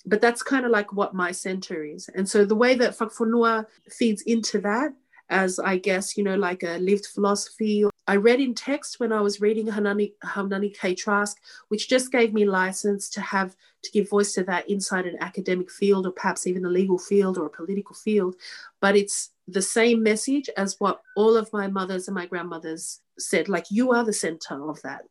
But 0.05 0.21
that's 0.21 0.41
kind 0.41 0.65
of 0.65 0.71
like 0.71 0.93
what 0.93 1.13
my 1.13 1.31
center 1.31 1.83
is. 1.83 2.09
And 2.15 2.27
so 2.27 2.43
the 2.43 2.55
way 2.55 2.75
that 2.75 2.97
Fakafonua 2.97 3.65
feeds 3.89 4.23
into 4.23 4.59
that 4.61 4.93
as 5.29 5.59
I 5.59 5.77
guess, 5.77 6.17
you 6.17 6.23
know, 6.23 6.35
like 6.35 6.63
a 6.63 6.77
lived 6.79 7.05
philosophy. 7.05 7.85
I 8.09 8.15
read 8.15 8.39
in 8.39 8.53
text 8.53 9.01
when 9.01 9.11
I 9.11 9.19
was 9.19 9.41
reading 9.41 9.67
Haunani, 9.67 10.13
Haunani 10.23 10.73
K. 10.73 10.95
Trask, 10.95 11.35
which 11.67 11.89
just 11.89 12.09
gave 12.09 12.33
me 12.33 12.45
license 12.45 13.09
to 13.09 13.21
have 13.21 13.53
to 13.83 13.91
give 13.91 14.09
voice 14.09 14.31
to 14.33 14.43
that 14.45 14.69
inside 14.69 15.05
an 15.05 15.17
academic 15.19 15.69
field 15.69 16.07
or 16.07 16.11
perhaps 16.11 16.47
even 16.47 16.63
a 16.63 16.69
legal 16.69 16.97
field 16.97 17.37
or 17.37 17.47
a 17.47 17.49
political 17.49 17.95
field. 17.95 18.35
But 18.79 18.95
it's 18.95 19.31
the 19.45 19.61
same 19.61 20.03
message 20.03 20.49
as 20.55 20.79
what 20.79 21.01
all 21.17 21.35
of 21.35 21.51
my 21.51 21.67
mothers 21.67 22.07
and 22.07 22.15
my 22.15 22.25
grandmothers 22.25 23.01
said, 23.19 23.49
like, 23.49 23.65
you 23.69 23.91
are 23.91 24.05
the 24.05 24.13
center 24.13 24.69
of 24.69 24.81
that. 24.83 25.01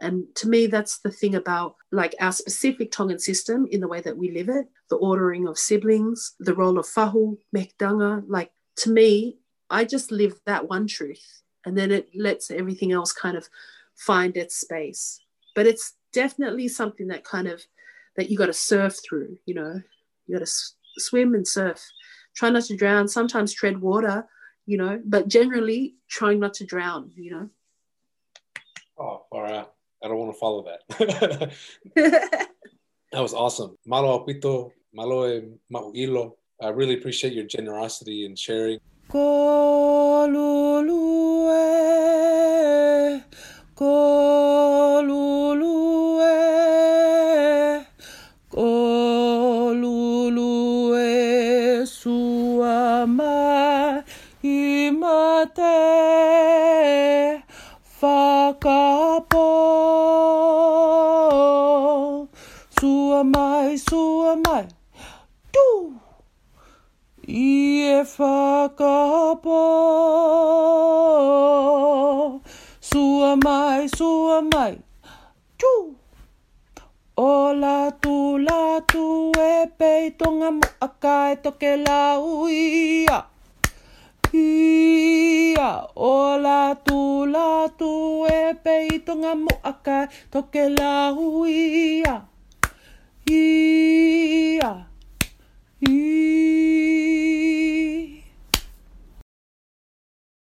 And 0.00 0.24
to 0.36 0.48
me, 0.48 0.66
that's 0.66 0.98
the 0.98 1.12
thing 1.12 1.36
about 1.36 1.76
like 1.92 2.16
our 2.20 2.32
specific 2.32 2.90
Tongan 2.90 3.20
system 3.20 3.64
in 3.70 3.80
the 3.80 3.88
way 3.88 4.00
that 4.00 4.18
we 4.18 4.32
live 4.32 4.48
it, 4.48 4.66
the 4.90 4.96
ordering 4.96 5.46
of 5.46 5.56
siblings, 5.56 6.34
the 6.40 6.54
role 6.54 6.80
of 6.80 6.86
fahu, 6.86 7.38
mekdanga. 7.56 8.24
Like 8.26 8.50
to 8.78 8.90
me, 8.90 9.38
I 9.70 9.84
just 9.84 10.10
live 10.10 10.40
that 10.46 10.68
one 10.68 10.88
truth 10.88 11.43
and 11.64 11.76
then 11.76 11.90
it 11.90 12.08
lets 12.14 12.50
everything 12.50 12.92
else 12.92 13.12
kind 13.12 13.36
of 13.36 13.48
find 13.94 14.36
its 14.36 14.56
space. 14.56 15.20
But 15.54 15.66
it's 15.66 15.94
definitely 16.12 16.68
something 16.68 17.08
that 17.08 17.24
kind 17.24 17.48
of 17.48 17.62
that 18.16 18.30
you 18.30 18.38
got 18.38 18.46
to 18.46 18.52
surf 18.52 18.98
through, 19.06 19.38
you 19.46 19.54
know, 19.54 19.80
you 20.26 20.34
got 20.34 20.38
to 20.38 20.42
s- 20.42 20.74
swim 20.98 21.34
and 21.34 21.46
surf. 21.46 21.82
Try 22.34 22.50
not 22.50 22.64
to 22.64 22.76
drown, 22.76 23.08
sometimes 23.08 23.52
tread 23.52 23.80
water, 23.80 24.26
you 24.66 24.78
know, 24.78 25.00
but 25.04 25.28
generally 25.28 25.96
trying 26.08 26.40
not 26.40 26.54
to 26.54 26.64
drown, 26.64 27.10
you 27.16 27.30
know. 27.32 27.50
Oh, 28.98 29.26
all 29.30 29.42
right. 29.42 29.66
I 30.02 30.08
don't 30.08 30.18
want 30.18 30.32
to 30.32 30.38
follow 30.38 30.64
that. 30.64 31.52
that 33.12 33.22
was 33.22 33.34
awesome. 33.34 33.76
Malo 33.86 34.24
apito, 34.24 34.70
malo 34.92 35.42
mauilo. 35.72 36.32
I 36.62 36.68
really 36.68 36.94
appreciate 36.94 37.32
your 37.32 37.46
generosity 37.46 38.26
and 38.26 38.38
sharing. 38.38 38.78
Kolulue, 39.14 40.42
kolulue, 43.78 45.06
kolulue 48.50 49.06
suama 51.86 53.34
imate. 54.42 55.78
Suamai, 62.80 63.78
suamai, 63.78 64.66
whakapo. 68.04 69.60
Sua 72.80 73.36
mai, 73.36 73.88
sua 73.88 74.42
chu. 74.42 74.76
Chuu! 75.58 75.96
tu 78.00 78.38
la 78.38 78.80
tu 78.92 79.30
e 79.38 79.66
peitonga 79.78 80.50
mo 80.50 80.68
akai 80.86 81.36
toke 81.42 81.76
lau 81.86 82.48
ia. 82.48 83.18
Ia. 84.32 85.70
tu 86.86 87.26
la 87.26 87.68
tu 87.78 88.26
e 88.26 88.54
peitonga 88.64 89.34
mo 89.34 89.54
akai 89.62 90.08
toke 90.32 90.64
lau 90.78 91.46
ia. 91.46 92.16
Ia. 93.30 94.72
Ia. 95.88 96.54